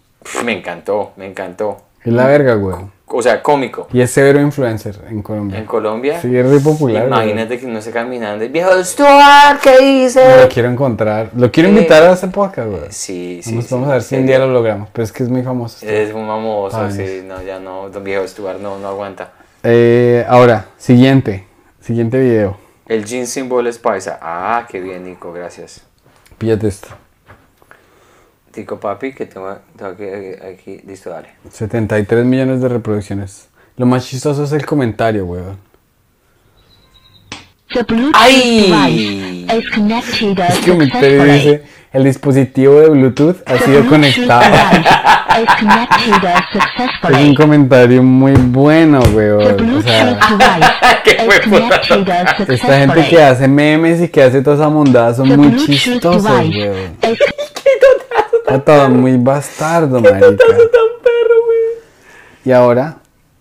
me 0.43 0.57
encantó 0.57 1.11
me 1.17 1.25
encantó 1.27 1.81
Es 2.03 2.13
la 2.13 2.27
verga, 2.27 2.55
weón. 2.57 2.91
o 3.11 3.21
sea 3.23 3.41
cómico 3.41 3.87
Y 3.91 4.01
es 4.01 4.11
severo 4.11 4.39
influencer 4.39 4.99
en 5.09 5.21
Colombia. 5.23 5.57
en 5.57 5.65
Colombia 5.65 6.21
Sí, 6.21 6.35
es 6.35 6.47
re 6.47 6.59
popular. 6.59 7.07
imagínate 7.07 7.59
que 7.59 7.65
no 7.67 7.79
esté 7.79 7.91
caminando 7.91 8.45
el 8.45 8.51
viejo 8.51 8.71
Stuart 8.83 9.59
¿qué 9.61 9.77
dice? 9.79 10.41
Lo 10.43 10.47
quiero 10.47 10.69
encontrar. 10.69 11.31
Lo 11.35 11.51
quiero 11.51 11.69
Eh, 11.69 11.73
invitar 11.73 12.03
a 12.03 12.13
este 12.13 12.27
podcast, 12.27 12.67
weón. 12.69 12.85
sí 12.91 13.41
sí 13.43 13.51
Vamos, 13.51 13.65
sí, 13.65 13.73
vamos 13.73 13.89
a 13.89 13.93
ver 13.93 14.01
si 14.03 14.15
un 14.15 14.21
sería- 14.21 14.37
día 14.37 14.45
lo 14.45 14.53
logramos. 14.53 14.89
Pero 14.93 15.03
es 15.03 15.11
que 15.11 15.23
es 15.23 15.29
muy 15.29 15.41
famoso. 15.43 15.85
Es 15.85 16.13
un 16.13 16.27
mamoso, 16.27 16.77
Ay. 16.79 16.91
sí, 16.91 17.23
no, 17.25 17.41
ya 17.41 17.59
no, 17.59 17.89
don 17.89 18.03
viejo 18.03 18.27
Stuart 18.27 18.59
no, 18.59 18.77
no 18.77 18.87
aguanta. 18.87 19.31
Eh, 19.63 20.23
ahora, 20.29 20.67
siguiente. 20.77 21.45
Siguiente 21.81 22.19
video. 22.19 22.57
El 22.87 23.03
jean 23.05 23.25
symbol 23.27 23.65
es 23.67 23.77
paisa. 23.77 24.19
Ah, 24.21 24.65
qué 24.69 24.79
bien, 24.79 25.03
Nico, 25.03 25.33
gracias. 25.33 25.81
Píllate 26.37 26.67
esto. 26.67 26.87
Tico 28.59 28.77
papi, 28.77 29.13
que 29.13 29.25
tengo, 29.25 29.57
tengo 29.77 29.91
aquí, 29.93 30.03
aquí, 30.45 30.81
listo, 30.85 31.09
dale. 31.09 31.29
73 31.49 32.25
millones 32.25 32.59
de 32.59 32.67
reproducciones. 32.67 33.47
Lo 33.77 33.85
más 33.85 34.05
chistoso 34.05 34.43
es 34.43 34.51
el 34.51 34.65
comentario, 34.65 35.25
weón. 35.25 35.57
The 37.73 37.83
Bluetooth 37.83 38.11
¡Ay! 38.15 39.45
device 39.47 39.59
is 39.59 39.69
connected 39.69 40.39
El 40.39 40.71
comentario 40.71 41.21
successfully. 41.21 41.31
dice, 41.31 41.63
el 41.93 42.03
dispositivo 42.03 42.81
de 42.81 42.89
Bluetooth 42.89 43.37
ha 43.45 43.53
The 43.53 43.59
sido 43.59 43.83
Bluetooth 43.83 43.89
conectado. 43.89 44.43
Es 47.09 47.17
un 47.17 47.35
comentario 47.35 48.03
muy 48.03 48.33
bueno, 48.33 48.99
weón. 49.13 49.75
O 49.75 49.81
sea, 49.81 50.19
esta 52.49 52.79
gente 52.79 53.07
que 53.07 53.23
hace 53.23 53.47
memes 53.47 54.01
y 54.01 54.09
que 54.09 54.21
hace 54.21 54.41
toda 54.41 54.57
esa 54.57 54.67
mondada 54.67 55.13
son 55.13 55.29
The 55.29 55.37
muy 55.37 55.47
Bluetooth 55.47 55.67
chistosos, 55.67 56.25
weón. 56.25 56.97
Todo 58.57 58.89
muy 58.89 59.17
bastardo, 59.17 59.99
marica. 60.01 60.27
Y 62.45 62.51
ahora, 62.51 62.97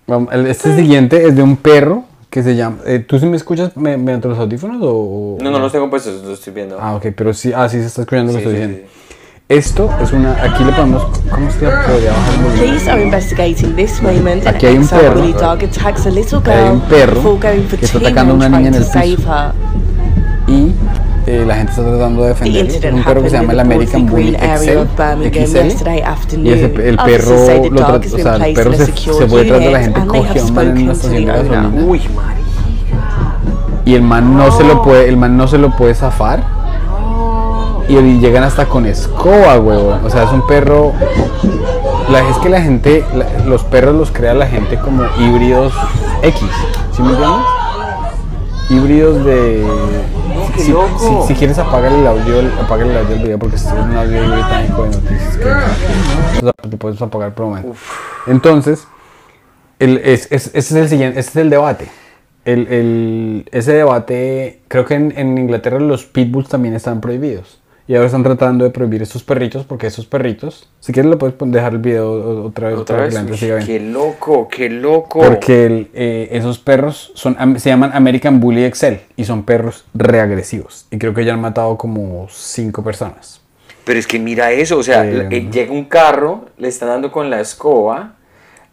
vamos, 0.07 0.33
el- 0.33 0.47
este 0.47 0.75
siguiente 0.77 1.27
es 1.27 1.35
de 1.37 1.43
un 1.43 1.57
perro 1.57 2.05
que 2.31 2.43
se 2.43 2.57
llama... 2.57 2.79
eh, 2.85 2.99
¿Tú 2.99 3.19
sí 3.19 3.27
me 3.27 3.37
escuchas 3.37 3.75
me- 3.77 3.97
mediante 3.97 4.29
los 4.29 4.39
audífonos 4.39 4.83
o...? 4.83 4.89
o- 4.91 5.39
No, 5.41 5.51
no 5.51 5.59
los 5.59 5.73
tengo 5.73 5.89
puestos, 5.89 6.23
los 6.25 6.39
estoy 6.39 6.53
viendo. 6.53 6.77
Ah, 6.81 6.95
ok, 6.97 7.07
pero 7.17 7.33
sí, 7.33 7.53
ah, 7.55 7.69
sí 7.69 7.81
se 7.81 7.87
está 7.87 8.03
escuchando 8.03 8.33
lo 8.33 8.39
Sí, 8.39 8.45
que 8.45 8.51
sí, 8.51 8.57
estoy 8.57 8.69
diciendo. 8.71 8.89
sí. 8.93 9.05
Esto 9.49 9.91
es 10.03 10.13
una... 10.13 10.33
Aquí 10.43 10.63
le 10.63 10.73
podemos... 10.73 11.03
¿Cómo 11.31 11.49
que 11.49 11.65
le 11.65 11.71
podría 11.71 12.11
bajar 12.13 12.35
el 12.35 12.41
volumen? 12.43 12.59
Police 12.69 12.91
are 12.91 13.03
investigating 13.03 13.77
this 13.77 14.03
moment 14.03 14.47
Aquí 14.47 14.67
hay 14.67 14.77
un 14.77 14.87
perro. 14.87 15.23
dog 15.33 15.65
attacks 15.65 16.07
a 16.07 16.11
little 16.11 16.41
Hay 16.45 16.53
girl 16.65 16.73
un 16.73 16.81
perro 16.83 17.15
before 17.15 17.39
going 17.57 17.67
for 17.67 17.79
que 17.79 17.87
está 17.87 17.99
two 17.99 18.07
atacando 18.07 18.35
a 18.35 18.37
una 18.37 18.49
niña 18.51 18.71
trying 18.71 18.75
en 18.75 18.93
to 18.93 18.99
el 18.99 19.17
piso. 19.17 19.23
save 19.23 19.47
her. 19.47 19.53
Y 20.49 20.73
eh, 21.29 21.45
la 21.47 21.57
gente 21.57 21.73
está 21.73 21.83
tratando 21.85 22.23
de 22.25 22.35
incident 22.65 22.97
un 22.97 23.05
perro 23.05 23.23
que 23.23 23.31
se 23.31 23.37
llama 23.37 23.53
el 23.53 23.61
American 23.61 24.07
Bully 24.07 24.37
XL. 24.37 24.69
Y 26.47 26.53
ese, 26.53 26.89
el 26.89 26.97
perro, 26.97 27.35
lo 27.71 27.81
dog 27.81 28.01
tra- 28.01 28.07
has 28.07 28.13
o 28.15 28.19
sea, 28.19 28.37
el 28.37 28.55
perro 28.55 28.73
se, 28.73 28.87
se 28.87 29.27
fue 29.29 29.41
detrás 29.43 29.61
de 29.61 29.71
la 29.71 29.81
gente, 29.81 30.01
cogió 30.07 30.45
un 30.45 30.55
man 30.55 30.67
en 30.69 30.83
una 30.85 30.93
estación 30.93 31.25
de 31.25 31.33
gasolina 31.33 31.71
Uy, 31.87 32.01
y 33.85 33.95
el 33.95 34.03
man 34.03 34.37
no 34.37 34.51
se 34.53 34.65
lo 34.65 34.83
puede, 34.83 35.09
el 35.09 35.17
man 35.17 35.37
no 35.37 35.49
se 35.49 35.59
lo 35.59 35.71
puede 35.77 35.95
zafar. 35.95 36.43
Y, 37.89 37.97
y 37.97 38.19
llegan 38.21 38.45
hasta 38.45 38.67
con 38.67 38.85
escoba, 38.85 39.59
huevón. 39.59 40.01
O 40.05 40.11
sea, 40.11 40.25
es 40.25 40.31
un 40.33 40.47
perro. 40.47 40.93
La, 42.11 42.21
es 42.29 42.37
que 42.39 42.51
la 42.51 42.61
gente, 42.61 43.03
la- 43.15 43.45
los 43.47 43.65
perros 43.65 43.95
los 43.95 44.11
crea 44.11 44.35
la 44.35 44.47
gente 44.47 44.79
como 44.79 45.05
híbridos 45.19 45.73
X. 46.23 46.43
¿Sí 46.95 47.01
me 47.03 47.11
entiendes? 47.13 47.39
Híbridos 48.69 49.25
de. 49.25 49.65
Qué 50.59 50.65
si, 50.65 50.73
loco. 50.73 51.23
si- 51.27 51.29
si 51.33 51.39
quieres 51.39 51.59
apagar 51.59 51.93
el 51.93 52.07
audio, 52.07 52.41
apagar 52.63 52.87
el 52.87 52.97
audio 52.97 53.11
del 53.15 53.23
video 53.23 53.39
porque 53.39 53.57
es 53.57 53.65
un 53.67 53.97
audio 53.97 54.21
británico 54.31 54.83
de 54.85 54.91
noticias 54.91 55.37
que, 55.37 55.45
o 55.45 56.41
sea, 56.41 56.53
te 56.71 56.77
puedes 56.77 57.01
apagar 57.03 57.35
por 57.35 57.47
un 57.47 57.51
momento. 57.55 57.75
Entonces, 58.27 58.87
el, 59.79 59.99
es, 59.99 60.31
es- 60.31 60.49
ese 60.49 60.59
es 60.59 60.73
el 60.73 60.89
siguiente, 60.89 61.21
ese 61.21 61.31
es 61.31 61.37
el 61.37 61.51
debate. 61.51 61.89
El, 62.45 62.67
el- 62.69 63.49
ese 63.53 63.73
debate, 63.73 64.61
creo 64.69 64.85
que 64.85 64.95
en, 64.95 65.13
en 65.17 65.37
Inglaterra 65.39 65.79
los 65.81 66.05
pitbulls 66.05 66.49
también 66.49 66.75
están 66.75 67.01
prohibidos. 67.01 67.58
Y 67.89 67.95
ahora 67.95 68.05
están 68.07 68.23
tratando 68.23 68.65
de 68.65 68.71
prohibir 68.71 69.01
estos 69.01 69.23
perritos 69.25 69.65
porque 69.65 69.87
esos 69.87 70.05
perritos, 70.05 70.69
si 70.79 70.93
quieres 70.93 71.11
le 71.11 71.17
puedes 71.17 71.35
dejar 71.39 71.73
el 71.73 71.79
video 71.79 72.45
otra 72.45 72.69
vez 72.69 72.79
Otra 72.79 72.97
para 72.99 73.09
vez. 73.09 73.41
que 73.41 73.55
Uy, 73.55 73.65
qué 73.65 73.81
loco, 73.81 74.47
qué 74.47 74.69
loco. 74.69 75.21
Porque 75.21 75.65
el, 75.65 75.91
eh, 75.95 76.29
esos 76.33 76.59
perros 76.59 77.11
son, 77.15 77.35
se 77.59 77.71
llaman 77.71 77.91
American 77.95 78.41
Bully 78.41 78.65
Excel 78.65 79.01
y 79.17 79.25
son 79.25 79.43
perros 79.43 79.87
reagresivos. 79.95 80.87
Y 80.91 80.99
creo 80.99 81.15
que 81.15 81.25
ya 81.25 81.33
han 81.33 81.41
matado 81.41 81.79
como 81.79 82.29
cinco 82.31 82.85
personas. 82.85 83.41
Pero 83.85 83.99
es 83.99 84.07
que 84.07 84.19
mira 84.19 84.53
eso, 84.53 84.77
o 84.77 84.83
sea, 84.83 85.07
Eh, 85.07 85.27
eh, 85.31 85.49
llega 85.51 85.73
un 85.73 85.87
carro, 85.87 86.45
le 86.59 86.69
están 86.69 86.91
dando 86.91 87.11
con 87.11 87.31
la 87.31 87.41
escoba, 87.41 88.17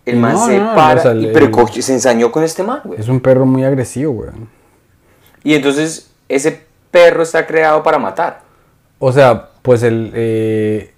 el 0.06 0.18
man 0.18 0.38
se 0.38 0.60
no, 0.60 0.76
para, 0.76 1.00
o 1.00 1.04
sea, 1.04 1.14
y- 1.16 1.28
pero 1.34 1.46
el- 1.46 1.82
se 1.82 1.94
ensañó 1.94 2.34
con 2.34 2.44
este 2.44 2.64
man, 2.64 2.82
güey. 2.84 3.00
Es 3.00 3.08
un 3.08 3.22
perro 3.22 3.46
muy 3.46 3.64
agresivo, 3.64 4.12
weón. 4.12 4.50
Y 5.42 5.54
entonces 5.54 6.12
ese 6.28 6.66
perro 6.92 7.24
está 7.24 7.48
creado 7.48 7.82
para 7.82 7.98
matar. 7.98 8.44
O 9.00 9.12
sea, 9.12 9.50
pues 9.62 9.84
el 9.84 10.12
eh, 10.14 10.92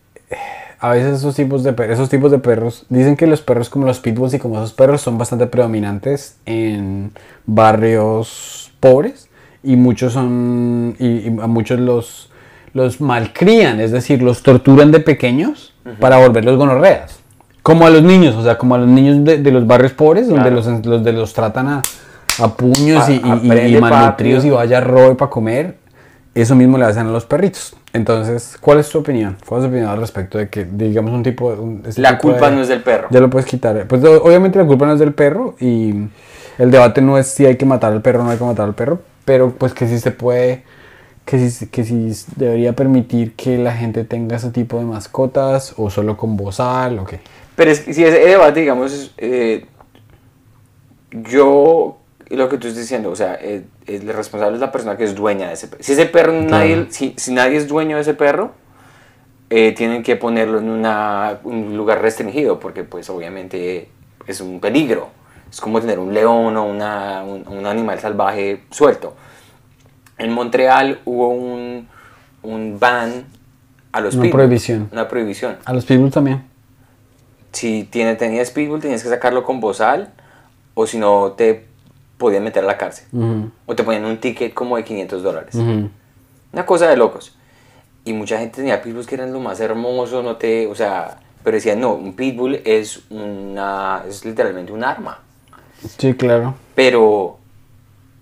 a 0.79 0.89
veces 0.91 1.17
esos 1.17 1.35
tipos 1.35 1.63
de 1.63 1.73
per- 1.73 1.89
esos 1.91 2.09
tipos 2.09 2.31
de 2.31 2.37
perros 2.39 2.85
dicen 2.89 3.15
que 3.15 3.25
los 3.27 3.41
perros 3.41 3.69
como 3.69 3.85
los 3.85 3.99
pitbulls 3.99 4.33
y 4.35 4.39
como 4.39 4.57
esos 4.57 4.73
perros 4.73 5.01
son 5.01 5.17
bastante 5.17 5.47
predominantes 5.47 6.37
en 6.45 7.11
barrios 7.45 8.71
pobres 8.79 9.29
y 9.63 9.75
muchos 9.75 10.13
son 10.13 10.95
y, 10.99 11.07
y 11.07 11.27
a 11.41 11.47
muchos 11.47 11.79
los 11.79 12.29
los 12.73 13.01
malcrían, 13.01 13.79
es 13.79 13.91
decir, 13.91 14.21
los 14.21 14.43
torturan 14.43 14.91
de 14.91 14.99
pequeños 14.99 15.73
para 15.99 16.17
volverlos 16.17 16.57
gonorreas. 16.57 17.19
Como 17.63 17.87
a 17.87 17.89
los 17.89 18.03
niños, 18.03 18.35
o 18.35 18.43
sea, 18.43 18.57
como 18.57 18.75
a 18.75 18.77
los 18.77 18.87
niños 18.87 19.23
de, 19.25 19.39
de 19.39 19.51
los 19.51 19.65
barrios 19.65 19.93
pobres, 19.93 20.27
donde 20.27 20.51
los, 20.51 20.85
los 20.85 21.03
de 21.03 21.11
los 21.13 21.33
tratan 21.33 21.67
a, 21.69 21.81
a 22.39 22.47
puños 22.55 23.03
A- 23.07 23.11
y, 23.11 23.15
y- 23.15 23.47
y- 23.67 23.73
malnutridos 23.81 24.45
y 24.45 24.49
vaya 24.51 24.79
robe 24.79 25.15
para 25.15 25.31
comer, 25.31 25.77
eso 26.35 26.55
mismo 26.55 26.77
le 26.77 26.85
hacen 26.85 27.07
a 27.07 27.11
los 27.11 27.25
perritos. 27.25 27.75
Entonces, 27.97 28.57
¿cuál 28.61 28.79
es 28.79 28.89
tu 28.89 28.99
opinión? 28.99 29.37
¿Cuál 29.45 29.61
es 29.61 29.65
tu 29.65 29.69
opinión 29.69 29.89
al 29.89 29.99
respecto 29.99 30.37
de 30.37 30.49
que, 30.49 30.65
digamos, 30.65 31.11
un 31.11 31.23
tipo... 31.23 31.47
un- 31.49 31.83
La 31.97 32.11
tipo 32.11 32.21
culpa 32.29 32.49
de- 32.49 32.55
no 32.55 32.61
es 32.61 32.67
del 32.67 32.81
perro. 32.83 33.07
Ya 33.09 33.19
lo 33.19 33.29
puedes 33.29 33.47
quitar. 33.47 33.87
Pues 33.87 34.03
obviamente 34.03 34.59
la 34.59 34.65
culpa 34.65 34.85
no 34.85 34.93
es 34.93 34.99
del 34.99 35.13
perro 35.13 35.55
y 35.59 35.93
el 36.57 36.71
debate 36.71 37.01
no 37.01 37.17
es 37.17 37.27
si 37.27 37.45
hay 37.45 37.57
que 37.57 37.65
matar 37.65 37.91
al 37.91 38.01
perro 38.01 38.21
o 38.21 38.23
no 38.23 38.29
hay 38.29 38.37
que 38.37 38.43
matar 38.43 38.65
al 38.65 38.75
perro, 38.75 39.01
pero 39.25 39.51
pues 39.51 39.73
que 39.73 39.87
sí 39.87 39.99
se 39.99 40.11
puede, 40.11 40.63
que 41.25 41.49
sí, 41.49 41.67
que 41.67 41.83
sí 41.83 42.11
debería 42.35 42.73
permitir 42.73 43.33
que 43.35 43.57
la 43.57 43.73
gente 43.73 44.03
tenga 44.03 44.35
ese 44.37 44.51
tipo 44.51 44.77
de 44.77 44.85
mascotas 44.85 45.73
o 45.77 45.89
solo 45.89 46.17
con 46.17 46.37
bozal 46.37 46.99
o 46.99 47.05
qué. 47.05 47.19
Pero 47.55 47.71
es 47.71 47.79
que 47.81 47.93
si 47.93 48.03
ese 48.03 48.19
debate, 48.19 48.59
digamos, 48.61 49.13
eh, 49.17 49.65
yo, 51.11 51.96
lo 52.29 52.49
que 52.49 52.57
tú 52.57 52.67
estás 52.67 52.81
diciendo, 52.83 53.09
o 53.09 53.15
sea, 53.15 53.37
eh, 53.41 53.65
el 53.85 54.07
responsable 54.09 54.55
es 54.55 54.61
la 54.61 54.71
persona 54.71 54.97
que 54.97 55.05
es 55.05 55.15
dueña 55.15 55.47
de 55.47 55.53
ese 55.53 55.67
perro. 55.67 55.83
Si 55.83 55.93
ese 55.93 56.05
perro, 56.05 56.33
nadie, 56.33 56.87
si, 56.89 57.13
si 57.17 57.33
nadie 57.33 57.57
es 57.57 57.67
dueño 57.67 57.95
de 57.95 58.01
ese 58.01 58.13
perro, 58.13 58.51
eh, 59.49 59.73
tienen 59.73 60.03
que 60.03 60.17
ponerlo 60.17 60.59
en 60.59 60.69
una, 60.69 61.39
un 61.43 61.77
lugar 61.77 62.01
restringido, 62.01 62.59
porque 62.59 62.83
pues 62.83 63.09
obviamente 63.09 63.89
es 64.25 64.41
un 64.41 64.59
peligro. 64.59 65.09
Es 65.49 65.61
como 65.61 65.79
tener 65.79 65.99
un 65.99 66.13
león 66.13 66.57
o 66.57 66.65
una, 66.65 67.23
un, 67.23 67.47
un 67.47 67.65
animal 67.65 67.99
salvaje 67.99 68.63
suelto. 68.71 69.15
En 70.17 70.33
Montreal 70.33 70.99
hubo 71.05 71.29
un, 71.29 71.87
un 72.43 72.77
ban 72.77 73.25
a 73.93 74.01
los 74.01 74.15
Una 74.15 74.29
prohibición. 74.29 74.89
Una 74.91 75.07
prohibición 75.07 75.57
A 75.63 75.71
los 75.71 75.85
pitbulls 75.85 76.13
también. 76.13 76.43
si 77.53 77.85
tiene, 77.85 78.15
tenías 78.15 78.51
pitbull 78.51 78.81
tenías 78.81 79.01
que 79.01 79.09
sacarlo 79.09 79.43
con 79.43 79.61
bozal 79.61 80.11
o 80.73 80.85
si 80.85 80.97
no 80.97 81.31
te 81.37 81.66
podían 82.17 82.43
meter 82.43 82.63
a 82.63 82.67
la 82.67 82.77
cárcel. 82.77 83.05
O 83.65 83.75
te 83.75 83.83
ponían 83.83 84.05
un 84.05 84.17
ticket 84.17 84.53
como 84.53 84.77
de 84.77 84.83
500 84.83 85.23
dólares. 85.23 85.55
ujú. 85.55 85.89
Una 86.53 86.65
cosa 86.65 86.87
de 86.87 86.97
locos. 86.97 87.35
Y 88.05 88.13
mucha 88.13 88.39
gente 88.39 88.57
tenía 88.57 88.81
pitbulls 88.81 89.05
que 89.05 89.15
eran 89.15 89.33
lo 89.33 89.39
más 89.39 89.59
hermoso, 89.59 90.23
no 90.23 90.37
te, 90.37 90.65
o 90.67 90.75
sea, 90.75 91.19
pero 91.43 91.55
decían, 91.55 91.79
no, 91.79 91.93
un 91.93 92.15
pitbull 92.15 92.61
es 92.65 93.01
una, 93.09 94.03
es 94.07 94.23
literalmente 94.25 94.71
un 94.71 94.83
arma. 94.83 95.19
Sí, 95.97 96.13
claro. 96.15 96.55
Pero 96.73 97.37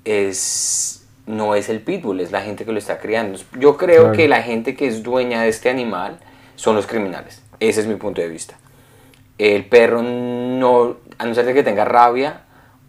es, 0.04 1.06
no 1.26 1.56
es 1.56 1.70
el 1.70 1.82
pitbull, 1.82 2.20
es 2.20 2.32
la 2.32 2.42
gente 2.42 2.66
que 2.66 2.72
lo 2.72 2.80
está 2.80 3.00
criando. 3.00 3.40
Yo 3.60 3.78
creo 3.78 4.02
Claro. 4.04 4.18
que 4.18 4.28
la 4.28 4.42
gente 4.42 4.76
que 4.76 4.88
es 4.88 5.04
dueña 5.04 5.42
de 5.42 5.50
este 5.50 5.70
animal 5.70 6.18
son 6.56 6.76
los 6.76 6.88
criminales. 6.88 7.42
Ese 7.60 7.82
es 7.82 7.88
mi 7.88 7.96
punto 7.96 8.22
de 8.22 8.28
vista. 8.28 8.56
El 9.38 9.66
perro 9.66 10.02
no, 10.02 10.98
a 11.18 11.26
no 11.26 11.34
ser 11.36 11.46
de 11.46 11.54
que 11.54 11.64
tenga 11.64 11.86
rabia 11.86 12.42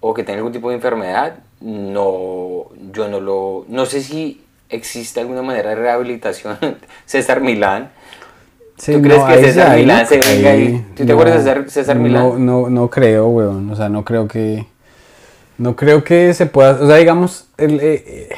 o 0.09 0.14
que 0.14 0.22
tenga 0.22 0.38
algún 0.38 0.52
tipo 0.52 0.68
de 0.70 0.76
enfermedad, 0.76 1.38
no, 1.61 2.66
yo 2.92 3.09
no 3.09 3.20
lo, 3.20 3.64
no 3.68 3.86
sé 3.86 4.02
si 4.02 4.42
existe 4.68 5.20
alguna 5.20 5.42
manera 5.42 5.70
de 5.70 5.76
rehabilitación. 5.76 6.59
César 7.07 7.40
Milán, 7.40 7.90
Sí, 8.78 8.92
¿Tú 8.92 9.00
crees 9.00 9.20
no, 9.20 9.26
que 9.28 9.38
César 9.42 9.74
Milán 9.74 10.02
¿no? 10.02 10.07
se 10.07 10.18
venga 10.18 10.50
Ahí, 10.50 10.84
¿tú 10.94 11.07
te 11.07 11.12
acuerdas 11.12 11.42
de 11.42 11.50
César- 11.50 11.70
César 11.70 11.96
Milán? 11.96 12.22
No, 12.22 12.38
no, 12.38 12.68
no 12.68 12.90
creo, 12.90 13.26
weón. 13.28 13.70
O 13.70 13.74
sea, 13.74 13.88
no 13.88 14.04
creo 14.04 14.28
que. 14.28 14.66
No 15.57 15.74
creo 15.76 16.04
que 16.04 16.34
se 16.34 16.44
pueda. 16.44 16.72
O 16.72 16.86
sea, 16.86 16.96
digamos. 16.96 17.46
El, 17.57 17.80
eh, 17.80 18.04
eh, 18.07 18.28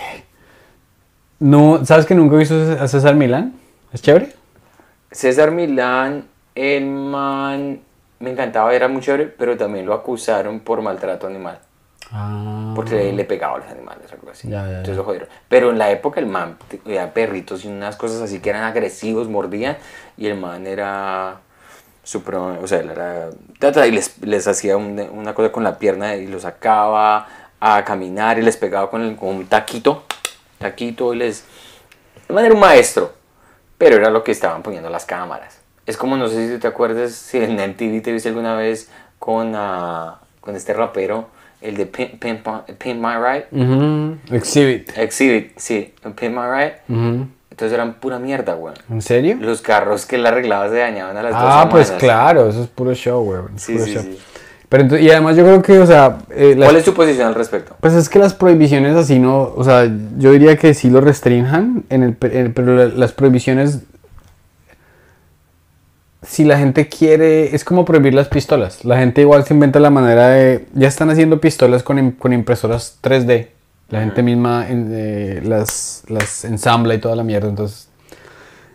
no, 1.41 1.85
¿Sabes 1.85 2.07
que 2.07 2.15
nunca 2.15 2.37
he 2.37 2.39
visto 2.39 2.55
a 2.55 2.87
César 2.87 3.17
Milán? 3.17 3.55
¿Es 3.93 4.01
chévere? 4.01 4.33
César 5.11 5.51
Milán, 5.51 6.25
el 6.55 6.87
man, 6.87 7.81
me 8.21 8.31
encantaba, 8.31 8.75
era 8.75 8.89
muy 8.89 9.01
chévere, 9.03 9.27
pero 9.27 9.57
también 9.57 9.87
lo 9.87 9.95
acusaron 9.95 10.61
por 10.61 10.83
maltrato 10.83 11.27
animal. 11.27 11.59
Ah. 12.11 12.73
Porque 12.75 13.13
le 13.13 13.25
pegaba 13.25 13.57
a 13.57 13.59
los 13.59 13.69
animales, 13.69 14.11
algo 14.13 14.31
así. 14.31 14.49
Ya, 14.49 14.63
ya, 14.65 14.71
Entonces 14.79 14.97
lo 14.97 15.05
jodieron. 15.05 15.29
Pero 15.49 15.71
en 15.71 15.79
la 15.79 15.91
época 15.91 16.21
el 16.21 16.27
man 16.27 16.57
tenía 16.69 17.13
perritos 17.13 17.65
y 17.65 17.69
unas 17.69 17.97
cosas 17.97 18.23
así 18.23 18.41
que 18.41 18.51
eran 18.51 18.65
agresivos, 18.65 19.29
mordían. 19.29 19.77
Y 20.17 20.27
el 20.27 20.39
man 20.39 20.67
era 20.67 21.41
súper. 22.03 22.37
O 22.37 22.67
sea, 22.67 22.79
él 22.81 22.91
era. 22.91 23.29
Y 23.87 23.91
les, 23.91 24.19
les 24.23 24.49
hacía 24.49 24.77
un- 24.79 24.99
una 25.13 25.35
cosa 25.35 25.53
con 25.53 25.65
la 25.65 25.79
pierna 25.79 26.17
y 26.17 26.27
los 26.27 26.43
sacaba 26.43 27.29
a 27.61 27.85
caminar 27.85 28.39
y 28.39 28.43
les 28.43 28.57
pegaba 28.57 28.89
con, 28.91 29.03
el- 29.03 29.17
con 29.17 29.29
un 29.29 29.47
taquito. 29.47 30.05
Taquito 30.59 31.13
y 31.13 31.19
les. 31.19 31.45
El 32.29 32.35
man 32.35 32.45
era 32.47 32.55
un 32.55 32.61
maestro. 32.61 33.13
Pero 33.77 33.97
era 33.97 34.09
lo 34.11 34.25
que 34.25 34.33
estaban 34.33 34.63
poniendo 34.63 34.89
las 34.89 35.05
cámaras. 35.05 35.61
Es 35.89 35.97
como, 35.97 36.19
no 36.19 36.29
sé 36.29 36.53
si 36.53 36.59
te 36.61 36.67
acuerdas, 36.69 37.13
si 37.13 37.39
en 37.39 37.55
MTV 37.59 38.03
te 38.03 38.13
viste 38.13 38.29
alguna 38.29 38.55
vez 38.55 38.91
con, 39.19 39.55
ah, 39.57 40.19
con 40.43 40.55
este 40.55 40.75
rapero, 40.75 41.29
el 41.63 41.79
de 41.79 41.87
Pimp, 41.87 42.21
Pimp, 42.23 42.47
Pimp 42.79 43.01
My. 43.03 43.45
Ujú, 43.51 44.17
Exhibit. 44.31 44.91
Exhibit, 44.99 45.53
sí, 45.59 45.95
Pimp 46.15 46.37
My. 46.37 46.95
Ujú. 46.95 47.27
Entonces 47.51 47.73
eran 47.73 47.95
pura 47.95 48.19
mierda, 48.19 48.53
güey. 48.53 48.75
¿En 48.91 49.01
serio? 49.01 49.39
Los 49.41 49.63
carros 49.63 50.05
que 50.05 50.17
él 50.17 50.27
arreglaba 50.27 50.69
se 50.69 50.77
dañaban 50.77 51.17
a 51.17 51.23
las 51.23 51.33
dos 51.33 51.43
Ah, 51.43 51.69
pues 51.71 51.91
claro, 51.93 52.51
eso 52.51 52.65
es 52.65 52.69
puro 52.69 52.93
show, 52.95 53.49
es 53.57 53.63
Sí, 53.63 53.73
puro 53.73 53.85
sí, 53.87 53.95
show. 53.95 54.03
sí. 54.03 54.19
Pero 54.69 54.83
entonces, 54.83 55.07
y 55.07 55.11
además 55.11 55.37
yo 55.39 55.45
creo 55.45 55.63
que, 55.63 55.79
o 55.79 55.87
sea, 55.87 56.19
eh, 56.29 56.55
las- 56.55 56.67
¿Cuál 56.69 56.77
es 56.77 56.85
tu 56.85 56.93
posición 56.93 57.29
al 57.29 57.35
respecto? 57.35 57.75
Pues 57.81 57.95
es 57.95 58.11
que 58.11 58.19
las 58.19 58.35
prohibiciones 58.35 58.95
así 58.95 59.19
no, 59.19 59.55
o 59.57 59.65
sea, 59.65 59.91
yo 60.19 60.33
diría 60.33 60.59
que 60.59 60.75
sí 60.75 60.91
lo 60.91 61.01
restrinjan, 61.01 61.85
en 61.89 62.03
el, 62.03 62.17
en- 62.31 62.53
pero 62.53 62.77
la- 62.77 62.85
las 62.95 63.13
prohibiciones, 63.13 63.81
si 66.23 66.45
la 66.45 66.59
gente 66.59 66.89
quiere, 66.89 67.55
es 67.55 67.65
como 67.65 67.85
prohibir 67.85 68.15
las 68.15 68.29
pistolas. 68.29 68.85
La 68.85 68.99
gente 68.99 69.21
igual 69.21 69.45
se 69.45 69.55
inventa 69.55 69.79
la 69.81 69.91
manera 69.91 70.29
de, 70.31 70.67
ya 70.75 70.89
están 70.89 71.11
haciendo 71.11 71.41
pistolas 71.41 71.83
con, 71.83 72.13
con 72.13 72.33
impresoras 72.33 72.99
3D. 73.03 73.49
La 73.91 74.01
gente 74.01 74.23
misma 74.23 74.67
eh, 74.69 75.41
las, 75.45 76.03
las 76.09 76.45
ensambla 76.45 76.95
y 76.95 76.99
toda 76.99 77.17
la 77.17 77.23
mierda. 77.25 77.49
Entonces, 77.49 77.89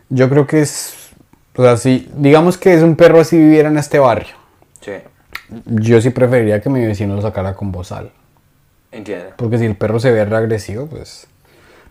yo 0.10 0.30
creo 0.30 0.48
que 0.48 0.62
es, 0.62 0.94
o 1.56 1.62
sea, 1.64 1.78
si 1.78 2.10
digamos 2.16 2.58
que 2.58 2.74
es 2.74 2.82
un 2.82 2.96
perro 2.96 3.20
así 3.20 3.38
viviera 3.38 3.70
en 3.70 3.78
este 3.78 4.00
barrio, 4.00 4.36
Sí, 4.82 4.92
yo 5.66 6.02
sí 6.02 6.10
preferiría 6.10 6.62
que 6.62 6.70
mi 6.70 6.86
vecino 6.86 7.16
lo 7.16 7.22
sacara 7.22 7.54
con 7.56 7.72
bozal. 7.72 8.12
entiendo. 8.92 9.28
Porque 9.38 9.58
si 9.58 9.66
el 9.66 9.76
perro 9.76 10.00
se 10.00 10.12
ve 10.12 10.26
reagresivo, 10.26 10.88
pues. 10.88 11.28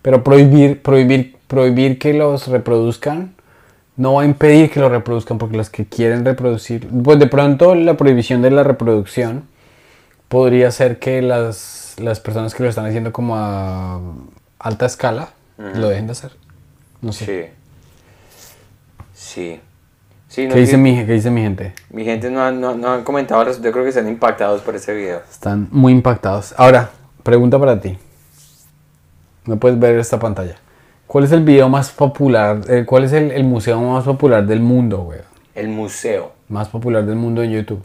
Pero 0.03 0.25
prohibir, 0.25 0.83
prohibir, 0.83 1.37
prohibir 1.47 1.99
que 1.99 2.13
los 2.13 2.49
reproduzcan 2.49 3.35
no 3.97 4.15
va 4.15 4.23
a 4.23 4.25
impedir 4.25 4.71
que 4.71 4.81
lo 4.81 4.89
reproduzcan 4.89 5.39
porque 5.39 5.57
los 5.57 5.71
que 5.71 5.85
quieren 5.87 6.25
reproducir, 6.25 6.89
pues 7.05 7.19
de 7.19 7.27
pronto 7.27 7.75
la 7.75 7.97
prohibición 7.97 8.43
de 8.43 8.51
la 8.51 8.63
reproducción 8.63 9.45
podría 10.29 10.71
ser 10.71 10.99
que 10.99 11.21
las, 11.23 11.95
las 11.99 12.21
personas 12.21 12.55
que 12.55 12.63
lo 12.63 12.69
están 12.69 12.87
haciendo 12.87 13.13
como 13.13 13.37
a 13.37 14.01
alta 14.59 14.87
escala 14.87 15.31
lo 15.59 15.89
dejen 15.89 16.07
de 16.07 16.13
hacer. 16.13 16.33
No 17.03 17.13
sé. 17.13 17.27
Sí. 17.27 17.51
Sí. 19.15 19.61
Sí, 20.29 20.47
no, 20.47 20.55
¿Qué, 20.55 20.61
dice 20.61 20.79
mi, 20.79 20.95
¿Qué 21.05 21.13
dice 21.13 21.31
mi 21.31 21.43
gente? 21.43 21.75
mi 21.91 22.05
gente 22.05 22.31
no, 22.31 22.43
ha- 22.43 22.51
no, 22.51 22.75
no 22.75 22.89
han 22.91 23.05
comentado, 23.05 23.45
yo 23.53 23.71
creo 23.73 23.83
que 23.85 23.91
están 23.91 24.09
impactados 24.09 24.63
por 24.63 24.75
ese 24.75 24.95
video. 24.95 25.21
Están 25.31 25.69
muy 25.71 25.93
impactados. 25.93 26.55
Ahora, 26.57 26.91
pregunta 27.23 27.59
para 27.59 27.79
ti. 27.79 27.99
No 29.45 29.59
puedes 29.59 29.79
ver 29.79 29.99
esta 29.99 30.19
pantalla. 30.19 30.57
¿Cuál 31.07 31.25
es 31.25 31.33
el 31.33 31.45
video 31.45 31.69
más 31.69 31.91
popular? 31.91 32.61
eh, 32.69 32.85
¿Cuál 32.87 33.05
es 33.05 33.13
el, 33.13 33.31
el 33.33 33.45
museo 33.45 33.81
más 33.81 34.05
popular 34.05 34.47
del 34.47 34.61
mundo, 34.61 34.99
güey? 34.99 35.21
El 35.55 35.69
museo, 35.69 36.33
Más 36.49 36.69
popular 36.69 37.05
del 37.05 37.17
mundo 37.17 37.43
en 37.43 37.51
YouTube. 37.51 37.83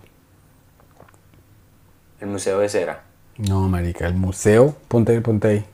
el 2.22 2.28
museo 2.30 2.60
de 2.60 2.70
cera. 2.70 3.04
No, 3.38 3.68
marica, 3.68 4.08
el 4.08 4.16
museo, 4.16 4.76
ponte 4.88 5.12
ahí, 5.12 5.20
ponte 5.20 5.48
ahí. 5.50 5.66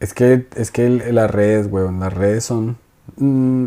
Es 0.00 0.12
que, 0.14 0.46
es 0.56 0.70
que 0.70 0.86
el- 0.86 1.14
las 1.14 1.30
redes, 1.30 1.68
weón, 1.70 2.00
las 2.00 2.12
redes 2.12 2.44
son 2.44 2.76
mm, 3.16 3.66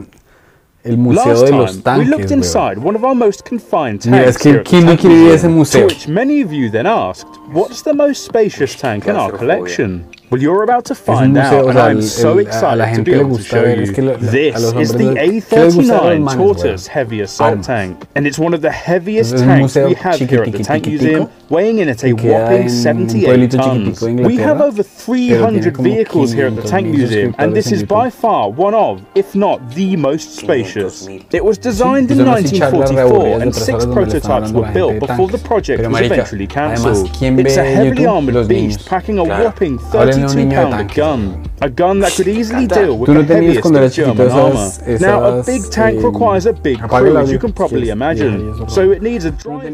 el 0.84 0.98
museo 0.98 1.26
Last 1.26 1.46
de 1.46 1.52
los 1.52 1.76
we 1.78 1.82
tanques, 1.84 2.08
looked 2.10 2.26
weón. 2.26 2.40
inside 2.40 2.78
one 2.84 2.98
of 2.98 3.04
our 3.04 3.16
most 3.16 3.48
confined 3.48 4.02
Mira, 4.06 4.24
tanks 4.26 4.36
es 4.36 4.38
que 4.42 4.64
¿quién 4.64 4.86
no 4.86 4.98
quiere 4.98 5.16
ir 5.16 5.32
a 5.32 5.36
ese 5.36 5.48
museo? 5.48 5.88
To 5.88 5.94
which 5.94 6.08
many 6.08 6.44
of 6.44 6.52
you 6.52 6.70
then 6.70 6.86
asked, 6.88 7.30
what's 7.54 7.82
the 7.84 7.94
most 7.94 8.26
spacious 8.26 8.76
tank 8.76 9.06
in 9.08 9.16
our 9.16 9.32
collection? 9.38 10.06
Well, 10.30 10.42
you're 10.42 10.64
about 10.64 10.84
to 10.86 10.96
find 10.96 11.38
out, 11.38 11.70
and 11.70 11.80
I'm 11.80 12.02
so 12.02 12.38
excited 12.40 12.96
to 12.96 13.02
be 13.02 13.14
able 13.14 13.38
to 13.38 13.44
show 13.44 13.64
you. 13.64 13.86
This 14.18 14.62
is 14.74 14.92
the 14.92 15.16
A39 15.16 16.36
Tortoise 16.36 16.86
Heavy 16.88 17.22
Assault 17.22 17.64
Tank, 17.64 18.06
and 18.14 18.28
it's 18.28 18.38
one 18.38 18.54
of 18.54 18.62
the 18.62 18.70
heaviest 18.72 19.38
tanks 19.38 19.76
we 19.76 19.94
have 19.94 20.20
here 20.20 20.44
at 20.44 20.52
the 20.52 20.64
Tank 20.64 20.86
Museum, 20.86 21.30
weighing 21.48 21.80
in 21.80 21.88
at 21.88 22.04
a 22.04 22.12
whopping 22.12 22.68
78 22.68 23.52
tons. 23.52 24.02
We 24.02 24.36
have 24.36 24.60
over 24.60 24.84
300 24.84 25.78
vehicles 25.78 26.34
here 26.34 26.48
at 26.48 26.58
the 26.58 26.62
Tank 26.62 26.88
Museum, 26.88 27.34
and 27.38 27.56
this 27.56 27.72
is 27.72 27.84
by 27.84 28.10
far 28.10 28.52
one 28.52 28.74
of, 28.74 29.02
if 29.16 29.34
not 29.34 29.70
the 29.76 29.96
most 29.96 30.36
spacious. 30.36 31.08
It 31.32 31.46
was 31.46 31.58
designed 31.58 32.12
in 32.12 32.26
1944, 32.26 33.42
and 33.42 33.56
six 33.56 33.86
prototypes 33.86 34.52
were 34.52 34.70
built 34.74 35.00
before 35.00 35.30
the 35.30 35.38
project 35.38 35.88
was 35.88 36.02
eventually 36.02 36.48
cancelled. 36.48 37.10
It's 37.22 37.56
a 37.56 37.64
heavily 37.64 38.06
armoured 38.06 38.50
beast 38.50 38.86
packing 38.86 39.20
a 39.20 39.24
whopping 39.24 39.80
30 39.80 40.17
tener 40.18 40.30
un 40.30 40.50
niño 40.50 40.66
de 40.66 40.72
tanque. 40.72 41.02
A 41.02 41.68
gun 41.70 42.00
that 42.02 42.12
could 42.16 42.28
easily 42.28 42.68
deal 42.68 42.92
with 42.92 43.06
Tú 43.06 43.14
no 43.14 43.26
tenías 43.26 43.60
cuando 43.60 43.80
eras 43.80 43.94
chiquito 43.94 44.24
esas, 44.24 44.88
esas, 44.88 45.02
Now 45.02 45.26
a 45.26 45.44
big 45.44 45.70
tank 45.70 45.96
eh, 45.96 46.02
requires 46.02 46.46
a 46.46 46.52
big 46.52 46.80
crew, 46.80 47.18
as 47.18 47.32
you 47.32 47.40
can 47.40 47.52
probably 47.52 47.90
imagine. 47.90 48.54
So 48.68 48.92
it 48.92 49.02
needs 49.02 49.26
a 49.26 49.32
driver, 49.32 49.68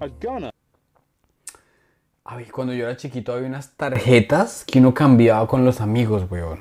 a 0.00 0.08
gunner. 0.20 0.50
Cuando 2.52 2.74
yo 2.74 2.84
era 2.84 2.96
chiquito 2.96 3.32
había 3.32 3.48
unas 3.48 3.74
tarjetas 3.76 4.64
que 4.66 4.78
uno 4.80 4.92
cambiaba 4.92 5.46
con 5.46 5.64
los 5.64 5.80
amigos, 5.80 6.24
weón. 6.30 6.60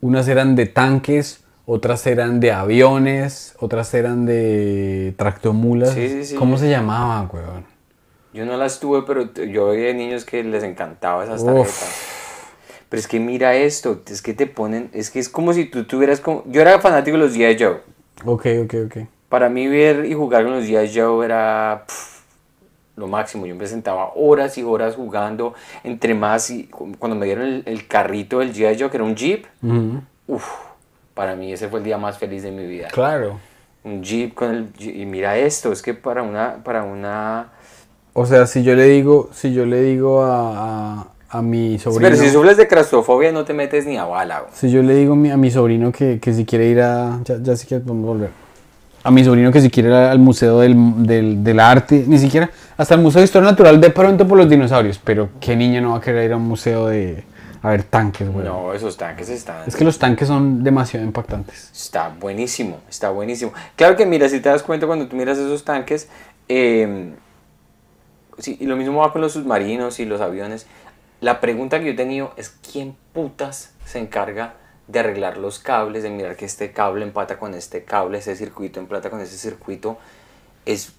Unas 0.00 0.28
eran 0.28 0.54
de 0.54 0.66
tanques, 0.66 1.44
otras 1.64 2.06
eran 2.06 2.38
de 2.38 2.52
aviones, 2.52 3.56
otras 3.58 3.92
eran 3.94 4.26
de 4.26 5.14
tractomulas. 5.16 5.90
Sí, 5.90 6.08
sí, 6.08 6.24
sí. 6.24 6.34
¿Cómo 6.36 6.56
se 6.58 6.70
llamaba, 6.70 7.28
weón? 7.32 7.75
Yo 8.36 8.44
no 8.44 8.56
las 8.56 8.78
tuve, 8.78 9.02
pero 9.06 9.32
yo 9.34 9.68
veía 9.68 9.92
niños 9.94 10.24
que 10.24 10.44
les 10.44 10.62
encantaba 10.62 11.24
esas 11.24 11.40
Uf. 11.40 11.46
tarjetas. 11.46 12.12
Pero 12.88 13.00
es 13.00 13.08
que 13.08 13.18
mira 13.18 13.54
esto, 13.56 14.00
es 14.08 14.22
que 14.22 14.32
te 14.34 14.46
ponen, 14.46 14.90
es 14.92 15.10
que 15.10 15.18
es 15.18 15.28
como 15.28 15.52
si 15.52 15.64
tú 15.64 15.84
tuvieras 15.84 16.20
como... 16.20 16.44
Yo 16.46 16.60
era 16.60 16.78
fanático 16.78 17.16
de 17.16 17.24
los 17.24 17.36
G.I. 17.36 17.56
Joe. 17.58 17.80
Ok, 18.24 18.46
ok, 18.64 18.74
ok. 18.86 18.96
Para 19.28 19.48
mí 19.48 19.66
ver 19.66 20.04
y 20.04 20.14
jugar 20.14 20.44
con 20.44 20.52
los 20.52 20.64
G.I. 20.64 20.92
Joe 20.96 21.24
era 21.24 21.82
pf, 21.86 22.20
lo 22.94 23.08
máximo. 23.08 23.44
Yo 23.46 23.56
me 23.56 23.66
sentaba 23.66 24.12
horas 24.14 24.56
y 24.56 24.62
horas 24.62 24.94
jugando. 24.94 25.54
Entre 25.82 26.14
más, 26.14 26.48
y 26.50 26.64
cu- 26.68 26.92
cuando 26.98 27.16
me 27.16 27.26
dieron 27.26 27.44
el, 27.44 27.62
el 27.66 27.88
carrito 27.88 28.38
del 28.38 28.54
G.I. 28.54 28.78
Joe, 28.78 28.88
que 28.90 28.96
era 28.98 29.04
un 29.04 29.16
Jeep, 29.16 29.46
para 31.14 31.34
mí 31.34 31.52
ese 31.52 31.68
fue 31.68 31.80
el 31.80 31.84
día 31.84 31.98
más 31.98 32.18
feliz 32.18 32.42
de 32.44 32.52
mi 32.52 32.66
vida. 32.66 32.88
Claro. 32.92 33.40
Un 33.82 34.02
Jeep 34.02 34.34
con 34.34 34.50
el... 34.54 34.68
Y 34.78 35.06
mira 35.06 35.36
esto, 35.38 35.72
es 35.72 35.82
que 35.82 35.92
para 35.94 36.22
una... 36.22 36.62
Para 36.62 36.84
una 36.84 37.48
O 38.18 38.24
sea, 38.24 38.46
si 38.46 38.62
yo 38.62 38.74
le 38.74 38.84
digo, 38.84 39.28
si 39.34 39.52
yo 39.52 39.66
le 39.66 39.82
digo 39.82 40.22
a, 40.22 41.02
a, 41.02 41.06
a 41.28 41.42
mi 41.42 41.78
sobrino... 41.78 42.00
pero 42.08 42.16
si 42.16 42.30
sufres 42.30 42.56
de 42.56 42.66
claustrofobia 42.66 43.30
no 43.30 43.44
te 43.44 43.52
metes 43.52 43.84
ni 43.84 43.98
a 43.98 44.04
bala. 44.04 44.46
Si 44.54 44.70
yo 44.70 44.82
le 44.82 44.94
digo 44.94 45.12
a 45.12 45.16
mi, 45.16 45.30
a 45.30 45.36
mi 45.36 45.50
sobrino 45.50 45.92
que, 45.92 46.18
que 46.18 46.32
si 46.32 46.46
quiere 46.46 46.66
ir 46.66 46.80
a... 46.80 47.20
Ya, 47.24 47.36
ya 47.42 47.54
si 47.56 47.66
quiere 47.66 47.84
podemos 47.84 48.06
volver. 48.06 48.30
A 49.04 49.10
mi 49.10 49.22
sobrino 49.22 49.52
que 49.52 49.60
si 49.60 49.68
quiere 49.68 49.90
ir 49.90 49.94
al 49.94 50.18
Museo 50.18 50.60
del, 50.60 50.74
del, 51.06 51.44
del 51.44 51.60
Arte, 51.60 52.04
ni 52.06 52.18
siquiera... 52.18 52.48
Hasta 52.78 52.94
el 52.94 53.02
Museo 53.02 53.20
de 53.20 53.26
Historia 53.26 53.50
Natural 53.50 53.78
de 53.78 53.90
pronto 53.90 54.26
por 54.26 54.38
los 54.38 54.48
dinosaurios. 54.48 54.98
Pero 55.04 55.28
¿qué 55.38 55.54
niño 55.54 55.82
no 55.82 55.90
va 55.90 55.98
a 55.98 56.00
querer 56.00 56.24
ir 56.24 56.32
a 56.32 56.36
un 56.36 56.48
museo 56.48 56.86
de... 56.86 57.22
A 57.62 57.70
ver, 57.70 57.82
tanques, 57.82 58.30
güey. 58.30 58.46
No, 58.46 58.72
esos 58.72 58.96
tanques 58.96 59.28
están... 59.28 59.66
Es 59.66 59.76
que 59.76 59.84
los 59.84 59.98
tanques 59.98 60.26
son 60.26 60.64
demasiado 60.64 61.04
impactantes. 61.04 61.70
Está 61.74 62.14
buenísimo, 62.18 62.78
está 62.88 63.10
buenísimo. 63.10 63.52
Claro 63.76 63.94
que 63.94 64.06
mira, 64.06 64.28
si 64.30 64.40
te 64.40 64.48
das 64.48 64.62
cuenta 64.62 64.86
cuando 64.86 65.06
tú 65.06 65.16
miras 65.16 65.36
esos 65.36 65.64
tanques, 65.64 66.08
eh, 66.48 67.12
sí, 68.38 68.56
y 68.60 68.66
lo 68.66 68.76
mismo 68.76 69.00
va 69.00 69.12
con 69.12 69.20
los 69.22 69.32
submarinos 69.32 70.00
y 70.00 70.04
los 70.04 70.20
aviones. 70.20 70.66
La 71.20 71.40
pregunta 71.40 71.78
que 71.78 71.86
yo 71.86 71.90
he 71.92 71.96
tenido 71.96 72.32
es 72.36 72.50
quién 72.50 72.96
putas 73.12 73.72
se 73.84 73.98
encarga 73.98 74.54
de 74.88 75.00
arreglar 75.00 75.36
los 75.38 75.58
cables, 75.58 76.02
de 76.02 76.10
mirar 76.10 76.36
que 76.36 76.44
este 76.44 76.72
cable 76.72 77.04
empata 77.04 77.38
con 77.38 77.54
este 77.54 77.84
cable, 77.84 78.18
ese 78.18 78.36
circuito 78.36 78.78
empata 78.80 79.10
con 79.10 79.20
ese 79.20 79.36
circuito. 79.36 79.98
Es 80.64 80.92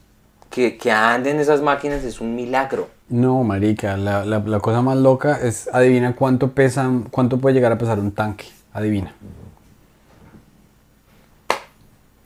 que, 0.49 0.77
que 0.77 0.91
anden 0.91 1.39
esas 1.39 1.61
máquinas 1.61 2.03
es 2.03 2.19
un 2.19 2.35
milagro. 2.35 2.89
No, 3.09 3.43
marica, 3.43 3.95
la, 3.95 4.25
la, 4.25 4.39
la 4.39 4.59
cosa 4.59 4.81
más 4.81 4.97
loca 4.97 5.39
es 5.41 5.69
adivina 5.73 6.15
cuánto 6.15 6.51
pesan, 6.51 7.03
cuánto 7.03 7.37
puede 7.37 7.55
llegar 7.55 7.71
a 7.71 7.77
pesar 7.77 7.99
un 7.99 8.11
tanque. 8.11 8.45
Adivina. 8.73 9.13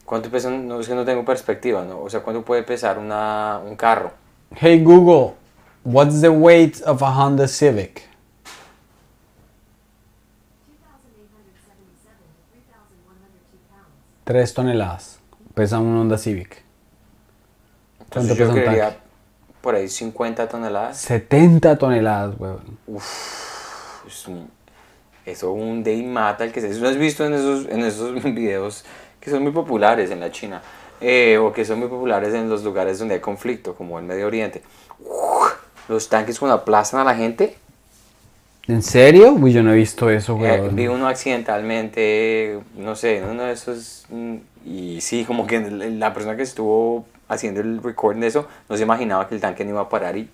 ¿Cuánto 0.05 0.29
pesa? 0.29 0.49
un- 0.49 0.67
No, 0.67 0.79
es 0.79 0.87
que 0.87 0.95
no 0.95 1.05
tengo 1.05 1.23
perspectiva, 1.23 1.83
¿no? 1.85 1.99
O 2.01 2.09
sea, 2.09 2.21
¿cuánto 2.21 2.43
puede 2.43 2.63
pesar 2.63 2.97
una, 2.97 3.59
un 3.65 3.75
carro? 3.75 4.11
Hey 4.55 4.79
Google, 4.83 5.37
what's 5.83 6.21
the 6.21 6.31
weight 6.31 6.81
of 6.81 7.01
a 7.01 7.11
Honda 7.11 7.47
Civic? 7.47 8.07
Tres 14.23 14.53
toneladas. 14.53 15.19
Pesa 15.53 15.79
un 15.79 15.97
Honda 15.97 16.17
Civic. 16.17 16.63
¿Cuánto 18.09 18.33
Entonces 18.33 18.37
yo 18.37 18.45
pesa 18.45 18.53
un 18.53 18.59
creería 18.61 18.89
tanque? 18.89 18.99
por 19.61 19.75
ahí 19.75 19.87
50 19.87 20.47
toneladas. 20.47 20.97
70 20.97 21.77
toneladas, 21.77 22.35
weón. 22.39 22.77
Es 24.07 24.27
un- 24.27 24.49
eso 25.25 25.51
hunde 25.53 25.93
y 25.93 26.03
mata 26.03 26.43
el 26.43 26.51
que 26.51 26.61
se... 26.61 26.69
¿No 26.79 26.87
has 26.87 26.97
visto 26.97 27.25
en 27.25 27.33
esos, 27.33 27.65
en 27.67 27.81
esos 27.81 28.23
videos 28.23 28.83
que 29.19 29.29
son 29.29 29.43
muy 29.43 29.51
populares 29.51 30.09
en 30.11 30.19
la 30.19 30.31
China? 30.31 30.61
Eh, 31.01 31.37
o 31.37 31.51
que 31.51 31.65
son 31.65 31.79
muy 31.79 31.87
populares 31.87 32.33
en 32.33 32.49
los 32.49 32.63
lugares 32.63 32.99
donde 32.99 33.15
hay 33.15 33.21
conflicto, 33.21 33.75
como 33.75 33.99
el 33.99 34.05
Medio 34.05 34.27
Oriente. 34.27 34.61
Los 35.89 36.07
tanques 36.09 36.39
cuando 36.39 36.55
aplastan 36.55 37.01
a 37.01 37.03
la 37.03 37.15
gente. 37.15 37.57
¿En 38.67 38.81
serio? 38.83 39.31
Uy, 39.33 39.51
yo 39.51 39.63
no 39.63 39.73
he 39.73 39.75
visto 39.75 40.09
eso, 40.09 40.33
eh, 40.33 40.61
weón. 40.61 40.75
vi 40.75 40.87
uno 40.87 41.07
accidentalmente, 41.07 42.59
no 42.77 42.95
sé, 42.95 43.17
en 43.17 43.25
uno 43.25 43.43
de 43.43 43.53
esos... 43.53 44.05
mm, 44.09 44.35
Y 44.65 45.01
sí, 45.01 45.25
como 45.25 45.47
que 45.47 45.59
la 45.59 46.13
persona 46.13 46.37
que 46.37 46.43
estuvo 46.43 47.05
haciendo 47.27 47.61
el 47.61 47.81
recording 47.81 48.21
de 48.21 48.27
eso 48.27 48.47
no 48.69 48.77
se 48.77 48.83
imaginaba 48.83 49.27
que 49.27 49.35
el 49.35 49.41
tanque 49.41 49.63
no 49.65 49.71
iba 49.71 49.81
a 49.81 49.89
parar 49.89 50.15
y 50.17 50.29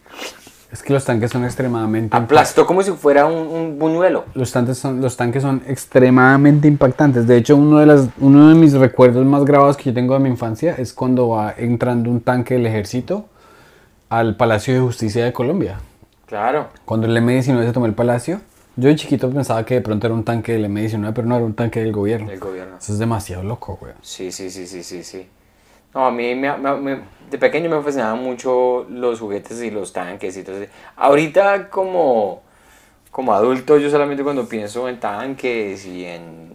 Es 0.72 0.84
que 0.84 0.92
los 0.92 1.06
tanques 1.06 1.32
son 1.32 1.46
extremadamente... 1.46 2.16
aplastó 2.16 2.66
como 2.66 2.82
si 2.84 2.92
fuera 2.92 3.26
un, 3.26 3.48
un 3.48 3.80
buñuelo. 3.80 4.26
Los 4.34 4.52
tanques, 4.52 4.78
son, 4.78 5.00
los 5.02 5.16
tanques 5.16 5.42
son 5.42 5.62
extremadamente 5.66 6.68
impactantes. 6.68 7.26
De 7.26 7.38
hecho, 7.38 7.56
uno 7.56 7.80
de, 7.80 7.86
las, 7.86 8.10
uno 8.20 8.50
de 8.50 8.56
mis 8.56 8.74
recuerdos 8.74 9.26
más 9.26 9.46
grabados 9.46 9.78
que 9.78 9.86
yo 9.86 9.94
tengo 9.94 10.14
de 10.16 10.20
mi 10.20 10.30
infancia 10.30 10.76
es 10.78 10.92
cuando 10.92 11.30
va 11.30 11.54
entrando 11.58 12.10
un 12.10 12.20
tanque 12.20 12.56
del 12.56 12.66
ejército 12.66 13.26
al 14.10 14.36
Palacio 14.36 14.74
de 14.74 14.82
Justicia 14.82 15.24
de 15.24 15.32
Colombia. 15.32 15.80
Claro. 16.26 16.68
Cuando 16.84 17.08
el 17.08 17.16
M-19 17.16 17.66
se 17.66 17.72
tomó 17.72 17.86
el 17.86 17.94
palacio, 17.94 18.42
yo 18.76 18.90
de 18.90 18.96
chiquito 18.98 19.30
pensaba 19.30 19.64
que 19.66 19.76
de 19.76 19.82
pronto 19.82 20.08
era 20.08 20.14
un 20.14 20.26
tanque 20.26 20.52
del 20.52 20.66
M-19, 20.66 21.14
pero 21.16 21.26
no 21.28 21.38
era 21.38 21.46
un 21.46 21.54
tanque 21.54 21.80
del 21.80 21.94
gobierno. 21.94 22.28
Del 22.30 22.40
gobierno. 22.42 22.76
Eso 22.78 22.92
es 22.92 23.00
demasiado 23.00 23.42
loco, 23.44 23.78
güey. 23.80 23.94
Sí, 24.02 24.34
sí, 24.34 24.50
sí, 24.50 24.68
sí, 24.68 24.84
sí, 24.84 25.04
sí. 25.04 25.28
No, 25.96 26.06
a 26.08 26.12
mí 26.12 26.36
me, 26.36 26.56
me- 26.58 26.76
me- 26.76 27.00
de 27.30 27.38
pequeño 27.38 27.70
me 27.70 27.82
fascinaban 27.82 28.22
mucho 28.24 28.86
los 28.90 29.20
juguetes 29.20 29.62
y 29.62 29.72
los 29.72 29.94
tanques 29.94 30.36
y 30.38 30.44
todo 30.44 30.58
eso. 30.58 30.72
Ahorita 30.96 31.70
como, 31.70 32.42
como 33.12 33.34
adulto 33.34 33.78
yo 33.78 33.90
solamente 33.90 34.24
cuando 34.24 34.48
pienso 34.48 34.88
en 34.90 35.00
tanques 35.00 35.86
y 35.86 36.06
en 36.06 36.50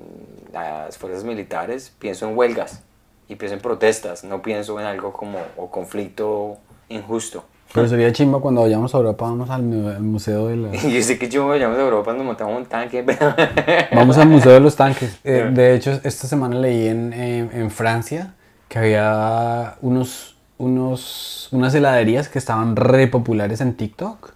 las 0.53 0.97
fuerzas 0.99 1.25
militares 1.25 1.93
pienso 1.99 2.29
en 2.29 2.37
huelgas 2.37 2.83
y 3.29 3.37
pienso 3.37 3.55
en 3.55 3.61
protestas, 3.63 4.25
no 4.25 4.43
pienso 4.43 4.79
en 4.81 4.87
algo 4.87 5.13
como 5.13 5.39
o 5.57 5.71
conflicto 5.71 6.57
injusto. 6.89 7.45
Pero 7.75 7.89
sería 7.89 8.13
chimba 8.13 8.39
cuando 8.39 8.61
vayamos 8.61 8.95
a 8.95 8.99
Europa, 8.99 9.25
vamos 9.25 9.49
al, 9.49 9.63
mu- 9.63 9.89
al 9.89 10.03
museo 10.03 10.49
de 10.49 10.57
la... 10.59 10.73
Yo 10.73 11.03
sé 11.03 11.19
que 11.19 11.27
me 11.27 11.59
llamo 11.59 11.75
de 11.75 11.83
Europa 11.83 12.13
nos 12.13 12.25
montamos 12.27 12.55
un 12.59 12.67
tanque. 12.67 13.03
Vamos 13.95 14.19
al 14.19 14.29
Museo 14.29 14.53
de 14.53 14.61
los 14.61 14.77
Tanques. 14.77 15.19
Eh, 15.25 15.49
de 15.51 15.75
hecho, 15.75 15.93
esta 16.05 16.27
semana 16.27 16.57
leí 16.57 16.89
en, 16.89 17.13
en- 17.15 17.51
en 17.53 17.71
Francia 17.71 18.35
que 18.69 18.79
había 18.79 19.77
unos, 19.81 20.32
unos, 20.63 21.49
unas 21.51 21.75
heladerías 21.75 22.29
que 22.29 22.39
estaban 22.39 22.77
re 22.77 23.09
populares 23.09 23.61
en 23.61 23.75
TikTok 23.75 24.31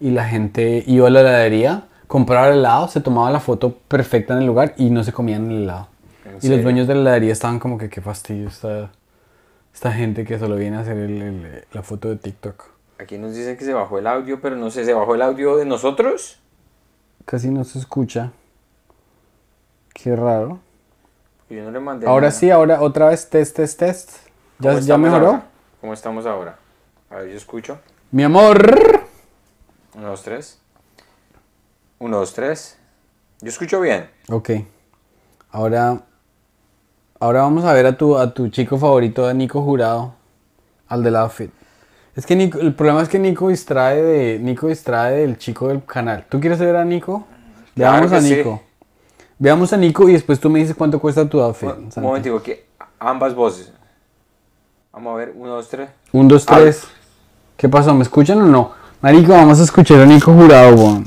y 0.00 0.10
la 0.10 0.24
gente 0.26 0.82
iba 0.86 1.06
a 1.06 1.10
la 1.10 1.20
heladería, 1.20 1.84
compraba 2.08 2.48
el 2.48 2.58
helado, 2.58 2.88
se 2.88 3.00
tomaba 3.00 3.30
la 3.30 3.40
foto 3.40 3.74
perfecta 3.86 4.34
en 4.34 4.40
el 4.40 4.46
lugar 4.46 4.74
y 4.76 4.90
no 4.90 5.04
se 5.04 5.12
comían 5.12 5.50
el 5.50 5.62
helado. 5.62 5.88
¿En 6.24 6.38
Y 6.42 6.48
los 6.48 6.62
dueños 6.62 6.88
de 6.88 6.94
la 6.94 7.00
heladería 7.02 7.32
estaban 7.32 7.58
como 7.60 7.78
que 7.78 7.88
qué 7.88 8.00
fastidio 8.00 8.48
esta, 8.48 8.90
esta 9.72 9.92
gente 9.92 10.24
que 10.24 10.38
solo 10.38 10.56
viene 10.56 10.76
a 10.78 10.80
hacer 10.80 10.96
el- 10.98 11.22
el- 11.22 11.64
la 11.72 11.82
foto 11.82 12.08
de 12.08 12.16
TikTok. 12.16 12.64
Aquí 12.98 13.16
nos 13.16 13.34
dicen 13.34 13.56
que 13.56 13.64
se 13.64 13.72
bajó 13.72 13.98
el 13.98 14.06
audio, 14.08 14.40
pero 14.40 14.56
no 14.56 14.70
sé, 14.70 14.84
¿se 14.84 14.92
bajó 14.92 15.14
el 15.14 15.22
audio 15.22 15.56
de 15.56 15.64
nosotros? 15.64 16.40
Casi 17.24 17.48
no 17.50 17.62
se 17.64 17.78
escucha. 17.78 18.32
Qué 19.94 20.16
raro. 20.16 20.58
Yo 21.50 21.62
no 21.64 21.70
le 21.70 21.80
mandé 21.80 22.06
Ahora 22.06 22.28
nada. 22.28 22.40
sí, 22.40 22.50
ahora 22.50 22.80
otra 22.82 23.08
vez 23.08 23.28
test, 23.30 23.56
test, 23.56 23.78
test. 23.78 24.10
¿Ya, 24.58 24.72
¿Cómo 24.72 24.80
ya 24.80 24.98
mejoró? 24.98 25.26
ahora? 25.28 25.42
¿Cómo 25.80 25.92
estamos 25.92 26.26
ahora? 26.26 26.58
A 27.10 27.16
ver, 27.16 27.30
yo 27.30 27.36
escucho. 27.36 27.78
Mi 28.10 28.22
amor. 28.24 29.04
Uno, 29.94 30.08
dos, 30.08 30.22
tres. 30.22 30.58
Uno, 31.98 32.18
dos, 32.18 32.32
tres. 32.34 32.78
Yo 33.40 33.48
escucho 33.48 33.80
bien. 33.80 34.10
Ok. 34.28 34.50
Ahora, 35.50 36.00
ahora 37.20 37.42
vamos 37.42 37.64
a 37.64 37.72
ver 37.72 37.86
a 37.86 37.96
tu, 37.96 38.16
a 38.18 38.32
tu 38.34 38.48
chico 38.48 38.76
favorito, 38.78 39.26
a 39.26 39.32
Nico 39.34 39.62
Jurado, 39.62 40.14
al 40.88 41.02
del 41.02 41.16
outfit. 41.16 41.50
Es 42.16 42.26
que 42.26 42.34
Nico- 42.34 42.58
el 42.58 42.74
problema 42.74 43.00
es 43.02 43.08
que 43.08 43.18
Nico 43.18 43.48
distrae 43.48 44.02
de, 44.02 44.38
Nico 44.40 44.66
distrae 44.66 45.18
del 45.18 45.38
chico 45.38 45.68
del 45.68 45.84
canal. 45.84 46.26
¿Tú 46.28 46.40
quieres 46.40 46.58
ver 46.58 46.74
a 46.76 46.84
Nico? 46.84 47.26
Claro 47.74 47.92
Veamos 48.08 48.12
a 48.12 48.20
sí. 48.20 48.34
Nico. 48.36 48.62
Veamos 49.38 49.72
a 49.72 49.76
Nico 49.76 50.08
y 50.08 50.12
después 50.14 50.40
tú 50.40 50.50
me 50.50 50.58
dices 50.58 50.74
cuánto 50.74 50.98
cuesta 51.00 51.28
tu 51.28 51.40
outfit. 51.40 51.68
Un 51.96 52.02
momentico, 52.02 52.42
que 52.42 52.66
ambas 52.98 53.34
voces. 53.36 53.72
Vamos 54.98 55.14
a 55.14 55.16
ver, 55.18 55.32
uno, 55.36 55.50
dos, 55.54 55.68
tres. 55.68 55.88
Un, 56.10 56.26
dos, 56.26 56.44
Ah. 56.48 56.56
tres. 56.56 56.82
¿Qué 57.56 57.68
pasó? 57.68 57.94
¿Me 57.94 58.02
escuchan 58.02 58.40
o 58.42 58.46
no? 58.46 58.72
Marico, 59.00 59.30
vamos 59.30 59.60
a 59.60 59.62
escuchar 59.62 60.00
a 60.00 60.04
Nico 60.06 60.32
Jurado, 60.32 60.74
weón. 60.74 61.06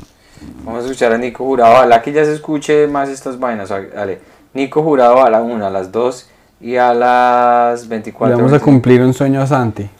Vamos 0.64 0.80
a 0.80 0.86
escuchar 0.86 1.12
a 1.12 1.18
Nico 1.18 1.44
Jurado. 1.44 1.74
Ojalá 1.74 2.00
que 2.00 2.10
ya 2.10 2.24
se 2.24 2.32
escuche 2.32 2.86
más 2.86 3.10
estas 3.10 3.38
vainas. 3.38 3.68
Dale. 3.68 4.18
Nico 4.54 4.82
Jurado 4.82 5.22
a 5.22 5.28
la 5.28 5.42
una, 5.42 5.66
a 5.66 5.70
las 5.70 5.92
dos 5.92 6.26
y 6.58 6.76
a 6.76 6.94
las 6.94 7.82
Le 7.82 7.88
24. 7.88 8.34
vamos 8.38 8.54
a 8.54 8.60
cumplir 8.60 9.02
un 9.02 9.12
sueño 9.12 9.42
a 9.42 9.46
Santi. 9.46 9.90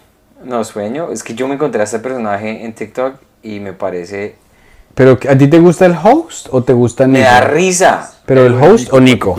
No, 0.43 0.65
sueño. 0.65 1.11
Es 1.13 1.23
que 1.23 1.35
yo 1.35 1.47
me 1.47 1.57
encontré 1.57 1.83
a 1.83 1.85
este 1.85 1.99
personaje 1.99 2.65
en 2.65 2.73
TikTok 2.75 3.17
y 3.43 3.61
me 3.61 3.75
parece. 3.75 4.37
Pero, 4.95 5.19
¿a 5.29 5.37
ti 5.37 5.49
te 5.49 5.59
gusta 5.59 5.85
el 5.85 5.95
host 6.03 6.49
o 6.51 6.63
te 6.63 6.73
gusta 6.73 7.07
Me 7.07 7.19
Nico? 7.19 7.31
da 7.31 7.41
risa. 7.43 8.11
¿Pero 8.25 8.47
el 8.47 8.55
host 8.55 8.91
o 8.91 9.01
Nico? 9.03 9.37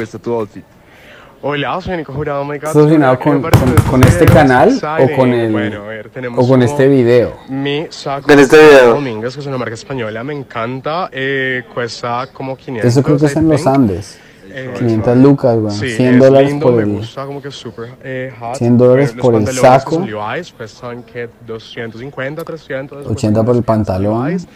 Hola, 1.46 1.82
soy 1.82 1.98
Nico 1.98 2.14
Jurado, 2.14 2.46
oh. 2.46 2.54
¿Estás 2.54 2.74
obsesionado 2.74 3.20
¿Qué 3.20 3.30
me 3.30 3.42
con, 3.42 3.52
con- 3.52 3.76
con 3.92 4.04
este 4.06 4.24
canal 4.26 4.80
o 5.02 5.16
con 5.18 5.34
el 5.34 5.52
Bueno, 5.52 5.84
a 5.84 5.88
ver, 5.88 6.10
tenemos 6.10 6.44
o 6.44 6.48
con 6.48 6.62
este 6.62 6.88
video? 6.88 7.34
Mi 7.50 7.86
saco 7.90 8.30
Con 8.30 8.40
este 8.40 8.56
video. 8.58 8.94
Domínguez, 8.94 9.34
que 9.34 9.42
es 9.42 9.46
una 9.48 9.58
marca 9.58 9.74
española, 9.74 10.24
me 10.24 10.34
encanta. 10.34 11.10
Eh, 11.12 11.64
cuesta 11.74 12.28
como 12.32 12.56
500. 12.56 12.90
Eso 12.90 13.04
creo 13.04 13.18
que 13.18 13.26
es 13.26 13.36
I 13.36 13.40
en 13.40 13.50
los. 13.50 13.68
Andes. 13.68 14.20
Eh, 14.56 14.74
500 14.78 15.18
lucas, 15.18 15.58
weón. 15.58 15.72
Sí, 15.72 15.90
100 15.90 16.14
es 16.14 16.20
dólares 16.22 16.50
lindo, 16.50 16.66
por 16.66 16.76
me 16.76 16.84
el... 16.84 16.90
gusta 17.00 17.26
como 17.26 17.42
que 17.42 17.48
es 17.50 17.56
súper 17.56 17.90
eh, 18.04 18.34
hot. 18.40 18.56
100 18.56 18.78
dólares 18.78 19.12
Eh, 19.14 19.20
por 19.20 19.36
el 19.36 19.48
saco. 19.48 19.92
son 19.96 20.06
Levi's 20.06 20.54
cuestan 20.54 21.04
que 21.04 21.28
250, 21.46 22.44
300. 22.46 22.98
después 23.00 23.18
80 23.18 23.38
son 23.40 23.46
por 23.46 23.56
el 23.58 23.64
pantalón. 23.64 24.28
Levi's. 24.28 24.48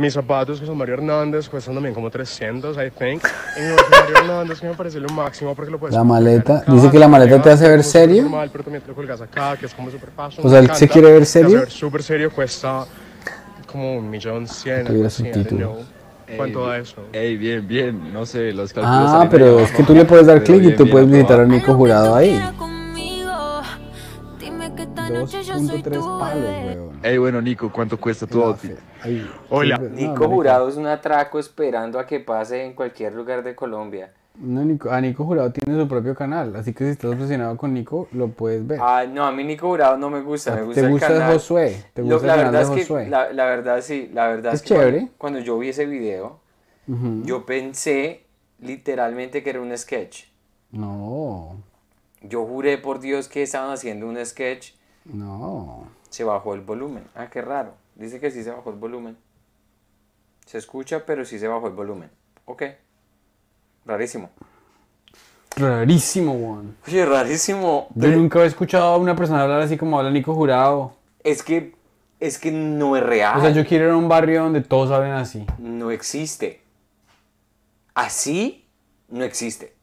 Mis 0.00 0.14
zapatos 0.14 0.58
que 0.58 0.64
son 0.64 0.78
Mario 0.78 0.94
Hernández 0.94 1.46
cuestan 1.50 1.74
también 1.74 1.94
como 1.94 2.08
300, 2.08 2.74
I 2.78 2.90
think. 2.90 3.22
Y 3.54 3.60
mi 3.60 3.68
Mario 3.90 4.16
Hernández 4.16 4.58
que 4.58 4.68
me 4.68 4.74
parece 4.74 4.98
lo 4.98 5.10
máximo 5.10 5.54
porque 5.54 5.70
lo 5.70 5.78
puedes 5.78 5.94
La 5.94 6.02
maleta. 6.02 6.60
acá, 6.60 6.72
Dice 6.72 6.90
que 6.90 6.98
la 6.98 7.06
maleta 7.06 7.42
te 7.42 7.50
hace 7.50 7.68
ver 7.68 7.84
serio. 7.84 8.22
normal, 8.22 8.48
pero 8.50 8.64
también 8.64 8.80
te 8.82 8.88
lo 8.88 8.94
colgas 8.94 9.20
acá, 9.20 9.58
que 9.58 9.66
es 9.66 9.74
como 9.74 9.90
fashion. 9.90 10.46
O 10.46 10.48
sea, 10.48 10.60
¿él 10.60 10.74
se 10.74 10.88
quiere 10.88 11.08
ver 11.08 11.18
Te 11.18 11.22
hace 11.24 11.32
serio? 11.42 11.58
ver 11.58 11.70
súper 11.70 12.02
serio, 12.02 12.30
cuesta 12.30 12.86
como 13.70 13.98
un 13.98 14.08
millón 14.08 14.48
cien. 14.48 14.86
¿Cuánto 16.34 16.66
da 16.66 16.78
eso? 16.78 17.02
Ey, 17.12 17.36
bien, 17.36 17.68
bien. 17.68 18.10
No 18.10 18.24
sé, 18.24 18.52
los 18.54 18.72
cálculos. 18.72 19.10
Ah, 19.12 19.28
pero 19.30 19.60
es 19.60 19.70
que 19.70 19.82
tú 19.82 19.92
le 19.92 20.06
puedes 20.06 20.26
dar 20.26 20.42
clic 20.42 20.62
y 20.62 20.76
tú 20.76 20.84
bien 20.84 20.92
puedes 20.92 21.10
visitar 21.10 21.40
a. 21.40 21.44
Nico 21.44 21.74
Jurado 21.74 22.14
ahí. 22.14 22.40
2.3 25.14 25.82
tu 25.82 26.18
palos, 26.18 26.44
weón. 26.44 27.00
Ey, 27.02 27.18
bueno, 27.18 27.40
Nico, 27.42 27.70
¿cuánto 27.72 27.98
cuesta 27.98 28.26
tu 28.26 28.42
outfit? 28.42 28.72
Hola. 29.48 29.76
Siempre- 29.76 29.90
no, 29.90 29.96
Nico 29.96 30.12
marica. 30.20 30.34
Jurado 30.34 30.68
es 30.68 30.76
un 30.76 30.86
atraco 30.86 31.38
esperando 31.38 31.98
a 31.98 32.06
que 32.06 32.20
pase 32.20 32.64
en 32.64 32.74
cualquier 32.74 33.14
lugar 33.14 33.42
de 33.42 33.54
Colombia. 33.54 34.12
No, 34.38 34.64
Nico, 34.64 34.90
a 34.90 35.00
Nico 35.00 35.24
Jurado 35.24 35.50
tiene 35.52 35.78
su 35.78 35.86
propio 35.88 36.14
canal, 36.14 36.54
así 36.56 36.72
que 36.72 36.84
si 36.84 36.90
estás 36.90 37.10
obsesionado 37.12 37.56
con 37.56 37.74
Nico, 37.74 38.08
lo 38.12 38.28
puedes 38.28 38.66
ver. 38.66 38.78
Ah, 38.80 39.04
no, 39.06 39.24
a 39.26 39.32
mí 39.32 39.44
Nico 39.44 39.68
Jurado 39.68 39.96
no 39.98 40.08
me 40.08 40.22
gusta. 40.22 40.54
Me 40.54 40.62
gusta 40.62 40.80
¿Te 40.80 40.86
el 40.86 40.92
gusta 40.92 41.08
canal. 41.08 41.32
Josué? 41.34 41.84
¿Te 41.92 42.02
Lo- 42.02 42.14
gusta 42.14 42.26
la 42.28 42.34
el 42.34 42.38
canal 42.38 42.52
verdad 42.52 42.74
de 42.74 42.80
es 42.80 42.88
que, 42.88 43.06
la, 43.10 43.32
la 43.32 43.44
verdad 43.44 43.80
sí, 43.82 44.10
la 44.14 44.28
verdad 44.28 44.54
Es 44.54 44.60
es, 44.62 44.68
que 44.68 44.74
cuando- 44.74 44.90
chévere. 44.90 45.08
Cuando, 45.18 45.38
yo 45.40 45.58
vi 45.58 45.68
ese 45.70 45.84
video, 45.86 46.38
Ujú. 46.88 47.22
yo 47.24 47.44
pensé 47.44 48.24
literalmente 48.60 49.42
que 49.42 49.50
era 49.50 49.60
un 49.60 49.76
sketch. 49.76 50.24
No, 50.70 51.56
Yo 52.22 52.44
juré 52.46 52.76
por 52.78 53.00
Dios 53.00 53.28
que 53.28 53.42
estaban 53.42 53.72
haciendo 53.72 54.06
un 54.06 54.24
sketch. 54.24 54.72
No. 55.04 55.84
Se 56.08 56.24
bajó 56.24 56.54
el 56.54 56.60
volumen. 56.60 57.04
Ah, 57.14 57.28
qué 57.30 57.40
raro. 57.42 57.74
Dice 57.94 58.18
que 58.20 58.30
sí 58.30 58.42
se 58.42 58.50
bajó 58.50 58.70
el 58.70 58.76
volumen. 58.76 59.16
Se 60.46 60.58
escucha, 60.58 61.04
pero 61.06 61.24
sí 61.24 61.38
se 61.38 61.46
bajó 61.48 61.68
el 61.68 61.74
volumen. 61.74 62.10
Ok. 62.46 62.62
Rarísimo. 63.86 64.30
Rarísimo, 65.56 66.32
weón. 66.32 66.76
Oye, 66.86 67.04
rarísimo. 67.04 67.88
Yo 67.94 68.08
nunca 68.08 68.40
he 68.40 68.46
escuchado 68.46 68.84
a 68.94 68.96
una 68.96 69.14
persona 69.16 69.42
hablar 69.42 69.60
así 69.62 69.76
como 69.76 69.98
habla 69.98 70.10
Nico 70.10 70.34
Jurado. 70.34 70.94
Es 71.22 71.42
que, 71.42 71.74
es 72.18 72.38
que 72.38 72.50
no 72.50 72.96
es 72.96 73.02
real. 73.02 73.38
O 73.38 73.40
sea, 73.40 73.50
yo 73.50 73.66
quiero 73.66 73.86
ir 73.86 73.90
a 73.92 73.96
un 73.96 74.08
barrio 74.08 74.42
donde 74.42 74.60
todos 74.62 74.90
hablen 74.90 75.12
así. 75.12 75.44
No 75.58 75.90
existe. 75.90 76.62
Así 77.94 78.66
no 79.08 79.24
existe. 79.24 79.74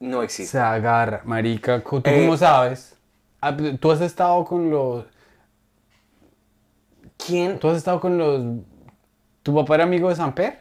No 0.00 0.22
existe. 0.22 0.52
Se 0.52 0.58
agarra, 0.60 1.20
marica. 1.24 1.80
¿Tú 1.82 2.02
Eh. 2.04 2.22
cómo 2.24 2.36
sabes? 2.36 2.91
Ah, 3.42 3.54
Tú 3.80 3.90
has 3.90 4.00
estado 4.00 4.44
con 4.44 4.70
los... 4.70 5.04
¿Quién? 7.24 7.58
¿Tú 7.58 7.68
has 7.68 7.76
estado 7.76 8.00
con 8.00 8.16
los... 8.18 8.42
¿Tu 9.42 9.54
papá 9.54 9.74
era 9.76 9.84
amigo 9.84 10.08
de 10.08 10.16
Samper? 10.16 10.60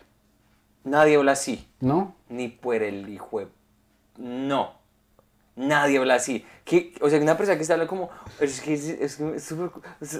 Nadie 0.84 1.16
habla 1.16 1.34
así. 1.34 1.68
¿No? 1.80 2.16
Ni 2.30 2.48
por 2.48 2.76
el 2.76 3.08
hijo 3.10 3.40
de... 3.40 3.48
No. 4.18 4.74
Nadie 5.56 6.00
habla 6.00 6.16
así. 6.16 6.46
¿Qué? 6.66 6.94
O 7.02 7.10
sea, 7.10 7.20
una 7.22 7.38
persona 7.38 7.56
que 7.56 7.62
está 7.62 7.74
hablando 7.76 7.90
como... 7.90 8.10
Es 8.40 8.62
que 8.62 8.74
es, 8.74 8.88
es 8.90 9.16
que 9.18 9.36
es 9.36 9.44
súper- 9.52 9.72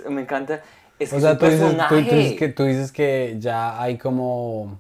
me 0.10 0.22
encanta. 0.22 0.62
Es 1.00 1.10
que 1.10 1.16
O 1.16 1.20
sea, 1.20 1.32
es 1.32 1.38
tú 1.40 1.46
dices, 1.48 1.78
tú- 1.78 1.88
tú 1.90 1.96
dices 1.96 2.34
que, 2.38 2.48
tú 2.50 2.64
dices 2.66 2.92
que 2.92 3.36
ya 3.40 3.82
hay 3.82 3.98
como... 3.98 4.80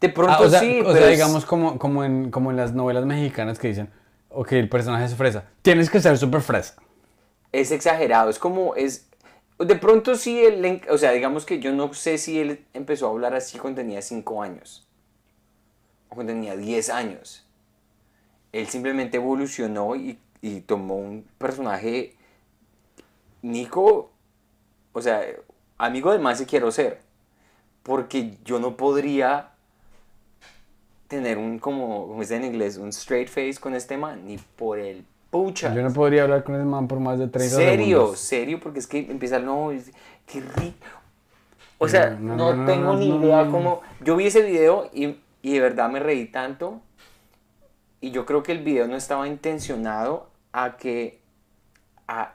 De 0.00 0.08
pronto 0.10 0.34
Ah, 0.34 0.40
o 0.46 0.48
sea, 0.48 0.60
sí, 0.60 0.80
o 0.80 0.84
pero 0.84 0.92
sea, 0.94 1.04
es- 1.10 1.16
digamos 1.16 1.44
como, 1.44 1.78
como, 1.78 2.04
en, 2.04 2.30
como 2.30 2.50
en 2.50 2.56
las 2.56 2.72
novelas 2.74 3.04
mexicanas 3.04 3.58
que 3.58 3.68
dicen, 3.68 3.90
ok, 4.30 4.52
el 4.52 4.68
personaje 4.68 5.04
es 5.04 5.14
fresa. 5.14 5.44
Tienes 5.62 5.90
que 5.90 6.00
ser 6.00 6.16
súper 6.18 6.40
fresa. 6.40 6.76
es 7.52 7.70
exagerado, 7.70 8.30
es 8.30 8.38
como, 8.38 8.74
es, 8.74 9.08
de 9.58 9.76
pronto 9.76 10.14
sí, 10.14 10.44
él, 10.44 10.82
o 10.90 10.98
sea, 10.98 11.12
digamos 11.12 11.44
que 11.46 11.58
yo 11.60 11.72
no 11.72 11.92
sé 11.94 12.18
si 12.18 12.38
él 12.38 12.64
empezó 12.74 13.06
a 13.06 13.10
hablar 13.10 13.34
así 13.34 13.58
cuando 13.58 13.80
tenía 13.80 14.02
5 14.02 14.42
años, 14.42 14.86
o 16.08 16.14
cuando 16.14 16.32
tenía 16.32 16.56
10 16.56 16.90
años. 16.90 17.44
Él 18.52 18.66
simplemente 18.68 19.18
evolucionó 19.18 19.96
y, 19.96 20.18
y 20.40 20.60
tomó 20.60 20.96
un 20.96 21.26
personaje, 21.38 22.16
Nico, 23.42 24.10
o 24.92 25.02
sea, 25.02 25.22
amigo 25.76 26.12
del 26.12 26.20
más 26.20 26.38
si 26.38 26.46
quiero 26.46 26.70
ser, 26.70 27.00
porque 27.82 28.36
yo 28.44 28.58
no 28.58 28.76
podría 28.76 29.47
tener 31.08 31.38
un, 31.38 31.58
como, 31.58 32.06
como 32.06 32.20
dice 32.20 32.36
en 32.36 32.44
inglés, 32.44 32.76
un 32.76 32.90
straight 32.90 33.28
face 33.28 33.56
con 33.60 33.74
este 33.74 33.96
man, 33.96 34.26
ni 34.26 34.36
por 34.38 34.78
el 34.78 35.04
pucha. 35.30 35.74
Yo 35.74 35.82
no 35.82 35.92
podría 35.92 36.22
hablar 36.22 36.44
con 36.44 36.54
ese 36.54 36.64
man 36.64 36.86
por 36.88 37.00
más 37.00 37.18
de 37.18 37.28
30 37.28 37.56
Serio, 37.56 37.96
segundos. 37.98 38.20
serio, 38.20 38.60
porque 38.60 38.78
es 38.78 38.86
que 38.86 38.98
empieza, 39.10 39.38
no, 39.38 39.70
qué 40.26 40.40
rico. 40.40 40.86
O 41.78 41.88
sea, 41.88 42.10
No, 42.10 42.54
no, 42.54 42.66
tengo 42.66 42.94
ni 42.94 43.08
idea 43.08 43.46
cómo. 43.50 43.80
Yo 44.04 44.16
vi 44.16 44.26
ese 44.26 44.42
video 44.42 44.90
y, 44.92 45.16
y 45.42 45.52
de 45.54 45.60
verdad 45.60 45.88
me 45.90 46.00
reí 46.00 46.26
tanto. 46.26 46.80
Y 48.00 48.10
yo 48.10 48.26
creo 48.26 48.42
que 48.42 48.52
el 48.52 48.62
video 48.62 48.86
no 48.88 48.96
estaba 48.96 49.26
intencionado 49.28 50.28
a 50.52 50.76
que. 50.76 51.20
a- 52.06 52.34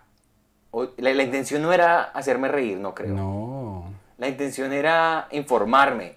la, 0.97 1.13
la 1.13 1.23
intención 1.23 1.61
no 1.61 1.71
era 1.73 2.01
hacerme 2.03 2.47
reír, 2.47 2.77
no 2.79 2.95
creo. 2.95 3.13
No. 3.13 3.85
La 4.17 4.27
intención 4.27 4.71
era 4.73 5.27
informarme. 5.31 6.15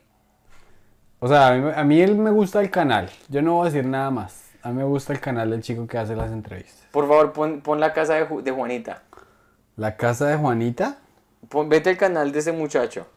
O 1.27 1.29
sea, 1.29 1.49
a 1.49 1.55
mí, 1.55 1.72
a 1.74 1.83
mí 1.85 2.01
él 2.01 2.14
me 2.16 2.31
gusta 2.31 2.61
el 2.61 2.70
canal. 2.70 3.11
Yo 3.29 3.43
no 3.43 3.55
voy 3.55 3.62
a 3.66 3.70
decir 3.72 3.85
nada 3.85 4.12
más. 4.12 4.45
A 4.62 4.68
mí 4.70 4.77
me 4.77 4.85
gusta 4.85 5.12
el 5.12 5.18
canal 5.18 5.51
del 5.51 5.61
chico 5.61 5.85
que 5.89 5.99
hace 5.99 6.14
las 6.14 6.31
entrevistas. 6.31 6.87
Por 6.93 7.09
favor, 7.09 7.33
pon, 7.33 7.61
pon 7.62 7.81
la 7.81 7.93
casa 7.93 8.14
de, 8.14 8.29
Ju- 8.29 8.43
de 8.43 8.53
Juanita. 8.53 9.03
La 9.77 9.97
casa 9.97 10.29
de 10.29 10.37
Juanita. 10.37 10.99
Pon- 11.49 11.68
vete 11.68 11.91
al 11.91 11.97
canal 11.97 12.31
de 12.31 12.39
ese 12.39 12.53
muchacho. 12.53 13.09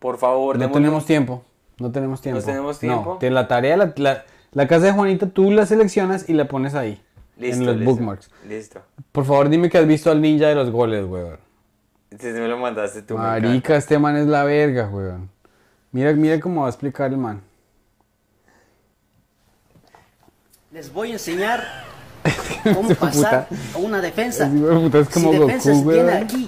Por 0.00 0.18
favor, 0.18 0.58
No 0.58 0.68
tenemos 0.72 1.06
tiempo. 1.06 1.44
No 1.78 1.92
tenemos 1.92 2.20
tiempo. 2.20 2.42
tenemos 2.42 2.78
tiempo? 2.80 3.12
No, 3.12 3.18
te- 3.18 3.30
la 3.30 3.46
tarea, 3.46 3.76
la, 3.76 3.92
la- 3.96 4.24
la 4.50 4.66
casa 4.66 4.86
de 4.86 4.92
Juanita, 4.92 5.28
tú 5.28 5.52
la 5.52 5.64
seleccionas 5.64 6.28
y 6.28 6.32
la 6.32 6.46
pones 6.48 6.74
ahí. 6.74 7.00
Listo, 7.36 7.62
en 7.70 7.76
los 7.78 7.84
bookmarks. 7.84 8.30
Listo. 8.48 8.82
Por 9.12 9.24
favor, 9.24 9.48
dime 9.48 9.70
que 9.70 9.78
has 9.78 9.86
visto 9.86 10.10
al 10.10 10.20
ninja 10.20 10.48
de 10.48 10.56
los 10.56 10.70
goles, 10.70 11.04
weón. 11.06 11.38
Entonces 12.10 12.38
me 12.38 12.48
lo 12.48 12.58
mandaste 12.58 13.02
tú. 13.02 13.14
me 13.14 13.20
Marica, 13.22 13.76
este 13.76 13.98
man 13.98 14.16
es 14.16 14.26
la 14.26 14.44
verga, 14.44 14.88
weón. 14.88 15.30
Mira, 15.92 16.12
mira 16.12 16.40
cómo 16.40 16.62
va 16.62 16.66
a 16.68 16.70
explicar 16.70 17.10
el 17.10 17.18
man. 17.18 17.42
Les 20.72 20.90
voy 20.92 21.10
a 21.10 21.12
enseñar 21.14 21.84
cómo 22.74 22.94
pasar 22.94 23.46
a 23.74 23.78
una 23.78 24.00
defensa. 24.00 24.46
Es 24.46 25.08
como 25.10 25.32
si 25.32 25.38
defensa 25.38 25.70
Goku, 25.72 25.90
se 25.90 25.94
tiene 25.96 26.12
aquí, 26.12 26.46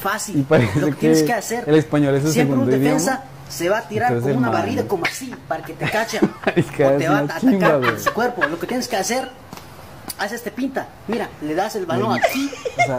fácil. 0.00 0.46
Lo 0.48 0.56
que, 0.86 0.90
que 0.92 0.96
tienes 1.00 1.22
que 1.24 1.32
hacer, 1.32 1.64
el 1.66 1.74
español 1.74 2.14
es 2.14 2.22
su 2.22 2.32
siempre 2.32 2.56
un 2.56 2.66
defensa 2.70 3.10
idioma. 3.12 3.24
se 3.48 3.68
va 3.68 3.78
a 3.78 3.88
tirar 3.88 4.12
Entonces 4.12 4.22
con 4.22 4.30
el 4.32 4.38
una 4.38 4.50
man- 4.52 4.60
barrida 4.62 4.86
como 4.86 5.04
así, 5.04 5.34
para 5.48 5.64
que 5.64 5.72
te 5.72 5.84
cache. 5.90 6.20
Marica, 6.44 6.88
o 6.88 6.96
te 6.96 7.08
va 7.08 7.16
a 7.18 7.20
atacar 7.22 7.40
chimba, 7.40 7.72
con 7.72 7.80
weón. 7.82 8.00
su 8.00 8.12
cuerpo. 8.12 8.46
Lo 8.46 8.58
que 8.60 8.66
tienes 8.68 8.86
que 8.86 8.96
hacer, 8.96 9.28
haces 10.18 10.32
este 10.34 10.52
pinta. 10.52 10.86
Mira, 11.08 11.28
le 11.42 11.54
das 11.56 11.74
el 11.74 11.86
balón 11.86 12.12
El- 12.16 12.22
aquí 12.24 12.48
O 12.78 12.82
sea, 12.86 12.98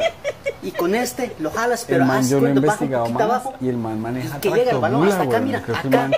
y 0.63 0.71
con 0.71 0.95
este 0.95 1.35
lo 1.39 1.51
jalas, 1.51 1.81
el 1.83 1.87
pero 1.87 2.05
man 2.05 2.17
haces 2.19 2.31
yo 2.31 2.39
lo 2.39 2.47
he 2.47 2.51
investigado 2.51 3.09
más 3.09 3.21
abajo. 3.23 3.53
y 3.61 3.69
el 3.69 3.77
man 3.77 3.99
maneja 4.01 4.39
que 4.39 4.49
llega 4.51 4.71
el 4.71 4.77
balón 4.79 5.07
hasta 5.07 5.23
acá, 5.23 5.39
mira, 5.39 5.61
que 5.63 5.71
el 5.71 5.77
acá. 5.77 5.89
man, 5.89 6.11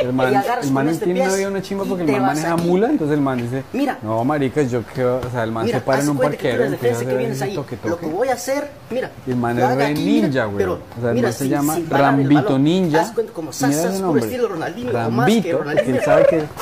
el 0.00 0.12
man, 0.12 0.32
Y 0.32 0.66
el 0.66 0.72
man 0.72 0.88
este 0.88 1.04
pie 1.06 1.12
vida 1.14 1.48
una 1.48 1.62
chimba 1.62 1.84
y 1.84 1.88
porque 1.88 2.04
el 2.04 2.12
man 2.12 2.22
maneja 2.22 2.52
aquí. 2.54 2.62
mula, 2.62 2.88
entonces 2.88 3.14
el 3.16 3.22
man 3.22 3.38
dice, 3.42 3.64
Mira. 3.72 3.98
no, 4.02 4.24
marica, 4.24 4.62
yo 4.62 4.82
creo, 4.82 5.18
o 5.18 5.30
sea, 5.30 5.44
el 5.44 5.52
man 5.52 5.64
Mira, 5.64 5.78
se 5.78 5.84
para 5.84 6.02
en 6.02 6.08
un 6.08 6.16
que 6.18 6.22
parquero, 6.24 6.64
empieza 6.64 6.96
a 6.96 7.04
que 7.06 7.26
hacer 7.26 7.42
ahí. 7.42 7.54
toque, 7.54 7.76
Lo 7.84 7.96
que 7.98 8.06
toque. 8.06 8.06
voy 8.16 8.28
a 8.28 8.32
hacer, 8.34 8.70
mira. 8.90 9.10
Y 9.26 9.30
el 9.30 9.36
man 9.36 9.58
es 9.58 9.74
re 9.76 9.94
ninja, 9.94 10.44
güey. 10.46 10.64
O 10.66 10.78
sea, 11.00 11.10
el 11.12 11.22
man 11.22 11.32
se 11.32 11.48
llama 11.48 11.76
el 11.76 11.88
Rambito. 11.90 12.58
Ninja. 12.58 13.12
Como 13.32 13.50
Y 13.50 13.64
ese 13.64 13.88
puro 13.88 13.98
nombre. 14.00 14.24
estilo 14.24 14.48
Ronaldinho, 14.48 14.92
más 14.92 15.02
que 15.04 15.52
Rambito, 15.52 15.58
Ronaldinho. 15.58 15.96
él 15.96 16.02
sabe 16.04 16.26
que... 16.26 16.44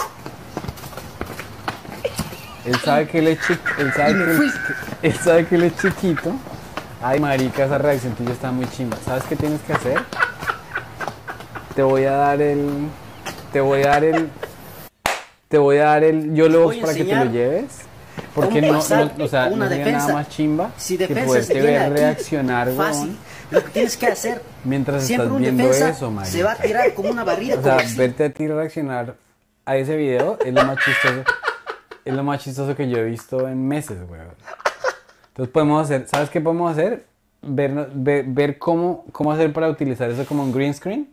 Él 2.66 2.74
sabe 2.84 3.06
que 3.06 3.18
él 3.20 3.28
es. 3.28 3.38
Él 3.78 3.92
sabe 3.94 4.10
Y 4.10 4.14
que 4.14 4.50
él 5.08 5.14
sabe 5.22 5.46
que 5.46 5.54
él 5.54 5.62
es 5.64 5.76
chiquito. 5.76 6.32
Ay, 7.09 7.20
marica, 7.20 7.66
esa 7.66 7.78
reacción 7.78 8.16
tuya 8.16 8.32
está 8.32 8.50
muy 8.50 8.68
chimba. 8.68 8.96
¿Sabes 9.04 9.22
qué 9.28 9.36
tienes 9.36 9.61
que 9.61 9.74
hacer? 9.74 10.00
Te 11.76 11.82
voy 11.82 12.02
a 12.02 12.11
dar 12.11 12.42
el... 12.42 12.88
Te 13.52 13.61
voy 13.61 13.84
a 13.84 13.86
dar 13.86 14.02
el... 14.02 14.28
Te 15.46 15.57
voy 15.59 15.76
a 15.76 15.84
dar 15.84 16.02
el 16.02 16.34
YOLO 16.34 16.64
voy 16.64 16.80
a 16.80 16.82
para 16.82 16.94
que 16.94 17.04
te 17.04 17.14
lo 17.14 17.24
lleves. 17.26 17.82
Porque 18.34 18.61
no, 18.61 18.80
o 18.80 18.82
sea, 18.82 19.46
una 19.52 19.66
no 19.66 19.68
defensa. 19.68 19.98
nada 19.98 20.12
más 20.14 20.28
chimba 20.30 20.72
Si 20.76 20.98
que 20.98 21.07
poderte 21.14 21.62
ver 21.62 21.92
reaccionar, 21.92 22.72
fácil. 22.72 23.16
Lo 23.52 23.62
que 23.62 23.70
tienes 23.70 23.96
que 23.96 24.09
hacer, 24.09 24.42
mientras 24.64 25.04
siempre 25.04 25.28
estás 25.28 25.40
viendo 25.40 25.70
eso, 25.70 26.11
marica. 26.11 26.32
se 26.32 26.42
va 26.42 26.52
a 26.52 26.57
tirar 26.57 26.92
como 26.94 27.11
una 27.11 27.22
barrida. 27.22 27.57
O 27.57 27.62
sea, 27.62 27.76
así. 27.76 27.96
verte 27.96 28.24
a 28.24 28.30
ti 28.30 28.48
reaccionar 28.48 29.14
a 29.64 29.76
ese 29.76 29.96
video 29.96 30.40
es 30.44 30.52
lo 30.52 30.64
más 30.64 30.76
chistoso. 30.84 31.22
es 32.04 32.14
lo 32.14 32.24
más 32.24 32.42
chistoso 32.42 32.74
que 32.74 32.88
yo 32.88 32.98
he 32.98 33.04
visto 33.04 33.46
en 33.46 33.68
meses, 33.68 33.98
weón. 34.11 34.34
Entonces 35.37 35.53
podemos 35.53 35.82
hacer, 35.84 36.07
¿sabes 36.09 36.30
qué 36.30 36.41
podemos 36.41 36.72
hacer? 36.72 37.05
Ver, 37.43 37.91
ver, 37.95 38.24
ver 38.26 38.59
cómo, 38.59 39.05
cómo 39.12 39.32
hacer 39.32 39.53
para 39.53 39.68
utilizar 39.68 40.11
eso 40.11 40.24
como 40.24 40.43
un 40.43 40.51
green 40.51 40.72
screen. 40.72 41.11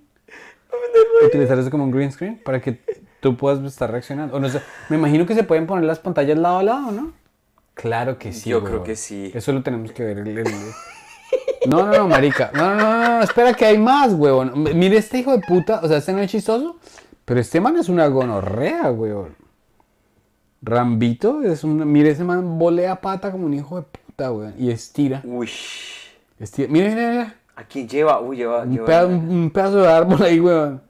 Utilizar 1.26 1.60
eso 1.60 1.70
como 1.70 1.84
un 1.84 1.92
green 1.92 2.10
screen 2.12 2.42
para 2.44 2.62
que 2.62 2.80
tú 3.20 3.36
puedas 3.36 3.60
estar 3.66 3.92
reaccionando. 3.92 4.36
O 4.36 4.40
no 4.40 4.48
sé, 4.48 4.62
me 4.90 4.96
imagino 4.96 5.26
que 5.26 5.36
se 5.36 5.44
pueden 5.44 5.68
poner 5.68 5.84
las 5.84 6.00
pantallas 6.00 6.38
lado 6.38 6.60
a 6.60 6.64
lado, 6.64 6.92
¿no? 6.94 7.12
Claro 7.74 8.18
que 8.18 8.32
sí. 8.32 8.50
Yo 8.50 8.64
creo 8.64 8.84
que 8.84 8.96
sí. 8.96 9.30
Eso 9.34 9.52
lo 9.52 9.62
tenemos 9.62 9.92
que 9.92 10.04
ver. 10.06 10.20
el- 10.20 10.38
el- 10.38 10.48
No, 11.68 11.86
no, 11.86 11.92
no, 11.92 12.08
marica. 12.08 12.50
No, 12.54 12.76
no, 12.76 12.82
no, 12.82 13.08
no, 13.18 13.22
espera 13.24 13.54
que 13.54 13.66
hay 13.66 13.78
más, 13.78 14.14
huevón. 14.14 14.54
Mire 14.56 14.98
este 14.98 15.20
hijo 15.20 15.32
de 15.36 15.40
puta. 15.46 15.82
O 15.84 15.88
sea, 15.90 15.98
este 15.98 16.14
no 16.14 16.20
es 16.20 16.32
chistoso. 16.32 16.78
Pero 17.26 17.40
este 17.42 17.60
man 17.60 17.76
es 17.78 17.90
una 17.90 18.08
gonorrea, 18.08 18.90
huevón. 18.92 19.36
Rambito 20.62 21.42
es 21.42 21.64
un... 21.64 21.92
Mire, 21.92 22.12
ese 22.12 22.24
man 22.24 22.58
volea 22.58 23.02
pata 23.02 23.32
como 23.32 23.46
un 23.46 23.54
hijo 23.54 23.76
de 23.78 23.82
puta, 23.84 24.03
Y 24.58 24.72
estira. 24.72 25.22
Uy. 25.24 25.50
estira. 26.40 26.68
Mira, 26.72 26.90
mira, 26.90 27.12
mira. 27.12 27.36
¿A 27.56 27.64
quién 27.66 27.88
lleva? 27.88 28.20
Uy, 28.22 28.38
lleva. 28.38 28.62
Un, 28.64 28.72
lleva- 28.74 28.86
peda- 28.86 29.06
un- 29.08 29.30
un 29.30 29.50
pedazo 29.52 29.78
de 29.82 29.88
árbol 29.92 30.22
ahí, 30.24 30.40
huevón. 30.40 30.82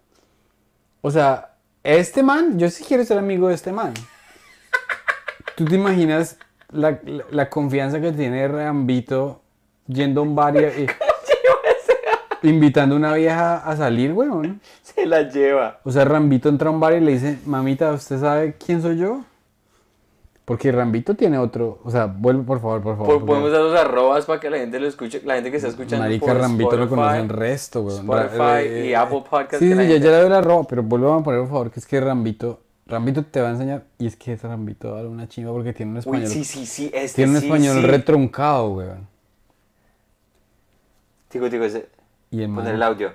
O 1.02 1.12
sea, 1.12 1.56
este 1.84 2.24
man, 2.24 2.58
yo 2.58 2.70
sí 2.70 2.84
quiero 2.88 3.04
ser 3.04 3.18
amigo 3.18 3.48
de 3.50 3.56
este 3.56 3.72
man. 3.72 3.94
¿Tú 5.58 5.66
te 5.66 5.76
imaginas 5.76 6.38
la, 6.72 7.00
la- 7.04 7.26
la 7.30 7.50
confianza 7.50 8.00
que 8.00 8.12
tiene 8.12 8.48
Rambito 8.48 9.42
yendo 9.88 10.22
a 10.22 10.24
un 10.24 10.36
bar 10.36 10.56
y- 10.56 10.88
invitando 12.48 12.96
a 12.96 12.98
una 12.98 13.14
vieja 13.14 13.58
a 13.58 13.76
salir, 13.78 14.14
weón? 14.14 14.62
Se 14.82 15.06
la 15.06 15.24
lleva. 15.30 15.80
O 15.84 15.92
sea, 15.92 16.06
Rambito 16.06 16.50
entra 16.50 16.70
a 16.70 16.72
un 16.72 16.80
bar 16.80 16.94
y 16.94 17.00
le 17.02 17.12
dice, 17.14 17.40
mamita, 17.46 17.92
¿usted 17.92 18.20
sabe 18.20 18.56
quién 18.64 18.82
soy 18.82 18.98
yo? 18.98 19.24
Porque 20.46 20.74
Rambito 20.74 21.16
tiene 21.16 21.38
otro, 21.38 21.80
o 21.86 21.90
sea, 21.90 22.06
vuelve 22.06 22.44
por 22.44 22.60
favor, 22.60 22.82
por 22.82 22.98
favor. 22.98 23.26
Podemos 23.26 23.50
favor. 23.50 23.52
dar 23.52 23.62
los 23.62 23.80
arrobas 23.80 24.26
para 24.26 24.42
que 24.42 24.50
la 24.50 24.58
gente 24.58 24.78
lo 24.78 24.88
escuche, 24.88 25.22
la 25.24 25.36
gente 25.36 25.50
que 25.52 25.56
está 25.58 25.70
escuchando. 25.70 26.04
Marica 26.04 26.26
por 26.26 26.38
Rambito 26.38 26.72
lo 26.76 26.84
Spotify. 26.84 26.96
conoce 27.02 27.20
el 27.22 27.30
resto, 27.30 27.82
weón. 27.82 28.00
Spotify 28.00 28.68
eh, 28.68 28.86
y 28.90 28.94
Apple 28.94 29.24
Podcast. 29.30 29.60
Sí, 29.64 29.70
sí, 29.70 29.74
gente- 29.74 30.00
ya 30.02 30.12
le 30.12 30.18
doy 30.20 30.30
la 30.30 30.42
ropa, 30.42 30.68
pero 30.68 30.84
vuelvo 30.84 31.14
a 31.14 31.24
poner 31.24 31.40
por 31.42 31.50
favor 31.50 31.72
que 31.72 31.80
es 31.80 31.86
que 31.86 32.02
Rambito, 32.02 32.60
Rambito 32.88 33.24
te 33.24 33.40
va 33.40 33.48
a 33.48 33.52
enseñar, 33.52 33.86
y 33.98 34.06
es 34.08 34.18
que 34.18 34.34
ese 34.34 34.46
Rambito 34.46 34.94
da 34.94 35.08
una 35.08 35.30
chimba 35.30 35.54
porque 35.54 35.72
tiene 35.72 35.92
un 35.92 35.96
Uy, 35.98 36.00
español. 36.02 36.28
sí, 36.28 36.44
sí, 36.44 36.66
sí. 36.66 36.92
Este 36.94 37.16
tiene 37.24 37.32
un 37.36 37.40
sí, 37.40 37.46
español 37.46 37.76
sí. 37.80 37.88
retruncado, 37.88 38.68
weón. 38.74 39.08
Digo, 41.32 41.50
digo, 41.50 41.64
ese. 41.64 41.88
Y 42.32 42.42
el 42.42 42.50
Poner 42.50 42.66
man, 42.66 42.76
el 42.76 42.84
audio. 42.84 43.12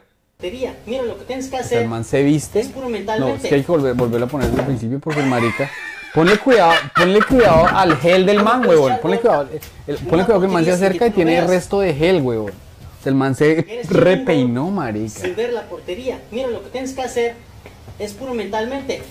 Mira 0.87 1.03
lo 1.03 1.19
que 1.19 1.25
tienes 1.25 1.49
que 1.49 1.57
hacer. 1.59 1.83
el 1.83 1.89
man 1.89 2.05
se 2.05 2.23
viste. 2.23 2.61
Es 2.61 2.69
puro 2.69 2.87
No, 2.87 2.93
mentalmente. 2.93 3.43
es 3.43 3.49
que 3.49 3.55
hay 3.57 3.63
que 3.63 3.71
volver, 3.73 3.95
volverlo 3.95 4.27
a 4.27 4.29
poner 4.29 4.47
desde 4.49 4.61
el 4.61 4.67
principio 4.67 4.99
porque 4.99 5.21
el 5.21 5.27
marica. 5.27 5.69
Ponle 6.15 6.39
cuidado, 6.39 6.73
ponle 6.97 7.23
cuidado 7.23 7.67
al 7.67 7.97
gel 7.99 8.27
del 8.27 8.43
man, 8.43 8.67
huevón. 8.67 8.95
Ponle 9.03 9.21
cuidado, 9.21 9.49
el- 9.87 9.97
ponle 9.99 10.25
cuidado 10.25 10.41
que 10.41 10.47
el 10.47 10.53
man 10.53 10.65
se 10.65 10.73
acerca 10.73 11.07
y 11.07 11.11
tiene 11.11 11.39
el 11.39 11.47
resto 11.49 11.81
de 11.81 11.95
gel, 11.95 12.23
huevón. 12.23 12.53
El 13.05 13.15
man 13.15 13.35
se 13.35 13.85
repeinó, 13.89 14.71
marica. 14.71 15.21
Sin 15.21 15.35
ver 15.37 15.53
la 15.53 15.63
portería. 15.63 16.21
Mira 16.31 16.49
lo 16.49 16.63
que 16.63 16.69
tienes 16.71 16.93
que 16.93 17.03
hacer. 17.03 17.35
Es 17.99 18.13
puro 18.13 18.35
mentalmente. 18.35 19.03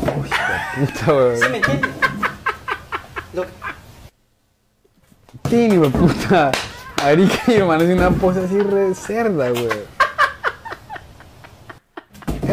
Puta, 0.00 0.74
¿Sí 0.96 1.10
huevón. 1.10 1.50
me 1.50 1.56
entiendes? 1.58 1.90
Lo- 3.34 3.46
Tini, 5.48 5.88
puta. 5.88 6.52
Marica, 7.02 7.42
mi 7.48 7.54
hermano 7.54 7.84
hace 7.84 7.92
una 7.94 8.10
pose 8.10 8.40
así 8.44 8.58
re 8.60 8.94
cerda, 8.94 9.52
huevón. 9.52 9.91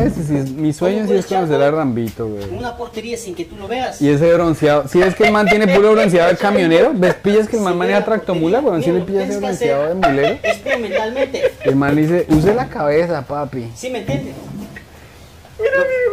Ese 0.06 0.24
sí 0.24 0.36
es, 0.36 0.52
mi 0.52 0.72
sueño 0.74 1.06
sí 1.08 1.14
es 1.14 1.26
conocer 1.26 1.62
a 1.62 1.72
Rambito, 1.72 2.26
huevón. 2.28 2.58
Una 2.58 2.76
portería 2.78 3.18
sin 3.18 3.36
que 3.36 3.46
tú 3.46 3.56
lo 3.58 3.68
veas. 3.68 4.02
Y 4.02 4.10
ese 4.10 4.34
bronceado, 4.34 4.88
si 4.88 5.02
es 5.02 5.14
que 5.16 5.26
el 5.26 5.34
man 5.34 5.48
tiene 5.48 5.68
puro 5.68 5.92
bronceado 5.94 6.30
de 6.30 6.38
camionero, 6.38 6.92
¿ves? 6.96 7.16
Pillas 7.16 7.48
que 7.48 7.58
el 7.58 7.64
man 7.64 7.78
maneja 7.78 8.06
tractomula, 8.06 8.60
weón, 8.62 8.82
si 8.82 8.92
le 8.92 9.02
pillas 9.02 9.30
ese 9.30 9.40
bronceado 9.40 9.88
de 9.90 9.96
mulero. 9.96 10.38
Es 10.44 10.58
puro 10.58 10.80
mentalmente. 10.80 11.52
El 11.64 11.76
man 11.76 11.96
dice, 11.96 12.26
use 12.30 12.54
la 12.54 12.68
cabeza, 12.70 13.22
papi. 13.22 13.70
¿Sí 13.76 13.90
me 13.90 14.00
entiendes? 14.00 14.36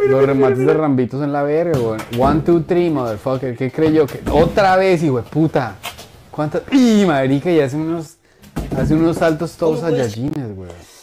Los 0.07 0.25
remates 0.25 0.59
de 0.59 0.73
Rambitos 0.73 1.23
en 1.23 1.31
la 1.33 1.43
verga, 1.43 1.79
weón. 1.79 2.01
One, 2.17 2.41
two, 2.41 2.63
three, 2.63 2.89
motherfucker. 2.89 3.55
¿Qué 3.55 3.71
creyó? 3.71 4.05
que 4.05 4.21
Otra 4.29 4.75
vez, 4.75 5.01
hijo 5.03 5.17
de 5.17 5.23
puta. 5.23 5.75
¿Cuántas? 6.31 6.61
¡Y 6.71 7.05
marica! 7.05 7.49
Y 7.49 7.59
hace 7.59 7.75
unos, 7.77 8.17
hace 8.77 8.93
unos 8.93 9.17
saltos 9.17 9.53
todos 9.53 9.83
allallines, 9.83 10.45
weón. 10.55 10.96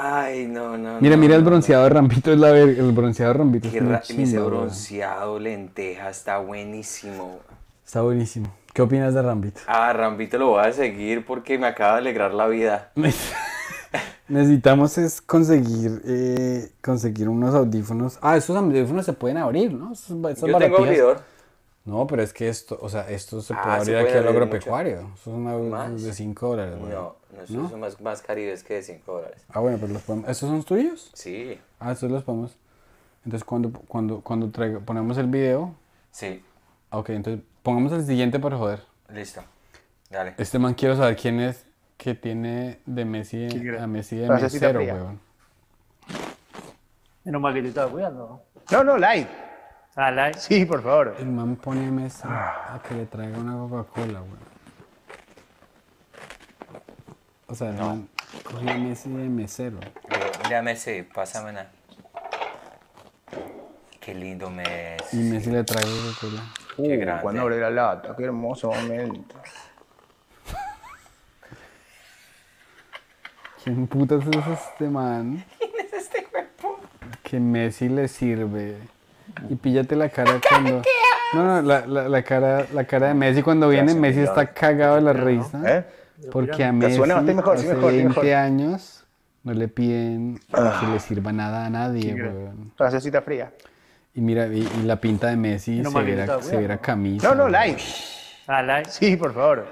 Ay, 0.00 0.46
no, 0.46 0.78
no. 0.78 1.00
Mira, 1.00 1.16
no, 1.16 1.22
mira 1.22 1.34
el 1.34 1.42
bronceado 1.42 1.82
de 1.82 1.90
Rambito 1.90 2.32
es 2.32 2.38
la 2.38 2.52
verga. 2.52 2.80
El 2.80 2.92
bronceado 2.92 3.32
de 3.32 3.38
Rambito 3.38 3.68
es 3.68 3.74
ese 4.10 4.38
bronceado, 4.38 5.40
lenteja, 5.40 6.08
está 6.08 6.38
buenísimo. 6.38 7.40
Está 7.84 8.02
buenísimo. 8.02 8.54
¿Qué 8.72 8.82
opinas 8.82 9.12
de 9.14 9.22
Rambito? 9.22 9.60
Ah, 9.66 9.92
Rambito 9.92 10.38
lo 10.38 10.50
voy 10.50 10.64
a 10.64 10.72
seguir 10.72 11.26
porque 11.26 11.58
me 11.58 11.66
acaba 11.66 11.94
de 11.94 11.98
alegrar 11.98 12.32
la 12.32 12.46
vida. 12.46 12.92
Necesitamos 14.28 14.98
es 14.98 15.20
conseguir 15.20 16.00
eh, 16.04 16.70
conseguir 16.80 17.28
unos 17.28 17.54
audífonos. 17.54 18.18
Ah, 18.20 18.36
esos 18.36 18.56
audífonos 18.56 19.04
se 19.04 19.14
pueden 19.14 19.38
abrir, 19.38 19.72
¿no? 19.72 19.92
Esos, 19.92 20.16
esas 20.30 20.48
Yo 20.48 20.58
tengo 20.58 20.78
abridor. 20.78 21.22
No, 21.88 22.06
pero 22.06 22.22
es 22.22 22.34
que 22.34 22.48
esto, 22.50 22.78
o 22.82 22.88
sea, 22.90 23.08
esto 23.08 23.40
se 23.40 23.54
Ah, 23.54 23.62
puede 23.62 23.74
se 23.76 23.80
abrir 23.80 23.96
aquí 23.96 24.04
puede 24.06 24.18
al 24.18 24.28
agropecuario. 24.28 24.98
Esos 25.14 25.20
son 25.20 25.46
au- 25.46 25.70
¿Más? 25.70 26.02
de 26.02 26.12
5 26.12 26.48
dólares, 26.48 26.76
güey. 26.78 26.92
No, 26.92 27.16
no, 27.34 27.42
esos 27.42 27.56
¿No? 27.56 27.68
son 27.70 27.80
más, 27.80 27.98
más 28.02 28.20
caribes 28.20 28.62
que 28.62 28.74
de 28.74 28.82
5 28.82 29.10
dólares. 29.14 29.42
Ah, 29.48 29.60
bueno, 29.60 29.78
pero 29.80 29.94
los 29.94 30.02
podemos. 30.02 30.28
¿Estos 30.28 30.50
son 30.50 30.62
tuyos? 30.64 31.10
Sí, 31.14 31.58
Ah, 31.80 31.92
estos 31.92 32.10
los 32.10 32.22
podemos. 32.24 32.56
Entonces, 33.24 33.44
cuando, 33.44 33.70
cuando, 33.72 34.20
cuando 34.20 34.48
traiga- 34.50 34.80
ponemos 34.80 35.16
el 35.16 35.28
video. 35.28 35.74
sí, 36.10 36.42
ah, 36.90 36.98
Ok, 36.98 37.08
entonces 37.10 37.42
pongamos 37.62 37.92
el 37.92 38.04
siguiente 38.04 38.38
para 38.38 38.58
joder. 38.58 38.82
listo. 39.10 39.42
Dale. 40.10 40.34
Este 40.36 40.58
man 40.58 40.74
quiero 40.74 40.94
saber 40.96 41.16
quién 41.16 41.40
es 41.40 41.64
que 41.96 42.14
tiene 42.14 42.80
de 42.86 43.04
Messi 43.06 43.44
a 43.78 43.86
Messi 43.86 44.16
de 44.16 44.28
mesero, 44.28 44.80
weón. 44.80 45.20
Menos 47.24 47.40
mal 47.42 47.52
que 47.54 47.62
te 47.62 47.68
estaba 47.68 47.90
cuidando. 47.90 48.42
No, 48.70 48.84
no, 48.84 48.96
live. 48.98 49.47
Ah. 50.00 50.30
Sí, 50.36 50.64
por 50.64 50.80
favor. 50.80 51.16
El 51.18 51.26
man 51.26 51.56
pone 51.56 51.88
a 51.88 51.90
Messi 51.90 52.22
a 52.24 52.80
que 52.86 52.94
le 52.94 53.06
traiga 53.06 53.36
una 53.36 53.54
Coca-Cola, 53.54 54.22
weón. 54.22 54.38
O 57.48 57.54
sea, 57.56 57.70
el 57.70 57.78
man 57.78 58.08
cogió 58.44 58.70
a 58.70 58.74
Messi 58.74 59.10
de 59.10 59.28
mesero. 59.28 59.80
Mira, 60.44 60.62
Messi, 60.62 61.02
pásame 61.02 61.50
una. 61.50 61.66
Qué 63.98 64.14
lindo 64.14 64.46
Y 64.46 64.52
Messi. 64.52 65.16
Messi 65.16 65.50
le 65.50 65.64
trae 65.64 65.82
Coca-Cola. 65.82 66.42
Uh, 66.76 67.00
grande. 67.00 67.22
cuando 67.22 67.42
abre 67.42 67.58
la 67.58 67.70
lata, 67.70 68.14
qué 68.16 68.22
hermoso 68.22 68.70
momento. 68.70 69.34
¿Quién 73.64 73.88
putas 73.88 74.24
es 74.24 74.46
este 74.46 74.88
man? 74.88 75.44
¿Quién 75.58 75.72
es 75.84 75.92
este 75.92 76.22
cuerpo? 76.22 76.78
Que 77.24 77.40
Messi 77.40 77.88
le 77.88 78.06
sirve. 78.06 78.76
Y 79.48 79.54
píllate 79.56 79.96
la 79.96 80.08
cara 80.08 80.40
cuando. 80.48 80.82
No, 81.34 81.44
no, 81.44 81.62
la, 81.62 81.86
la, 81.86 82.08
la 82.08 82.22
cara, 82.22 82.66
la 82.72 82.84
cara 82.84 83.08
de 83.08 83.14
Messi 83.14 83.42
cuando 83.42 83.68
viene, 83.68 83.94
Messi 83.94 84.20
está 84.20 84.46
cagado 84.52 84.96
de 84.96 85.02
la 85.02 85.12
risa. 85.12 85.60
¿Eh? 85.66 85.84
Porque 86.32 86.64
a 86.64 86.68
¿Te 86.68 86.72
Messi 86.72 86.96
suena? 86.96 87.20
Mejor, 87.20 87.58
sí, 87.58 87.66
hace 87.66 87.74
mejor, 87.74 87.90
sí, 87.90 87.96
20 87.98 88.08
mejor. 88.20 88.34
años 88.34 89.04
no 89.44 89.52
le 89.54 89.68
piden 89.68 90.40
Ah. 90.52 90.78
que 90.80 90.86
le 90.92 91.00
sirva 91.00 91.32
nada 91.32 91.66
a 91.66 91.70
nadie, 91.70 92.14
weón. 92.14 92.72
Frasecita 92.76 93.22
fría. 93.22 93.52
Y 94.14 94.20
mira, 94.20 94.46
y, 94.48 94.60
y 94.80 94.82
la 94.84 94.96
pinta 94.96 95.28
de 95.28 95.36
Messi 95.36 95.80
No, 95.80 95.90
se 95.90 96.20
está 96.20 96.42
se 96.42 96.56
bueno. 96.56 96.78
camisa. 96.80 97.28
No, 97.28 97.34
no, 97.34 97.48
like. 97.48 97.82
Ah, 98.46 98.62
like. 98.62 98.90
Sí, 98.90 99.16
por 99.16 99.32
favor. 99.34 99.66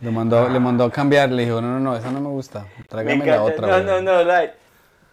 Le 0.00 0.10
mandó, 0.10 0.48
le 0.48 0.60
mandó 0.60 0.84
a 0.84 0.92
cambiar, 0.92 1.30
le 1.32 1.44
dijo, 1.44 1.60
no, 1.60 1.68
no, 1.68 1.80
no, 1.80 1.96
esa 1.96 2.12
no 2.12 2.20
me 2.20 2.28
gusta. 2.28 2.66
Tráigame 2.88 3.24
la 3.26 3.42
otra. 3.42 3.66
No, 3.66 3.72
weón". 3.90 4.04
no, 4.04 4.12
no, 4.18 4.22
like. 4.24 4.54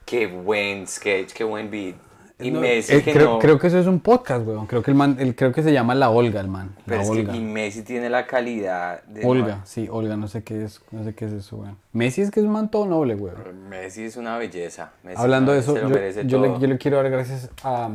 Qué 0.06 0.28
buen 0.28 0.86
sketch, 0.88 1.32
qué 1.34 1.44
buen 1.44 1.72
beat. 1.72 1.96
Y 2.42 2.52
No, 2.52 2.60
Messi 2.62 2.94
eh, 2.96 3.04
que 3.04 3.14
creo, 3.14 3.34
no. 3.34 3.40
creo 3.40 3.60
que 3.60 3.68
eso 3.68 3.80
es 3.80 3.88
un 3.88 4.00
podcast, 4.00 4.46
weón. 4.46 4.68
Creo 4.68 4.82
que 4.82 4.92
el 4.92 4.96
man, 4.98 5.18
el- 5.20 5.36
creo 5.36 5.52
que 5.52 5.62
se 5.64 5.72
llama 5.74 5.96
La 5.96 6.10
Olga, 6.10 6.40
el 6.42 6.48
man. 6.48 6.76
La 6.86 7.02
es 7.02 7.10
Olga. 7.10 7.32
que 7.32 7.38
y 7.38 7.42
Messi 7.42 7.84
tiene 7.84 8.10
la 8.10 8.26
calidad 8.28 9.04
de. 9.04 9.26
Olga, 9.26 9.62
sí, 9.66 9.88
Olga, 9.92 10.16
no 10.18 10.28
sé 10.28 10.44
qué 10.44 10.64
es, 10.64 10.82
no 10.92 11.04
sé 11.04 11.14
qué 11.14 11.26
es 11.26 11.34
eso, 11.34 11.58
weón. 11.58 11.78
Messi 11.94 12.22
es 12.22 12.32
que 12.32 12.40
es 12.40 12.46
un 12.46 12.52
man 12.52 12.70
todo 12.72 12.86
noble, 12.86 13.16
weón. 13.16 13.70
Messi 13.70 14.04
es 14.04 14.18
una 14.18 14.38
belleza. 14.38 14.92
Messi 15.04 15.22
Hablando 15.22 15.52
de 15.52 15.60
eso, 15.60 15.76
yo, 15.76 15.90
yo 16.24 16.40
le, 16.40 16.60
yo 16.60 16.68
le 16.68 16.78
quiero 16.78 16.98
dar 16.98 17.10
gracias 17.10 17.50
a... 17.64 17.90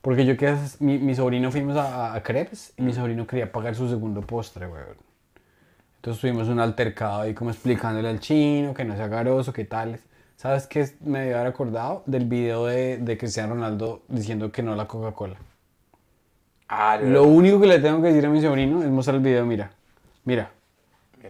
Porque 0.00 0.24
yo 0.26 0.36
que 0.36 0.52
mi, 0.80 0.98
mi 0.98 1.14
sobrino 1.14 1.52
fuimos 1.52 1.76
a, 1.76 2.14
a 2.14 2.22
Crepes 2.24 2.72
y 2.76 2.82
mi 2.82 2.92
sobrino 2.92 3.24
quería 3.26 3.52
pagar 3.52 3.74
su 3.76 3.88
segundo 3.88 4.20
postre, 4.22 4.66
weón. 4.66 4.96
Entonces 5.96 6.20
tuvimos 6.20 6.48
un 6.48 6.58
altercado 6.58 7.20
ahí 7.20 7.34
como 7.34 7.50
explicándole 7.50 8.08
al 8.08 8.18
chino 8.18 8.74
que 8.74 8.84
no 8.84 8.96
sea 8.96 9.06
garoso, 9.06 9.52
que 9.52 9.64
tales. 9.64 10.00
¿Sabes 10.36 10.66
qué 10.66 10.88
me 11.00 11.20
debe 11.20 11.34
haber 11.34 11.46
acordado? 11.48 12.02
Del 12.06 12.24
video 12.26 12.66
de, 12.66 12.98
de 12.98 13.18
Cristiano 13.18 13.54
Ronaldo 13.54 14.02
diciendo 14.08 14.50
que 14.50 14.62
no 14.62 14.72
a 14.72 14.76
la 14.76 14.86
Coca-Cola. 14.88 15.36
Ah, 16.68 16.98
Lo 17.00 17.24
único 17.24 17.60
que 17.60 17.66
le 17.66 17.78
tengo 17.78 18.00
que 18.02 18.08
decir 18.08 18.26
a 18.26 18.30
mi 18.30 18.40
sobrino 18.40 18.82
es 18.82 18.88
mostrar 18.88 19.16
el 19.16 19.22
video, 19.22 19.44
mira. 19.46 19.70
Mira. 20.24 20.50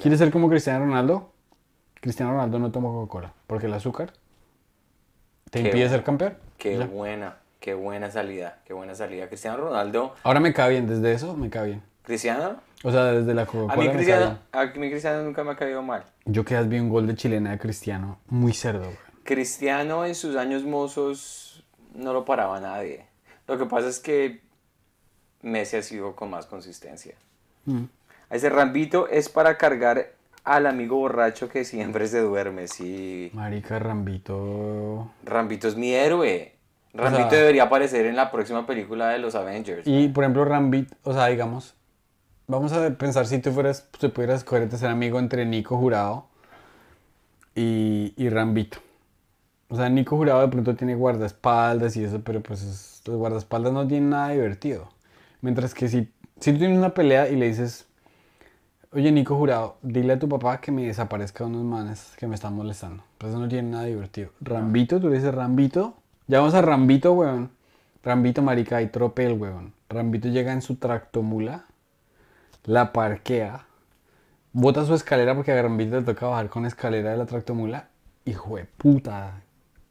¿Quieres 0.00 0.18
ser 0.18 0.30
como 0.30 0.48
Cristiano 0.48 0.84
Ronaldo? 0.86 1.30
Cristiano 2.00 2.32
Ronaldo 2.32 2.58
no 2.58 2.70
toma 2.70 2.88
Coca-Cola. 2.88 3.32
Porque 3.46 3.66
el 3.66 3.74
azúcar 3.74 4.12
te 5.50 5.60
Qué 5.60 5.68
impide 5.68 5.88
ser 5.88 6.02
campeón. 6.04 6.34
Qué 6.56 6.78
Ya. 6.78 6.86
buena, 6.86 7.36
qué 7.60 7.74
buena 7.74 8.10
salida, 8.10 8.60
qué 8.64 8.72
buena 8.72 8.94
salida. 8.94 9.26
Cristiano 9.28 9.58
Ronaldo, 9.58 10.14
Ahora 10.22 10.40
me 10.40 10.52
cae 10.54 10.70
bien, 10.70 10.86
desde 10.86 11.12
eso 11.12 11.36
me 11.36 11.50
cae 11.50 11.66
bien. 11.66 11.82
Cristiano, 12.02 12.56
O 12.84 12.90
sea, 12.90 13.04
desde 13.04 13.32
la 13.34 13.42
a 13.42 13.44
mí 13.44 13.50
Coca-Cola 13.50 13.76
me 13.76 13.84
cae 13.86 13.94
Cristiano, 13.94 14.38
a 14.52 14.64
mí 14.64 14.90
Cristiano 14.90 15.22
nunca 15.22 15.44
me 15.44 15.52
ha 15.52 15.56
caído 15.56 15.82
mal. 15.82 16.04
Yo 16.24 16.44
que 16.44 16.60
vi 16.62 16.78
un 16.80 16.88
gol 16.88 17.06
de 17.06 17.14
chilena 17.14 17.50
de 17.52 17.58
Cristiano, 17.58 18.18
muy 18.28 18.52
cerdo, 18.52 18.84
güey. 18.84 18.96
Cristiano 19.24 20.04
en 20.04 20.14
sus 20.14 20.36
años 20.36 20.64
mozos 20.64 21.64
no 21.94 22.12
lo 22.12 22.24
paraba 22.24 22.58
nadie. 22.60 23.06
Lo 23.46 23.56
que 23.58 23.66
pasa 23.66 23.88
es 23.88 24.00
que 24.00 24.40
Messi 25.42 25.76
ha 25.76 25.82
sido 25.82 26.16
con 26.16 26.30
más 26.30 26.46
consistencia. 26.46 27.14
Mm. 27.66 27.84
Ese 28.30 28.48
rambito 28.48 29.08
es 29.08 29.28
para 29.28 29.58
cargar 29.58 30.12
al 30.44 30.66
amigo 30.66 30.96
borracho 30.96 31.48
que 31.48 31.64
siempre 31.64 32.08
se 32.08 32.20
duerme, 32.20 32.66
sí. 32.66 33.30
Marica 33.34 33.78
Rambito. 33.78 35.10
Rambito 35.24 35.68
es 35.68 35.76
mi 35.76 35.92
héroe. 35.92 36.54
O 36.94 36.98
Rambito 36.98 37.30
sea- 37.30 37.38
debería 37.38 37.64
aparecer 37.64 38.06
en 38.06 38.16
la 38.16 38.30
próxima 38.30 38.66
película 38.66 39.08
de 39.10 39.18
los 39.18 39.34
Avengers. 39.34 39.86
Y 39.86 40.08
por 40.08 40.24
ejemplo, 40.24 40.44
Rambito, 40.44 40.94
o 41.04 41.12
sea, 41.12 41.26
digamos, 41.26 41.74
vamos 42.52 42.72
a 42.72 42.88
pensar 42.96 43.26
si 43.26 43.38
tú 43.40 43.50
fueras, 43.52 43.88
si 43.98 44.08
pudieras 44.08 44.38
escoger 44.38 44.68
de 44.68 44.78
ser 44.78 44.90
amigo 44.90 45.18
entre 45.18 45.44
Nico 45.46 45.76
Jurado 45.76 46.26
y, 47.54 48.14
y 48.16 48.28
Rambito. 48.28 48.78
O 49.68 49.76
sea, 49.76 49.88
Nico 49.88 50.16
Jurado 50.16 50.40
de 50.42 50.48
pronto 50.48 50.74
tiene 50.76 50.94
guardaespaldas 50.94 51.96
y 51.96 52.04
eso, 52.04 52.20
pero 52.22 52.40
pues 52.42 52.62
es- 52.62 53.02
los 53.06 53.16
guardaespaldas 53.16 53.72
no 53.72 53.86
tienen 53.86 54.10
nada 54.10 54.28
divertido. 54.30 54.88
Mientras 55.40 55.74
que 55.74 55.88
si, 55.88 56.08
si 56.40 56.52
tú 56.52 56.58
tienes 56.58 56.78
una 56.78 56.94
pelea 56.94 57.28
y 57.28 57.36
le 57.36 57.48
dices, 57.48 57.86
oye 58.92 59.10
Nico 59.12 59.36
Jurado, 59.36 59.76
dile 59.82 60.14
a 60.14 60.18
tu 60.18 60.28
papá 60.28 60.60
que 60.60 60.70
me 60.72 60.86
desaparezca 60.86 61.44
unos 61.46 61.64
manes 61.64 62.12
que 62.18 62.26
me 62.26 62.34
están 62.34 62.54
molestando. 62.54 63.02
Pues 63.18 63.30
eso 63.32 63.40
no 63.40 63.48
tiene 63.48 63.70
nada 63.70 63.84
divertido. 63.84 64.30
Rambito, 64.40 65.00
tú 65.00 65.08
le 65.08 65.16
dices 65.16 65.34
Rambito, 65.34 65.94
ya 66.28 66.38
vamos 66.40 66.54
a 66.54 66.62
Rambito, 66.62 67.12
weón. 67.12 67.50
Rambito, 68.04 68.42
marica, 68.42 68.76
hay 68.78 68.88
tropel, 68.88 69.32
weón. 69.34 69.72
Rambito 69.88 70.28
llega 70.28 70.52
en 70.52 70.62
su 70.62 70.76
tractomula, 70.76 71.66
la 72.64 72.92
parquea, 72.92 73.66
bota 74.52 74.84
su 74.84 74.94
escalera 74.94 75.34
porque 75.34 75.52
a 75.52 75.62
Rambito 75.62 75.96
le 75.96 76.02
toca 76.02 76.26
bajar 76.26 76.48
con 76.48 76.66
escalera 76.66 77.10
de 77.10 77.16
la 77.16 77.26
tractomula. 77.26 77.88
Hijo 78.24 78.56
de 78.56 78.64
puta, 78.64 79.42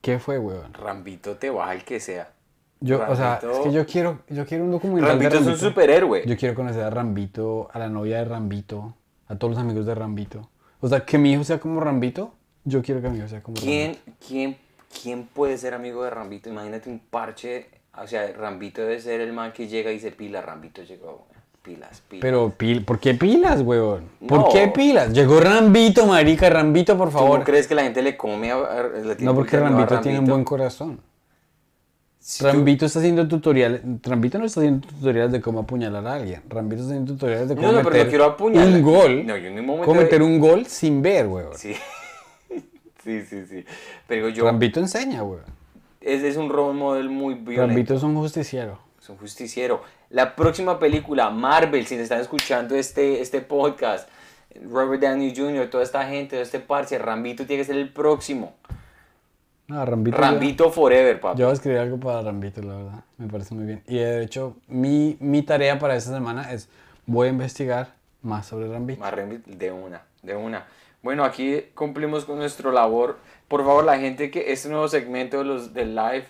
¿qué 0.02 0.20
fue, 0.20 0.40
weón? 0.40 0.74
Rambito 0.74 1.36
te 1.36 1.50
baja 1.50 1.74
el 1.74 1.84
que 1.84 2.00
sea. 2.00 2.32
Yo, 2.80 3.04
o 3.08 3.16
sea, 3.16 3.40
Rambito- 3.42 3.52
es 3.52 3.60
que 3.60 3.72
yo 3.74 3.86
quiero, 3.86 4.20
yo 4.30 4.46
quiero 4.46 4.64
un 4.64 4.72
documental 4.72 5.20
de 5.20 5.26
Rambito 5.26 5.36
es 5.36 5.42
un 5.42 5.48
Rambito. 5.48 5.68
superhéroe. 5.70 6.24
Yo 6.26 6.38
quiero 6.38 6.56
conocer 6.56 6.84
a 6.84 6.90
Rambito, 6.90 7.70
a 7.74 7.80
la 7.80 7.90
novia 7.90 8.18
de 8.20 8.26
Rambito, 8.26 8.96
a 9.28 9.36
todos 9.36 9.54
los 9.56 9.62
amigos 9.62 9.86
de 9.86 9.94
Rambito. 9.96 10.50
O 10.80 10.88
sea, 10.88 11.06
que 11.06 11.18
mi 11.18 11.32
hijo 11.34 11.44
sea 11.44 11.60
como 11.60 11.80
Rambito, 11.80 12.34
yo 12.64 12.82
quiero 12.82 13.02
que 13.02 13.10
mi 13.10 13.18
hijo 13.20 13.28
sea 13.28 13.44
como 13.44 13.58
¿Quién, 13.58 13.94
Rambito. 13.94 14.12
quién, 14.28 14.58
¿Quién 15.04 15.24
puede 15.26 15.58
ser 15.58 15.74
amigo 15.74 16.04
de 16.04 16.10
Rambito? 16.10 16.50
Imagínate 16.50 16.90
un 16.90 17.00
parche. 17.00 17.70
O 17.98 18.08
sea, 18.08 18.32
Rambito 18.34 18.82
debe 18.82 19.00
ser 19.00 19.22
el 19.22 19.32
man 19.34 19.54
que 19.54 19.68
llega 19.68 19.90
y 19.92 19.96
dice 19.96 20.12
pila. 20.12 20.42
Rambito 20.42 20.82
llegó. 20.84 21.28
Pilas, 21.64 22.02
pilas. 22.10 22.22
Pero, 22.22 22.54
pil, 22.58 22.84
¿por 22.84 23.00
qué 23.00 23.14
pilas, 23.14 23.62
huevón? 23.62 24.06
¿Por 24.28 24.40
No. 24.40 24.50
qué 24.52 24.68
pilas? 24.70 25.14
Llegó 25.14 25.40
Rambito, 25.40 26.08
marica, 26.08 26.50
Rambito, 26.50 26.98
por 26.98 27.10
¿Tú 27.10 27.14
favor. 27.20 27.40
no 27.40 27.46
crees 27.46 27.68
que 27.68 27.76
la 27.76 27.84
gente 27.84 28.02
le 28.02 28.18
come 28.18 28.52
a, 28.52 28.58
le 28.84 29.16
No, 29.20 29.36
porque 29.36 29.60
Rambito 29.60 30.00
tiene 30.02 30.20
un 30.20 30.26
buen 30.26 30.44
corazón. 30.44 31.00
Si 32.20 32.40
tú- 32.44 32.48
Rambito 32.48 32.86
está 32.88 32.98
haciendo 33.00 33.28
tutoriales. 33.28 33.82
Rambito 34.04 34.40
no 34.40 34.46
está 34.46 34.60
haciendo 34.62 34.88
tutoriales 34.88 35.32
de 35.32 35.42
cómo 35.42 35.60
apuñalar 35.60 36.06
a 36.08 36.14
alguien. 36.16 36.42
Rambito 36.50 36.82
está 36.82 36.94
haciendo 36.94 37.14
tutoriales 37.14 37.50
de 37.50 37.56
cómo 37.56 37.68
No, 37.68 37.74
no, 37.74 37.80
pero 37.80 37.90
meter 37.92 38.06
no 38.06 38.10
quiero 38.10 38.26
apuñalar. 38.26 38.68
un 38.68 38.82
gol. 38.84 39.26
No, 39.28 39.38
yo 39.38 39.48
en 39.48 39.66
momento 39.66 39.86
Cómo 39.86 40.00
de- 40.00 40.04
meter 40.06 40.22
un 40.24 40.40
gol 40.40 40.66
sin 40.68 41.02
ver, 41.02 41.28
huevón. 41.28 41.54
Sí. 41.58 41.74
sí, 43.04 43.22
sí, 43.24 43.46
sí. 43.48 43.66
Pero 44.08 44.30
yo. 44.30 44.46
Rambito 44.46 44.80
enseña, 44.80 45.24
huevón. 45.24 45.46
Es, 46.00 46.24
es 46.24 46.38
un 46.38 46.50
role 46.50 46.78
model 46.78 47.10
muy 47.10 47.36
violento. 47.36 47.68
Rambito 47.68 47.94
es 47.96 48.04
un 48.04 48.16
justiciero. 48.16 48.80
Es 49.02 49.10
un 49.10 49.18
justiciero. 49.18 49.82
La 50.12 50.36
próxima 50.36 50.78
película, 50.78 51.32
Marvel, 51.32 51.88
si 51.88 51.96
están 51.96 52.22
escuchando 52.22 52.76
este, 52.76 53.20
este 53.20 53.42
podcast, 53.42 54.08
Robert 54.70 55.02
Downey 55.02 55.34
Jr., 55.36 55.70
toda 55.72 55.84
esta 55.84 56.06
gente, 56.06 56.36
todo 56.36 56.42
este 56.44 56.60
parche, 56.60 57.00
Rambito 57.00 57.48
tiene 57.48 57.64
que 57.64 57.66
ser 57.66 57.78
el 57.78 57.92
próximo. 57.92 58.54
No, 59.66 59.84
Rambito. 59.84 60.18
Rambito 60.18 60.70
Forever, 60.70 61.20
papá. 61.20 61.36
Yo 61.36 61.46
voy 61.46 61.52
a 61.52 61.54
escribir 61.54 61.80
algo 61.80 62.00
para 62.00 62.22
Rambito, 62.22 62.62
la 62.62 62.76
verdad. 62.76 63.04
Me 63.18 63.28
parece 63.28 63.56
muy 63.56 63.66
bien. 63.66 63.82
Y 63.88 63.98
de 63.98 64.24
hecho, 64.24 64.58
mi, 64.68 65.18
mi 65.20 65.42
tarea 65.42 65.80
para 65.80 65.96
esta 65.96 66.12
semana 66.12 66.52
es: 66.52 66.70
voy 67.08 67.30
a 67.30 67.32
investigar 67.32 67.96
más 68.22 68.46
sobre 68.46 68.68
Rambito. 68.68 69.00
Más 69.00 69.14
Rambito, 69.14 69.50
de 69.50 69.72
una, 69.72 70.04
de 70.22 70.36
una. 70.36 70.68
Bueno, 71.02 71.24
aquí 71.24 71.62
cumplimos 71.74 72.26
con 72.26 72.38
nuestro 72.38 72.72
labor. 72.72 73.18
Por 73.48 73.66
favor, 73.66 73.84
la 73.84 73.98
gente 73.98 74.30
que 74.30 74.52
este 74.52 74.70
nuevo 74.70 74.88
segmento 74.88 75.40
de 75.40 75.46
los 75.46 75.74
del 75.74 75.96
live, 75.96 76.26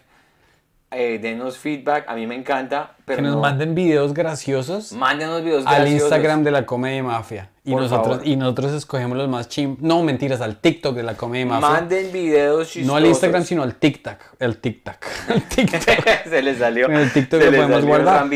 eh, 0.92 1.20
denos 1.20 1.58
feedback. 1.58 2.06
A 2.08 2.16
mí 2.16 2.28
me 2.28 2.36
encanta. 2.36 2.96
Pero 3.06 3.18
que 3.18 3.22
nos 3.24 3.36
no- 3.36 3.42
manden 3.42 3.74
videos 3.76 4.14
graciosos 4.14 4.92
Mándenos 4.94 5.44
videos 5.44 5.66
al 5.66 5.76
graciosos. 5.76 6.04
Instagram 6.04 6.44
de 6.44 6.52
la 6.52 6.66
Comedia 6.66 7.02
Mafia. 7.04 7.50
Y 7.64 7.72
Por 7.72 7.82
nosotros, 7.84 8.18
favor. 8.18 8.28
y 8.28 8.36
nosotros 8.36 8.74
escogemos 8.74 9.18
los 9.18 9.30
más 9.30 9.48
chim... 9.48 9.78
No, 9.80 10.02
mentiras, 10.04 10.42
al 10.42 10.60
TikTok 10.60 10.96
de 10.96 11.04
la 11.04 11.16
Comedia 11.16 11.46
Mafia. 11.46 11.70
Manden 11.70 12.12
videos 12.12 12.68
chistosos. 12.68 12.88
no 12.88 12.96
al 12.96 13.06
Instagram, 13.06 13.44
sino 13.44 13.64
al 13.64 13.76
TikTok. 13.76 14.18
El 14.40 14.58
TikTok. 14.58 14.96
El 15.30 15.44
TikTok. 15.44 15.82
se 16.30 16.42
les 16.42 16.58
salió. 16.58 16.88
En 16.88 16.96
el 16.96 17.12
TikTok 17.14 17.42
lo 17.42 17.52
podemos 17.52 17.86
guardar. 17.86 18.28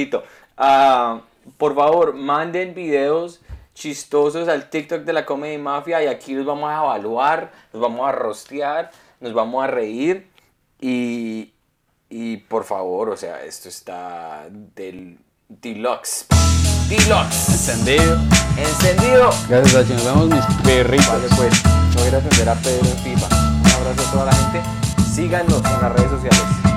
Ah, 0.57 1.21
por 1.57 1.75
favor, 1.75 2.13
manden 2.13 2.73
videos 2.73 3.41
chistosos 3.73 4.47
al 4.47 4.69
TikTok 4.69 5.01
de 5.03 5.13
la 5.13 5.25
Comedy 5.25 5.57
Mafia 5.57 6.01
y 6.03 6.07
aquí 6.07 6.33
los 6.33 6.45
vamos 6.45 6.69
a 6.69 6.77
evaluar, 6.77 7.51
los 7.73 7.81
vamos 7.81 8.07
a 8.07 8.11
rostear, 8.13 8.89
nos 9.19 9.33
vamos 9.33 9.63
a 9.63 9.67
reír 9.67 10.27
y, 10.79 11.51
y 12.09 12.37
por 12.37 12.63
favor, 12.63 13.09
o 13.09 13.17
sea, 13.17 13.43
esto 13.43 13.69
está 13.69 14.47
del 14.49 15.19
deluxe. 15.47 16.27
Deluxe. 16.89 17.49
Encendido. 17.49 18.19
Encendido. 18.57 19.29
Gracias, 19.49 19.73
Dachi. 19.73 19.93
Nos 19.93 20.05
vemos, 20.05 20.29
mis 20.29 20.45
perritos. 20.63 21.07
Vale, 21.07 21.27
pues, 21.35 21.63
voy 21.95 22.13
a 22.13 22.17
atender 22.17 22.49
a 22.49 22.55
Pedro 22.55 22.85
FIFA. 23.03 23.27
Un 23.27 23.71
abrazo 23.71 24.07
a 24.07 24.11
toda 24.11 24.25
la 24.25 24.33
gente. 24.33 24.61
Síganos 25.13 25.57
en 25.57 25.81
las 25.81 25.91
redes 25.93 26.11
sociales. 26.11 26.74